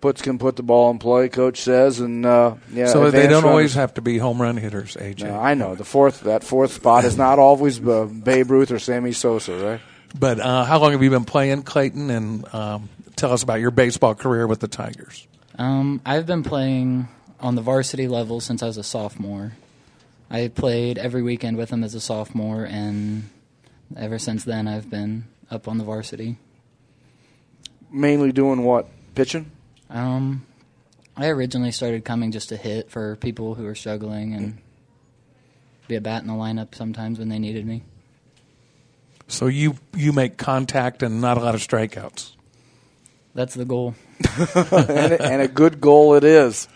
Puts 0.00 0.22
can 0.22 0.38
put 0.38 0.56
the 0.56 0.62
ball 0.62 0.90
in 0.90 0.98
play. 0.98 1.28
Coach 1.28 1.60
says, 1.60 2.00
and 2.00 2.24
uh, 2.24 2.54
yeah. 2.72 2.86
so 2.86 3.10
they 3.10 3.26
don't 3.26 3.44
always 3.44 3.74
have 3.74 3.94
to 3.94 4.00
be 4.00 4.16
home 4.16 4.40
run 4.40 4.56
hitters, 4.56 4.96
AJ. 4.96 5.24
No, 5.24 5.38
I 5.38 5.52
know 5.54 5.74
the 5.74 5.84
fourth 5.84 6.20
that 6.20 6.42
fourth 6.42 6.72
spot 6.72 7.04
is 7.04 7.18
not 7.18 7.38
always 7.38 7.86
uh, 7.86 8.06
Babe 8.06 8.50
Ruth 8.50 8.70
or 8.70 8.78
Sammy 8.78 9.12
Sosa, 9.12 9.52
right? 9.52 9.80
But 10.18 10.40
uh, 10.40 10.64
how 10.64 10.78
long 10.78 10.92
have 10.92 11.02
you 11.02 11.10
been 11.10 11.26
playing, 11.26 11.64
Clayton? 11.64 12.10
And 12.10 12.54
um, 12.54 12.88
tell 13.16 13.32
us 13.32 13.42
about 13.42 13.60
your 13.60 13.70
baseball 13.70 14.14
career 14.14 14.46
with 14.46 14.60
the 14.60 14.68
Tigers. 14.68 15.26
Um, 15.58 16.00
I've 16.06 16.26
been 16.26 16.42
playing 16.42 17.08
on 17.38 17.54
the 17.54 17.62
varsity 17.62 18.08
level 18.08 18.40
since 18.40 18.62
I 18.62 18.66
was 18.66 18.78
a 18.78 18.82
sophomore. 18.82 19.52
I 20.30 20.48
played 20.48 20.96
every 20.96 21.22
weekend 21.22 21.56
with 21.56 21.70
them 21.70 21.84
as 21.84 21.94
a 21.94 22.00
sophomore, 22.00 22.64
and 22.64 23.28
ever 23.96 24.18
since 24.18 24.44
then, 24.44 24.68
I've 24.68 24.88
been 24.88 25.24
up 25.50 25.68
on 25.68 25.78
the 25.78 25.84
varsity. 25.84 26.36
Mainly 27.90 28.32
doing 28.32 28.62
what? 28.62 28.88
Pitching. 29.14 29.50
Um, 29.90 30.46
I 31.16 31.28
originally 31.28 31.72
started 31.72 32.04
coming 32.04 32.32
just 32.32 32.48
to 32.50 32.56
hit 32.56 32.90
for 32.90 33.16
people 33.16 33.54
who 33.54 33.64
were 33.64 33.74
struggling 33.74 34.34
and 34.34 34.58
be 35.88 35.96
a 35.96 36.00
bat 36.00 36.22
in 36.22 36.28
the 36.28 36.34
lineup 36.34 36.74
sometimes 36.74 37.18
when 37.18 37.28
they 37.28 37.38
needed 37.38 37.66
me. 37.66 37.82
So 39.28 39.46
you 39.46 39.76
you 39.94 40.12
make 40.12 40.36
contact 40.36 41.02
and 41.02 41.20
not 41.20 41.36
a 41.36 41.40
lot 41.40 41.54
of 41.54 41.60
strikeouts. 41.60 42.32
That's 43.34 43.54
the 43.54 43.64
goal. 43.64 43.94
and, 44.48 45.12
a, 45.12 45.22
and 45.22 45.42
a 45.42 45.48
good 45.48 45.80
goal 45.80 46.14
it 46.14 46.24
is. 46.24 46.68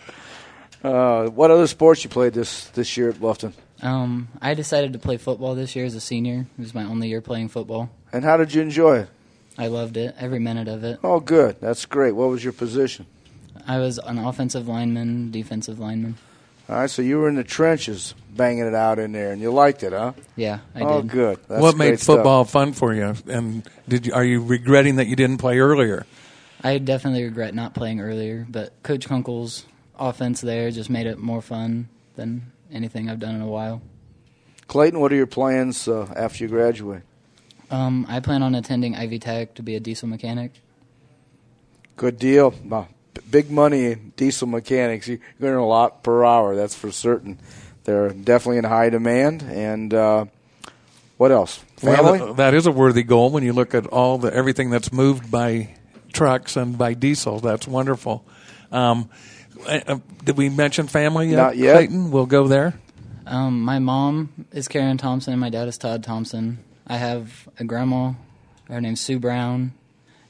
Uh, 0.83 1.27
what 1.27 1.51
other 1.51 1.67
sports 1.67 2.03
you 2.03 2.09
played 2.09 2.33
this 2.33 2.65
this 2.67 2.95
year 2.95 3.09
at 3.09 3.15
Bluffton? 3.15 3.53
Um, 3.81 4.29
I 4.41 4.53
decided 4.53 4.93
to 4.93 4.99
play 4.99 5.17
football 5.17 5.55
this 5.55 5.75
year 5.75 5.85
as 5.85 5.95
a 5.95 6.01
senior. 6.01 6.45
It 6.57 6.61
was 6.61 6.73
my 6.73 6.83
only 6.83 7.09
year 7.09 7.21
playing 7.21 7.49
football. 7.49 7.89
And 8.13 8.23
how 8.23 8.37
did 8.37 8.53
you 8.53 8.61
enjoy 8.61 8.99
it? 8.99 9.09
I 9.57 9.67
loved 9.67 9.97
it, 9.97 10.15
every 10.19 10.39
minute 10.39 10.67
of 10.67 10.83
it. 10.83 10.99
Oh, 11.03 11.19
good. 11.19 11.57
That's 11.61 11.85
great. 11.85 12.11
What 12.13 12.29
was 12.29 12.43
your 12.43 12.53
position? 12.53 13.05
I 13.67 13.79
was 13.79 13.97
an 13.97 14.19
offensive 14.19 14.67
lineman, 14.67 15.31
defensive 15.31 15.79
lineman. 15.79 16.17
All 16.67 16.77
right, 16.77 16.89
so 16.89 17.01
you 17.01 17.19
were 17.19 17.29
in 17.29 17.35
the 17.35 17.43
trenches, 17.43 18.15
banging 18.31 18.65
it 18.65 18.73
out 18.73 18.97
in 18.97 19.11
there, 19.11 19.31
and 19.31 19.41
you 19.41 19.51
liked 19.51 19.83
it, 19.83 19.93
huh? 19.93 20.13
Yeah, 20.35 20.59
I 20.73 20.79
did. 20.79 20.87
oh, 20.87 21.01
did. 21.01 21.11
good. 21.11 21.39
That's 21.47 21.61
what 21.61 21.77
made 21.77 21.89
great 21.89 21.99
stuff. 21.99 22.17
football 22.17 22.43
fun 22.43 22.73
for 22.73 22.93
you? 22.93 23.15
And 23.27 23.67
did 23.87 24.07
you, 24.07 24.13
are 24.13 24.23
you 24.23 24.43
regretting 24.43 24.95
that 24.95 25.07
you 25.07 25.15
didn't 25.15 25.37
play 25.37 25.59
earlier? 25.59 26.05
I 26.63 26.79
definitely 26.79 27.23
regret 27.23 27.53
not 27.53 27.75
playing 27.75 28.01
earlier, 28.01 28.47
but 28.49 28.73
Coach 28.81 29.07
Kunkel's 29.07 29.65
offense 29.99 30.41
there 30.41 30.71
just 30.71 30.89
made 30.89 31.05
it 31.05 31.19
more 31.19 31.41
fun 31.41 31.87
than 32.15 32.51
anything 32.71 33.09
I've 33.09 33.19
done 33.19 33.35
in 33.35 33.41
a 33.41 33.47
while. 33.47 33.83
Clayton, 34.67 34.99
what 34.99 35.11
are 35.11 35.15
your 35.15 35.27
plans 35.27 35.87
uh, 35.87 36.11
after 36.15 36.43
you 36.43 36.49
graduate? 36.49 37.03
Um, 37.71 38.05
I 38.09 38.19
plan 38.19 38.43
on 38.43 38.55
attending 38.55 38.95
Ivy 38.95 39.19
Tech 39.19 39.55
to 39.55 39.63
be 39.63 39.75
a 39.75 39.79
diesel 39.79 40.07
mechanic. 40.07 40.61
Good 41.95 42.19
deal. 42.19 42.53
Uh, 42.71 42.85
b- 43.13 43.21
big 43.29 43.49
money 43.49 43.85
in 43.85 44.13
diesel 44.15 44.47
mechanics. 44.47 45.07
You 45.07 45.19
you 45.39 45.47
earn 45.47 45.57
a 45.57 45.65
lot 45.65 46.03
per 46.03 46.23
hour, 46.23 46.55
that's 46.55 46.75
for 46.75 46.91
certain. 46.91 47.39
They're 47.85 48.09
definitely 48.09 48.57
in 48.57 48.65
high 48.65 48.89
demand. 48.89 49.43
And 49.43 49.93
uh, 49.93 50.25
what 51.17 51.31
else? 51.31 51.57
Family? 51.77 52.19
Well, 52.19 52.33
that 52.35 52.53
is 52.53 52.65
a 52.67 52.71
worthy 52.71 53.03
goal 53.03 53.31
when 53.31 53.43
you 53.43 53.53
look 53.53 53.73
at 53.73 53.87
all 53.87 54.17
the 54.17 54.33
everything 54.33 54.69
that's 54.69 54.91
moved 54.91 55.31
by 55.31 55.75
trucks 56.11 56.57
and 56.57 56.77
by 56.77 56.93
diesel. 56.93 57.39
That's 57.39 57.67
wonderful. 57.67 58.25
Um, 58.71 59.09
uh, 59.67 59.99
did 60.23 60.37
we 60.37 60.49
mention 60.49 60.87
family 60.87 61.29
yet? 61.29 61.37
Not 61.37 61.57
yet. 61.57 61.73
Clayton, 61.73 62.11
we'll 62.11 62.25
go 62.25 62.47
there. 62.47 62.73
Um, 63.25 63.61
my 63.61 63.79
mom 63.79 64.45
is 64.51 64.67
Karen 64.67 64.97
Thompson, 64.97 65.33
and 65.33 65.39
my 65.39 65.49
dad 65.49 65.67
is 65.67 65.77
Todd 65.77 66.03
Thompson. 66.03 66.59
I 66.87 66.97
have 66.97 67.49
a 67.59 67.63
grandma, 67.63 68.13
her 68.67 68.79
name's 68.81 69.01
Sue 69.01 69.19
Brown, 69.19 69.73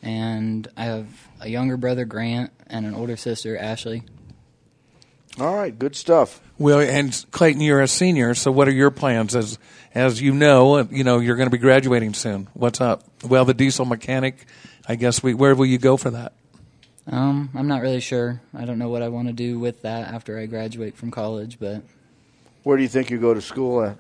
and 0.02 0.68
I 0.78 0.86
have 0.86 1.08
a 1.42 1.50
younger 1.50 1.78
brother, 1.78 2.06
Grant, 2.06 2.52
and 2.68 2.86
an 2.86 2.94
older 2.94 3.18
sister, 3.18 3.58
Ashley. 3.58 4.04
All 5.40 5.54
right, 5.54 5.78
good 5.78 5.96
stuff. 5.98 6.40
Well, 6.58 6.80
and 6.80 7.26
Clayton, 7.32 7.60
you're 7.62 7.82
a 7.82 7.88
senior, 7.90 8.36
so 8.36 8.52
what 8.52 8.70
are 8.70 8.74
your 8.74 8.90
plans? 8.90 9.36
As 9.36 9.60
as 9.94 10.22
you 10.22 10.34
know, 10.34 10.80
you 10.90 11.04
know 11.04 11.20
you're 11.20 11.36
going 11.36 11.48
to 11.48 11.52
be 11.52 11.58
graduating 11.58 12.14
soon. 12.14 12.48
What's 12.54 12.80
up? 12.80 13.04
Well, 13.24 13.44
the 13.44 13.54
diesel 13.54 13.84
mechanic. 13.86 14.46
I 14.88 14.96
guess 14.96 15.22
we. 15.22 15.34
Where 15.34 15.54
will 15.56 15.66
you 15.66 15.78
go 15.78 15.98
for 15.98 16.12
that? 16.12 16.32
Um, 17.08 17.50
I'm 17.54 17.68
not 17.68 17.82
really 17.82 18.00
sure. 18.00 18.42
I 18.54 18.64
don't 18.66 18.80
know 18.80 18.90
what 18.90 19.02
I 19.02 19.10
want 19.10 19.28
to 19.28 19.34
do 19.34 19.60
with 19.60 19.82
that 19.82 20.14
after 20.14 20.40
I 20.40 20.46
graduate 20.46 20.96
from 20.96 21.12
college, 21.12 21.60
but 21.60 21.84
Where 22.64 22.78
do 22.78 22.84
you 22.84 22.90
think 22.90 23.10
you 23.12 23.20
go 23.20 23.34
to 23.34 23.42
school 23.42 23.84
at 23.84 23.98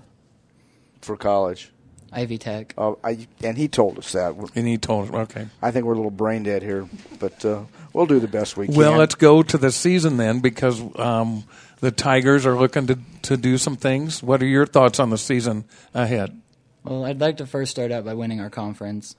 for 1.01 1.17
college? 1.17 1.71
Ivy 2.15 2.37
Tech. 2.37 2.73
Uh, 2.77 2.93
I, 3.03 3.27
and 3.43 3.57
he 3.57 3.67
told 3.67 3.99
us 3.99 4.13
that. 4.13 4.35
And 4.55 4.65
he 4.65 4.77
told. 4.77 5.09
Us, 5.09 5.29
okay. 5.29 5.47
I 5.61 5.71
think 5.71 5.85
we're 5.85 5.93
a 5.93 5.97
little 5.97 6.09
brain 6.09 6.43
dead 6.43 6.63
here, 6.63 6.87
but 7.19 7.43
uh, 7.43 7.63
we'll 7.91 8.05
do 8.05 8.19
the 8.19 8.27
best 8.27 8.55
we 8.55 8.67
can. 8.67 8.75
Well, 8.75 8.97
let's 8.97 9.15
go 9.15 9.43
to 9.43 9.57
the 9.57 9.71
season 9.71 10.15
then, 10.15 10.39
because 10.39 10.81
um, 10.97 11.43
the 11.81 11.91
Tigers 11.91 12.45
are 12.45 12.55
looking 12.55 12.87
to 12.87 12.97
to 13.23 13.37
do 13.37 13.57
some 13.57 13.75
things. 13.75 14.23
What 14.23 14.41
are 14.41 14.47
your 14.47 14.65
thoughts 14.65 14.99
on 14.99 15.09
the 15.09 15.17
season 15.17 15.65
ahead? 15.93 16.39
Well, 16.83 17.03
I'd 17.03 17.19
like 17.19 17.37
to 17.37 17.45
first 17.45 17.71
start 17.71 17.91
out 17.91 18.05
by 18.05 18.13
winning 18.13 18.39
our 18.39 18.49
conference, 18.49 19.15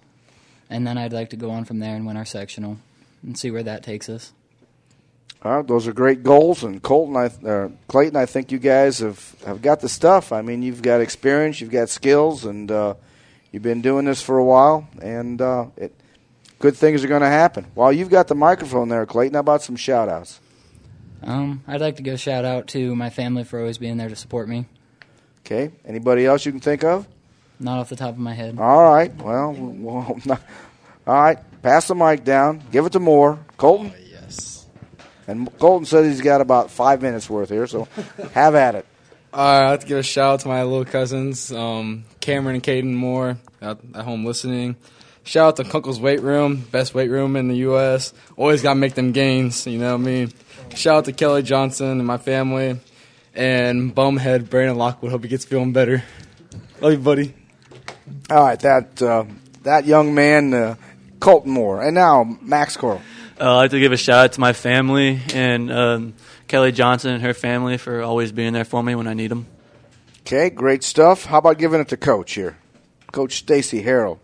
and 0.70 0.87
then 0.87 0.96
I'd 0.96 1.12
like 1.12 1.30
to 1.30 1.37
go 1.37 1.50
on 1.50 1.64
from 1.64 1.80
there 1.80 1.94
and 1.94 2.06
win 2.06 2.16
our 2.16 2.24
sectional 2.24 2.78
and 3.22 3.37
see 3.37 3.50
where 3.50 3.64
that 3.64 3.82
takes 3.82 4.09
us. 4.09 4.32
All 5.42 5.57
right, 5.59 5.66
those 5.66 5.87
are 5.87 5.92
great 5.92 6.22
goals, 6.22 6.64
and 6.64 6.83
Colton, 6.83 7.16
I, 7.16 7.27
uh, 7.46 7.68
Clayton, 7.88 8.16
I 8.16 8.27
think 8.27 8.51
you 8.51 8.59
guys 8.59 8.99
have, 9.01 9.37
have 9.44 9.62
got 9.62 9.81
the 9.81 9.88
stuff. 9.88 10.33
I 10.33 10.42
mean, 10.42 10.62
you've 10.62 10.83
got 10.83 11.01
experience, 11.01 11.61
you've 11.61 11.70
got 11.70 11.88
skills, 11.88 12.44
and 12.44 12.70
uh, 12.70 12.94
you've 13.53 13.62
been 13.62 13.83
doing 13.83 14.07
this 14.07 14.22
for 14.22 14.38
a 14.38 14.44
while, 14.44 14.88
and 15.01 15.40
uh, 15.40 15.66
it, 15.77 15.94
good 16.59 16.75
things 16.75 17.05
are 17.05 17.09
going 17.09 17.22
to 17.22 17.29
happen. 17.29 17.66
While 17.75 17.92
you've 17.92 18.09
got 18.09 18.29
the 18.29 18.35
microphone 18.35 18.88
there, 18.88 19.05
Clayton, 19.05 19.35
how 19.35 19.40
about 19.40 19.62
some 19.62 19.77
shout 19.77 20.09
outs? 20.09 20.40
Um, 21.22 21.62
I'd 21.66 21.81
like 21.81 21.96
to 21.96 22.03
give 22.03 22.14
a 22.14 22.18
shout 22.18 22.44
out 22.44 22.68
to 22.68 22.96
my 22.96 23.11
family 23.11 23.44
for 23.44 23.61
always 23.61 23.79
being 23.79 23.99
there 23.99 24.09
to 24.09 24.16
support 24.16 24.49
me. 24.49 24.66
Okay, 25.40 25.70
anybody 25.85 26.27
else 26.27 26.46
you 26.46 26.53
can 26.53 26.61
think 26.61 26.83
of? 26.83 27.07
Not 27.61 27.79
off 27.79 27.88
the 27.88 27.96
top 27.96 28.11
of 28.11 28.18
my 28.18 28.35
head. 28.35 28.59
All 28.59 28.92
right, 28.92 29.14
well, 29.16 29.53
well 29.59 30.18
all 31.07 31.14
right, 31.14 31.38
pass 31.62 31.88
the 31.88 31.94
mic 31.94 32.25
down, 32.25 32.62
give 32.72 32.87
it 32.87 32.92
to 32.92 33.01
Moore. 33.01 33.38
Colton? 33.59 33.92
And 35.26 35.58
Colton 35.58 35.86
said 35.86 36.04
he's 36.04 36.20
got 36.20 36.40
about 36.40 36.70
five 36.70 37.02
minutes 37.02 37.28
worth 37.28 37.48
here, 37.48 37.66
so 37.66 37.88
have 38.32 38.54
at 38.54 38.74
it. 38.74 38.86
All 39.32 39.44
right, 39.44 39.66
I'd 39.66 39.70
like 39.70 39.80
to 39.80 39.86
give 39.86 39.98
a 39.98 40.02
shout 40.02 40.34
out 40.34 40.40
to 40.40 40.48
my 40.48 40.62
little 40.62 40.84
cousins, 40.84 41.52
um, 41.52 42.04
Cameron 42.20 42.56
and 42.56 42.64
Caden 42.64 42.94
Moore, 42.94 43.38
out 43.60 43.80
at 43.94 44.04
home 44.04 44.24
listening. 44.24 44.76
Shout 45.24 45.48
out 45.48 45.56
to 45.56 45.64
Kunkel's 45.64 46.00
Weight 46.00 46.22
Room, 46.22 46.56
best 46.70 46.94
weight 46.94 47.10
room 47.10 47.34
in 47.34 47.48
the 47.48 47.56
U.S. 47.56 48.14
Always 48.36 48.62
got 48.62 48.74
to 48.74 48.78
make 48.78 48.94
them 48.94 49.10
gains, 49.10 49.66
you 49.66 49.78
know 49.78 49.92
what 49.96 50.00
I 50.00 50.04
mean? 50.04 50.32
Shout 50.74 50.98
out 50.98 51.04
to 51.06 51.12
Kelly 51.12 51.42
Johnson 51.42 51.88
and 51.88 52.06
my 52.06 52.18
family. 52.18 52.78
And 53.34 53.94
Bumhead 53.94 54.48
Brandon 54.48 54.78
Lockwood. 54.78 55.11
Hope 55.11 55.22
he 55.22 55.28
gets 55.28 55.44
feeling 55.44 55.72
better. 55.72 56.03
Love 56.80 56.92
you, 56.92 56.98
buddy. 56.98 57.34
All 58.30 58.42
right, 58.42 58.59
that 58.61 59.03
uh, 59.03 59.24
that 59.64 59.84
young 59.84 60.14
man, 60.14 60.55
uh, 60.55 60.76
Colton 61.20 61.53
Moore, 61.53 61.82
and 61.82 61.94
now 61.94 62.24
Max 62.40 62.76
Coral. 62.76 63.03
Uh, 63.41 63.53
I'd 63.57 63.57
like 63.57 63.70
to 63.72 63.80
give 63.80 63.93
a 63.93 63.97
shout 63.97 64.24
out 64.24 64.32
to 64.32 64.41
my 64.41 64.53
family 64.53 65.20
and 65.34 65.70
um, 65.70 66.14
Kelly 66.49 66.72
Johnson 66.72 67.12
and 67.12 67.22
her 67.22 67.34
family 67.34 67.76
for 67.76 68.03
always 68.03 68.32
being 68.32 68.53
there 68.53 68.64
for 68.64 68.82
me 68.82 68.95
when 68.95 69.07
I 69.07 69.14
need 69.14 69.30
them. 69.30 69.47
Okay, 70.20 70.51
great 70.51 70.82
stuff. 70.82 71.24
How 71.26 71.39
about 71.39 71.59
giving 71.59 71.80
it 71.80 71.89
to 71.89 71.97
Coach 71.97 72.32
here, 72.34 72.57
Coach 73.12 73.37
Stacy 73.37 73.82
Harrell? 73.82 74.18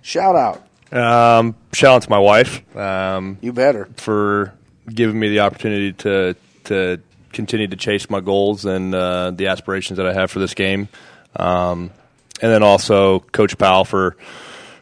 Shout 0.00 0.34
out. 0.34 0.62
Um, 0.92 1.54
shout 1.72 1.96
out 1.96 2.02
to 2.02 2.10
my 2.10 2.18
wife. 2.18 2.76
Um, 2.76 3.38
You 3.40 3.52
better. 3.52 3.88
for 3.96 4.52
giving 4.92 5.18
me 5.18 5.28
the 5.28 5.40
opportunity 5.40 5.92
to 5.92 6.34
to 6.64 7.00
continue 7.32 7.66
to 7.68 7.76
chase 7.76 8.10
my 8.10 8.20
goals 8.20 8.64
and 8.64 8.94
uh, 8.94 9.30
the 9.30 9.46
aspirations 9.48 9.96
that 9.98 10.06
I 10.06 10.12
have 10.12 10.30
for 10.30 10.38
this 10.38 10.54
game. 10.54 10.88
Um, 11.36 11.90
and 12.42 12.50
then 12.52 12.62
also 12.62 13.20
Coach 13.20 13.56
Powell 13.58 13.84
for 13.84 14.16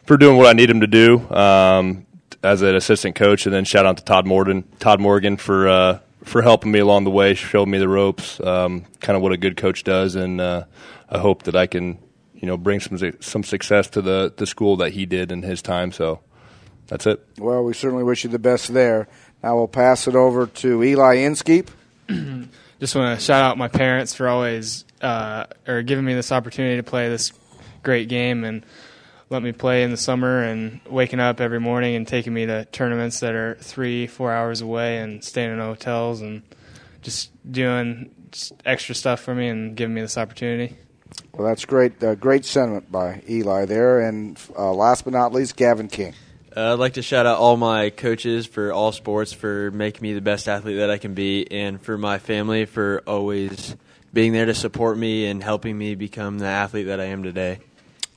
for 0.05 0.17
doing 0.17 0.37
what 0.37 0.47
I 0.47 0.53
need 0.53 0.69
him 0.69 0.81
to 0.81 0.87
do 0.87 1.19
um, 1.29 2.05
as 2.43 2.61
an 2.61 2.75
assistant 2.75 3.15
coach. 3.15 3.45
And 3.45 3.53
then 3.53 3.65
shout 3.65 3.85
out 3.85 3.97
to 3.97 4.03
Todd 4.03 4.25
Morgan, 4.25 4.63
Todd 4.79 4.99
Morgan 4.99 5.37
for 5.37 5.67
uh, 5.67 5.99
for 6.23 6.41
helping 6.41 6.71
me 6.71 6.79
along 6.79 7.03
the 7.03 7.11
way, 7.11 7.33
showing 7.33 7.71
me 7.71 7.77
the 7.77 7.87
ropes, 7.87 8.39
um, 8.41 8.85
kind 8.99 9.15
of 9.15 9.21
what 9.21 9.31
a 9.31 9.37
good 9.37 9.57
coach 9.57 9.83
does. 9.83 10.15
And 10.15 10.39
uh, 10.39 10.65
I 11.09 11.17
hope 11.17 11.43
that 11.43 11.55
I 11.55 11.67
can 11.67 11.99
you 12.35 12.47
know 12.47 12.57
bring 12.57 12.79
some 12.79 12.97
some 13.21 13.43
success 13.43 13.89
to 13.91 14.01
the 14.01 14.33
the 14.35 14.45
school 14.45 14.77
that 14.77 14.93
he 14.93 15.05
did 15.05 15.31
in 15.31 15.43
his 15.43 15.61
time. 15.61 15.91
So 15.91 16.21
that's 16.87 17.05
it. 17.07 17.25
Well, 17.37 17.63
we 17.63 17.73
certainly 17.73 18.03
wish 18.03 18.23
you 18.23 18.29
the 18.29 18.39
best 18.39 18.73
there. 18.73 19.07
Now 19.43 19.55
we'll 19.55 19.67
pass 19.67 20.07
it 20.07 20.15
over 20.15 20.47
to 20.47 20.83
Eli 20.83 21.15
Inskeep. 21.15 21.71
Just 22.79 22.95
want 22.95 23.17
to 23.17 23.23
shout 23.23 23.43
out 23.43 23.57
my 23.57 23.67
parents 23.67 24.15
for 24.15 24.27
always 24.27 24.85
uh, 25.01 25.45
or 25.67 25.83
giving 25.83 26.03
me 26.03 26.13
this 26.13 26.31
opportunity 26.31 26.77
to 26.77 26.83
play 26.83 27.09
this 27.09 27.31
great 27.83 28.09
game 28.09 28.43
and 28.43 28.65
let 29.31 29.41
me 29.41 29.53
play 29.53 29.83
in 29.83 29.91
the 29.91 29.97
summer 29.97 30.43
and 30.43 30.81
waking 30.89 31.21
up 31.21 31.39
every 31.39 31.59
morning 31.59 31.95
and 31.95 32.05
taking 32.05 32.33
me 32.33 32.45
to 32.45 32.65
tournaments 32.65 33.21
that 33.21 33.33
are 33.33 33.55
three, 33.55 34.05
four 34.05 34.31
hours 34.31 34.59
away 34.59 34.97
and 34.97 35.23
staying 35.23 35.53
in 35.53 35.57
hotels 35.57 36.21
and 36.21 36.43
just 37.01 37.31
doing 37.49 38.11
just 38.31 38.53
extra 38.65 38.93
stuff 38.93 39.21
for 39.21 39.33
me 39.33 39.47
and 39.47 39.77
giving 39.77 39.95
me 39.95 40.01
this 40.01 40.17
opportunity. 40.17 40.75
Well, 41.33 41.47
that's 41.47 41.63
great. 41.63 42.03
Uh, 42.03 42.15
great 42.15 42.43
sentiment 42.43 42.91
by 42.91 43.23
Eli 43.27 43.65
there. 43.65 44.01
And 44.01 44.37
uh, 44.57 44.73
last 44.73 45.05
but 45.05 45.13
not 45.13 45.31
least, 45.31 45.55
Gavin 45.55 45.87
King. 45.87 46.13
Uh, 46.55 46.73
I'd 46.73 46.79
like 46.79 46.93
to 46.95 47.01
shout 47.01 47.25
out 47.25 47.37
all 47.37 47.55
my 47.55 47.89
coaches 47.89 48.45
for 48.45 48.73
all 48.73 48.91
sports 48.91 49.31
for 49.31 49.71
making 49.71 50.01
me 50.01 50.11
the 50.11 50.19
best 50.19 50.49
athlete 50.49 50.75
that 50.77 50.89
I 50.89 50.97
can 50.97 51.13
be, 51.13 51.49
and 51.49 51.81
for 51.81 51.97
my 51.97 52.19
family 52.19 52.65
for 52.65 53.01
always 53.07 53.77
being 54.11 54.33
there 54.33 54.45
to 54.45 54.53
support 54.53 54.97
me 54.97 55.27
and 55.27 55.41
helping 55.41 55.77
me 55.77 55.95
become 55.95 56.39
the 56.39 56.47
athlete 56.47 56.87
that 56.87 56.99
I 56.99 57.05
am 57.05 57.23
today. 57.23 57.59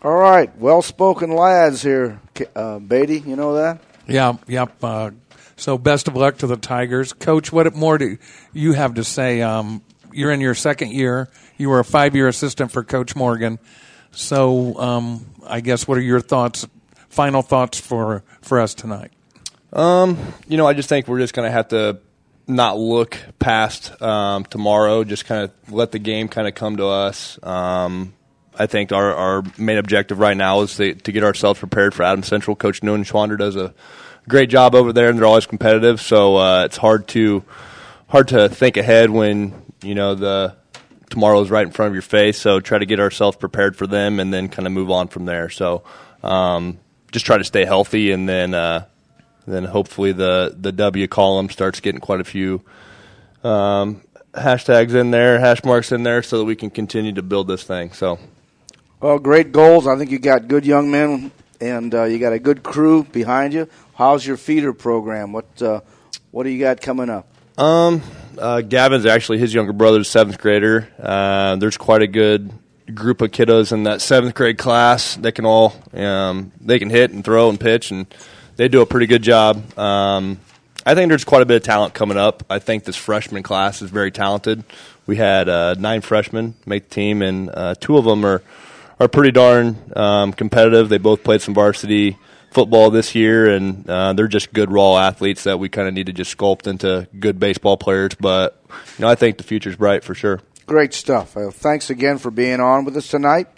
All 0.04 0.12
right, 0.12 0.54
well-spoken 0.58 1.34
lads 1.34 1.80
here, 1.80 2.20
uh, 2.54 2.78
Beatty. 2.78 3.20
You 3.20 3.36
know 3.36 3.54
that? 3.54 3.80
Yeah, 4.06 4.36
yep. 4.46 4.74
Uh, 4.84 5.12
so 5.56 5.78
best 5.78 6.08
of 6.08 6.14
luck 6.14 6.36
to 6.38 6.46
the 6.46 6.58
Tigers, 6.58 7.14
Coach. 7.14 7.50
What 7.50 7.74
more 7.74 7.96
do 7.96 8.18
you 8.52 8.74
have 8.74 8.96
to 8.96 9.04
say? 9.04 9.40
Um, 9.40 9.80
you're 10.12 10.30
in 10.30 10.42
your 10.42 10.54
second 10.54 10.92
year. 10.92 11.30
You 11.56 11.70
were 11.70 11.80
a 11.80 11.84
five-year 11.86 12.28
assistant 12.28 12.70
for 12.70 12.84
Coach 12.84 13.16
Morgan. 13.16 13.58
So 14.10 14.78
um, 14.78 15.24
I 15.46 15.62
guess 15.62 15.88
what 15.88 15.96
are 15.96 16.02
your 16.02 16.20
thoughts? 16.20 16.66
Final 17.08 17.40
thoughts 17.40 17.80
for 17.80 18.24
for 18.42 18.60
us 18.60 18.74
tonight? 18.74 19.10
Um, 19.72 20.18
you 20.46 20.58
know, 20.58 20.66
I 20.66 20.74
just 20.74 20.90
think 20.90 21.08
we're 21.08 21.20
just 21.20 21.32
going 21.32 21.48
to 21.48 21.50
have 21.50 21.68
to 21.68 22.00
not 22.46 22.76
look 22.76 23.16
past 23.38 24.02
um, 24.02 24.44
tomorrow. 24.44 25.02
Just 25.02 25.24
kind 25.24 25.44
of 25.44 25.72
let 25.72 25.92
the 25.92 25.98
game 25.98 26.28
kind 26.28 26.46
of 26.46 26.54
come 26.54 26.76
to 26.76 26.88
us. 26.88 27.38
Um, 27.42 28.12
I 28.56 28.66
think 28.66 28.92
our, 28.92 29.12
our 29.14 29.42
main 29.58 29.78
objective 29.78 30.18
right 30.18 30.36
now 30.36 30.60
is 30.60 30.76
to, 30.76 30.94
to 30.94 31.12
get 31.12 31.24
ourselves 31.24 31.58
prepared 31.58 31.94
for 31.94 32.04
Adams 32.04 32.28
Central. 32.28 32.54
Coach 32.54 32.80
Neuenschwander 32.82 33.38
does 33.38 33.56
a 33.56 33.74
great 34.28 34.48
job 34.48 34.74
over 34.74 34.92
there, 34.92 35.08
and 35.08 35.18
they're 35.18 35.26
always 35.26 35.46
competitive. 35.46 36.00
So 36.00 36.36
uh, 36.36 36.64
it's 36.64 36.76
hard 36.76 37.08
to 37.08 37.44
hard 38.08 38.28
to 38.28 38.48
think 38.48 38.76
ahead 38.76 39.10
when 39.10 39.60
you 39.82 39.94
know 39.94 40.14
the 40.14 40.56
tomorrow 41.10 41.40
is 41.40 41.50
right 41.50 41.66
in 41.66 41.72
front 41.72 41.88
of 41.88 41.94
your 41.94 42.02
face. 42.02 42.38
So 42.38 42.60
try 42.60 42.78
to 42.78 42.86
get 42.86 43.00
ourselves 43.00 43.36
prepared 43.36 43.76
for 43.76 43.86
them, 43.86 44.20
and 44.20 44.32
then 44.32 44.48
kind 44.48 44.66
of 44.66 44.72
move 44.72 44.90
on 44.90 45.08
from 45.08 45.24
there. 45.24 45.50
So 45.50 45.82
um, 46.22 46.78
just 47.12 47.26
try 47.26 47.38
to 47.38 47.44
stay 47.44 47.64
healthy, 47.64 48.12
and 48.12 48.28
then 48.28 48.54
uh, 48.54 48.86
then 49.46 49.64
hopefully 49.64 50.12
the 50.12 50.54
the 50.56 50.72
W 50.72 51.08
column 51.08 51.50
starts 51.50 51.80
getting 51.80 52.00
quite 52.00 52.20
a 52.20 52.24
few 52.24 52.62
um, 53.42 54.02
hashtags 54.32 54.94
in 54.94 55.10
there, 55.10 55.40
hash 55.40 55.64
marks 55.64 55.90
in 55.90 56.04
there, 56.04 56.22
so 56.22 56.38
that 56.38 56.44
we 56.44 56.54
can 56.54 56.70
continue 56.70 57.12
to 57.12 57.22
build 57.22 57.48
this 57.48 57.64
thing. 57.64 57.92
So. 57.92 58.18
Well, 59.00 59.18
great 59.18 59.52
goals. 59.52 59.86
I 59.86 59.96
think 59.98 60.10
you 60.10 60.18
got 60.18 60.48
good 60.48 60.64
young 60.64 60.90
men, 60.90 61.32
and 61.60 61.94
uh, 61.94 62.04
you 62.04 62.18
got 62.18 62.32
a 62.32 62.38
good 62.38 62.62
crew 62.62 63.04
behind 63.04 63.52
you. 63.52 63.68
How's 63.94 64.26
your 64.26 64.36
feeder 64.36 64.72
program? 64.72 65.32
What 65.32 65.60
uh, 65.60 65.80
what 66.30 66.44
do 66.44 66.50
you 66.50 66.60
got 66.60 66.80
coming 66.80 67.10
up? 67.10 67.26
Um, 67.58 68.02
uh, 68.38 68.60
Gavin's 68.62 69.04
actually 69.04 69.38
his 69.38 69.52
younger 69.52 69.72
brother's 69.72 70.08
seventh 70.08 70.38
grader. 70.38 70.88
Uh, 70.98 71.56
there's 71.56 71.76
quite 71.76 72.02
a 72.02 72.06
good 72.06 72.52
group 72.94 73.20
of 73.20 73.30
kiddos 73.30 73.72
in 73.72 73.84
that 73.84 74.00
seventh 74.00 74.34
grade 74.34 74.58
class 74.58 75.16
that 75.16 75.32
can 75.32 75.44
all 75.44 75.74
um, 75.92 76.52
they 76.60 76.78
can 76.78 76.88
hit 76.88 77.10
and 77.10 77.24
throw 77.24 77.48
and 77.50 77.58
pitch, 77.58 77.90
and 77.90 78.06
they 78.56 78.68
do 78.68 78.80
a 78.80 78.86
pretty 78.86 79.06
good 79.06 79.22
job. 79.22 79.78
Um, 79.78 80.38
I 80.86 80.94
think 80.94 81.08
there's 81.08 81.24
quite 81.24 81.42
a 81.42 81.46
bit 81.46 81.56
of 81.56 81.62
talent 81.62 81.94
coming 81.94 82.16
up. 82.16 82.44
I 82.48 82.58
think 82.58 82.84
this 82.84 82.96
freshman 82.96 83.42
class 83.42 83.82
is 83.82 83.90
very 83.90 84.12
talented. 84.12 84.64
We 85.06 85.16
had 85.16 85.48
uh, 85.48 85.74
nine 85.78 86.00
freshmen 86.00 86.54
make 86.64 86.88
the 86.88 86.94
team, 86.94 87.22
and 87.22 87.50
uh, 87.52 87.74
two 87.74 87.98
of 87.98 88.04
them 88.04 88.24
are 88.24 88.42
are 89.00 89.08
pretty 89.08 89.32
darn 89.32 89.76
um, 89.96 90.32
competitive. 90.32 90.88
They 90.88 90.98
both 90.98 91.24
played 91.24 91.42
some 91.42 91.54
varsity 91.54 92.18
football 92.50 92.90
this 92.90 93.14
year, 93.14 93.50
and 93.50 93.88
uh, 93.90 94.12
they're 94.12 94.28
just 94.28 94.52
good 94.52 94.70
raw 94.70 94.96
athletes 94.96 95.44
that 95.44 95.58
we 95.58 95.68
kind 95.68 95.88
of 95.88 95.94
need 95.94 96.06
to 96.06 96.12
just 96.12 96.36
sculpt 96.36 96.66
into 96.66 97.08
good 97.18 97.38
baseball 97.40 97.76
players. 97.76 98.14
But 98.18 98.62
you 98.68 99.02
know, 99.02 99.08
I 99.08 99.16
think 99.16 99.38
the 99.38 99.44
future's 99.44 99.76
bright 99.76 100.04
for 100.04 100.14
sure. 100.14 100.40
Great 100.66 100.94
stuff. 100.94 101.36
Uh, 101.36 101.50
thanks 101.50 101.90
again 101.90 102.18
for 102.18 102.30
being 102.30 102.60
on 102.60 102.84
with 102.84 102.96
us 102.96 103.08
tonight. 103.08 103.48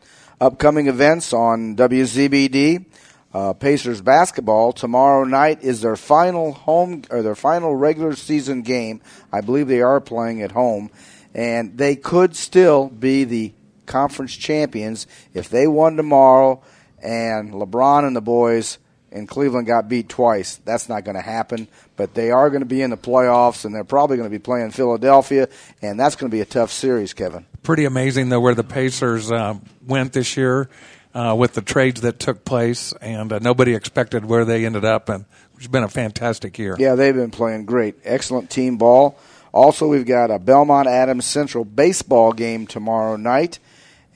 Upcoming 0.41 0.89
events 0.89 1.32
on 1.32 1.76
WZBD. 1.76 2.87
Uh, 3.32 3.53
Pacers 3.53 4.01
basketball 4.01 4.72
tomorrow 4.72 5.24
night 5.24 5.62
is 5.62 5.82
their 5.82 5.97
final 5.97 6.53
home 6.53 7.03
or 7.11 7.22
their 7.22 7.34
final 7.34 7.76
regular 7.76 8.14
season 8.16 8.62
game. 8.62 9.03
I 9.30 9.43
believe 9.43 9.68
they 9.68 9.82
are 9.82 10.01
playing 10.01 10.41
at 10.41 10.53
home, 10.53 10.91
and 11.34 11.76
they 11.76 11.97
could 11.97 12.34
still 12.34 12.89
be 12.89 13.24
the 13.24 13.53
conference 13.87 14.34
champions 14.34 15.07
if 15.34 15.49
they 15.49 15.66
won 15.66 15.97
tomorrow 15.97 16.62
and 17.03 17.53
LeBron 17.53 18.07
and 18.07 18.16
the 18.16 18.20
boys 18.20 18.78
in 19.11 19.26
Cleveland 19.26 19.66
got 19.66 19.89
beat 19.89 20.09
twice. 20.09 20.57
That's 20.64 20.89
not 20.89 21.05
going 21.05 21.14
to 21.14 21.22
happen, 21.22 21.68
but 21.97 22.14
they 22.14 22.30
are 22.30 22.51
going 22.51 22.61
to 22.61 22.66
be 22.66 22.82
in 22.82 22.91
the 22.91 22.97
playoffs 22.97 23.64
and 23.64 23.74
they're 23.74 23.84
probably 23.84 24.16
going 24.16 24.28
to 24.28 24.34
be 24.34 24.43
playing 24.43 24.70
Philadelphia, 24.70 25.49
and 25.80 25.99
that's 25.99 26.16
going 26.16 26.30
to 26.30 26.34
be 26.34 26.41
a 26.41 26.47
tough 26.47 26.70
series, 26.70 27.14
Kevin. 27.14 27.47
Pretty 27.62 27.84
amazing, 27.84 28.28
though, 28.28 28.41
where 28.41 28.55
the 28.55 28.64
Pacers 28.64 29.32
uh, 29.32 29.59
went 29.87 30.12
this 30.12 30.37
year. 30.37 30.68
Uh, 31.14 31.34
with 31.34 31.55
the 31.55 31.62
trades 31.62 32.03
that 32.03 32.18
took 32.18 32.45
place, 32.45 32.93
and 33.01 33.32
uh, 33.32 33.39
nobody 33.39 33.74
expected 33.74 34.22
where 34.26 34.45
they 34.45 34.66
ended 34.66 34.84
up, 34.84 35.09
and 35.09 35.24
it's 35.57 35.66
been 35.66 35.82
a 35.82 35.89
fantastic 35.89 36.59
year. 36.59 36.76
Yeah, 36.78 36.95
they've 36.95 37.14
been 37.14 37.30
playing 37.30 37.64
great, 37.64 37.95
excellent 38.05 38.51
team 38.51 38.76
ball. 38.76 39.18
Also, 39.51 39.89
we've 39.89 40.05
got 40.05 40.30
a 40.30 40.39
Belmont 40.39 40.87
Adams 40.87 41.24
Central 41.24 41.64
baseball 41.64 42.34
game 42.34 42.66
tomorrow 42.66 43.16
night 43.16 43.59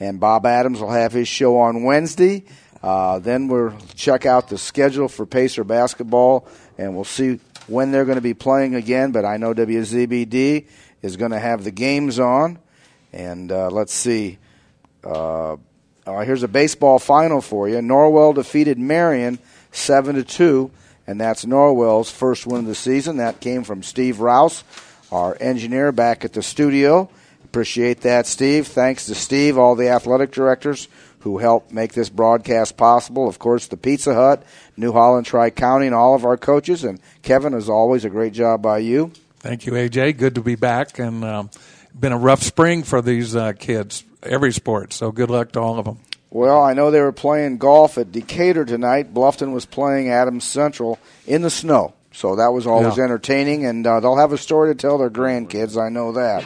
and 0.00 0.18
Bob 0.18 0.46
Adams 0.46 0.80
will 0.80 0.90
have 0.90 1.12
his 1.12 1.28
show 1.28 1.58
on 1.58 1.84
Wednesday. 1.84 2.44
Uh, 2.82 3.18
then 3.18 3.46
we'll 3.46 3.76
check 3.94 4.24
out 4.24 4.48
the 4.48 4.56
schedule 4.56 5.06
for 5.06 5.26
Pacer 5.26 5.62
basketball, 5.62 6.48
and 6.78 6.94
we'll 6.94 7.04
see 7.04 7.38
when 7.66 7.92
they're 7.92 8.06
going 8.06 8.16
to 8.16 8.22
be 8.22 8.34
playing 8.34 8.74
again. 8.74 9.12
But 9.12 9.26
I 9.26 9.36
know 9.36 9.52
WZBD 9.52 10.66
is 11.02 11.16
going 11.16 11.32
to 11.32 11.38
have 11.38 11.62
the 11.62 11.70
games 11.70 12.18
on, 12.18 12.58
and 13.12 13.52
uh, 13.52 13.68
let's 13.70 13.92
see. 13.92 14.38
Uh, 15.04 15.56
here's 16.06 16.42
a 16.42 16.48
baseball 16.48 16.98
final 16.98 17.42
for 17.42 17.68
you. 17.68 17.76
Norwell 17.76 18.34
defeated 18.34 18.78
Marion 18.78 19.38
seven 19.72 20.16
to 20.16 20.24
two, 20.24 20.70
and 21.06 21.20
that's 21.20 21.44
Norwell's 21.44 22.10
first 22.10 22.46
win 22.46 22.60
of 22.60 22.66
the 22.66 22.74
season. 22.74 23.18
That 23.18 23.40
came 23.40 23.62
from 23.62 23.82
Steve 23.82 24.20
Rouse, 24.20 24.64
our 25.12 25.36
engineer 25.38 25.92
back 25.92 26.24
at 26.24 26.32
the 26.32 26.42
studio. 26.42 27.10
Appreciate 27.50 28.02
that, 28.02 28.28
Steve. 28.28 28.68
Thanks 28.68 29.06
to 29.06 29.14
Steve, 29.16 29.58
all 29.58 29.74
the 29.74 29.88
athletic 29.88 30.30
directors 30.30 30.86
who 31.18 31.38
helped 31.38 31.72
make 31.72 31.94
this 31.94 32.08
broadcast 32.08 32.76
possible. 32.76 33.26
Of 33.28 33.40
course, 33.40 33.66
the 33.66 33.76
Pizza 33.76 34.14
Hut, 34.14 34.44
New 34.76 34.92
Holland 34.92 35.26
Tri 35.26 35.50
County, 35.50 35.86
and 35.86 35.94
all 35.94 36.14
of 36.14 36.24
our 36.24 36.36
coaches. 36.36 36.84
And 36.84 37.00
Kevin, 37.22 37.52
as 37.54 37.68
always, 37.68 38.04
a 38.04 38.08
great 38.08 38.34
job 38.34 38.62
by 38.62 38.78
you. 38.78 39.10
Thank 39.40 39.66
you, 39.66 39.72
AJ. 39.72 40.16
Good 40.16 40.36
to 40.36 40.42
be 40.42 40.54
back, 40.54 41.00
and 41.00 41.24
um, 41.24 41.50
been 41.98 42.12
a 42.12 42.18
rough 42.18 42.44
spring 42.44 42.84
for 42.84 43.02
these 43.02 43.34
uh, 43.34 43.52
kids, 43.54 44.04
every 44.22 44.52
sport. 44.52 44.92
So 44.92 45.10
good 45.10 45.28
luck 45.28 45.50
to 45.52 45.60
all 45.60 45.80
of 45.80 45.86
them. 45.86 45.98
Well, 46.30 46.62
I 46.62 46.74
know 46.74 46.92
they 46.92 47.00
were 47.00 47.10
playing 47.10 47.58
golf 47.58 47.98
at 47.98 48.12
Decatur 48.12 48.64
tonight. 48.64 49.12
Bluffton 49.12 49.52
was 49.52 49.66
playing 49.66 50.08
Adams 50.08 50.44
Central 50.44 51.00
in 51.26 51.42
the 51.42 51.50
snow, 51.50 51.94
so 52.12 52.36
that 52.36 52.52
was 52.52 52.68
always 52.68 52.96
yeah. 52.96 53.02
entertaining. 53.02 53.66
And 53.66 53.84
uh, 53.84 53.98
they'll 53.98 54.18
have 54.18 54.32
a 54.32 54.38
story 54.38 54.72
to 54.72 54.80
tell 54.80 54.98
their 54.98 55.10
grandkids. 55.10 55.76
I 55.76 55.88
know 55.88 56.12
that. 56.12 56.44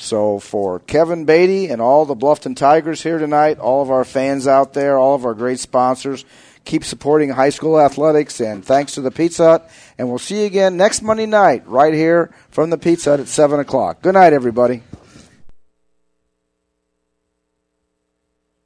So 0.00 0.38
for 0.38 0.78
Kevin 0.80 1.26
Beatty 1.26 1.68
and 1.68 1.80
all 1.80 2.06
the 2.06 2.16
Bluffton 2.16 2.56
Tigers 2.56 3.02
here 3.02 3.18
tonight, 3.18 3.58
all 3.58 3.82
of 3.82 3.90
our 3.90 4.06
fans 4.06 4.48
out 4.48 4.72
there, 4.72 4.98
all 4.98 5.14
of 5.14 5.26
our 5.26 5.34
great 5.34 5.60
sponsors, 5.60 6.24
keep 6.64 6.84
supporting 6.84 7.28
high 7.28 7.50
school 7.50 7.78
athletics. 7.78 8.40
And 8.40 8.64
thanks 8.64 8.94
to 8.94 9.02
the 9.02 9.10
Pizza 9.10 9.44
Hut. 9.44 9.70
And 9.98 10.08
we'll 10.08 10.18
see 10.18 10.40
you 10.40 10.46
again 10.46 10.78
next 10.78 11.02
Monday 11.02 11.26
night 11.26 11.64
right 11.66 11.92
here 11.92 12.30
from 12.50 12.70
the 12.70 12.78
Pizza 12.78 13.10
Hut 13.10 13.20
at 13.20 13.28
7 13.28 13.60
o'clock. 13.60 14.00
Good 14.00 14.14
night, 14.14 14.32
everybody. 14.32 14.82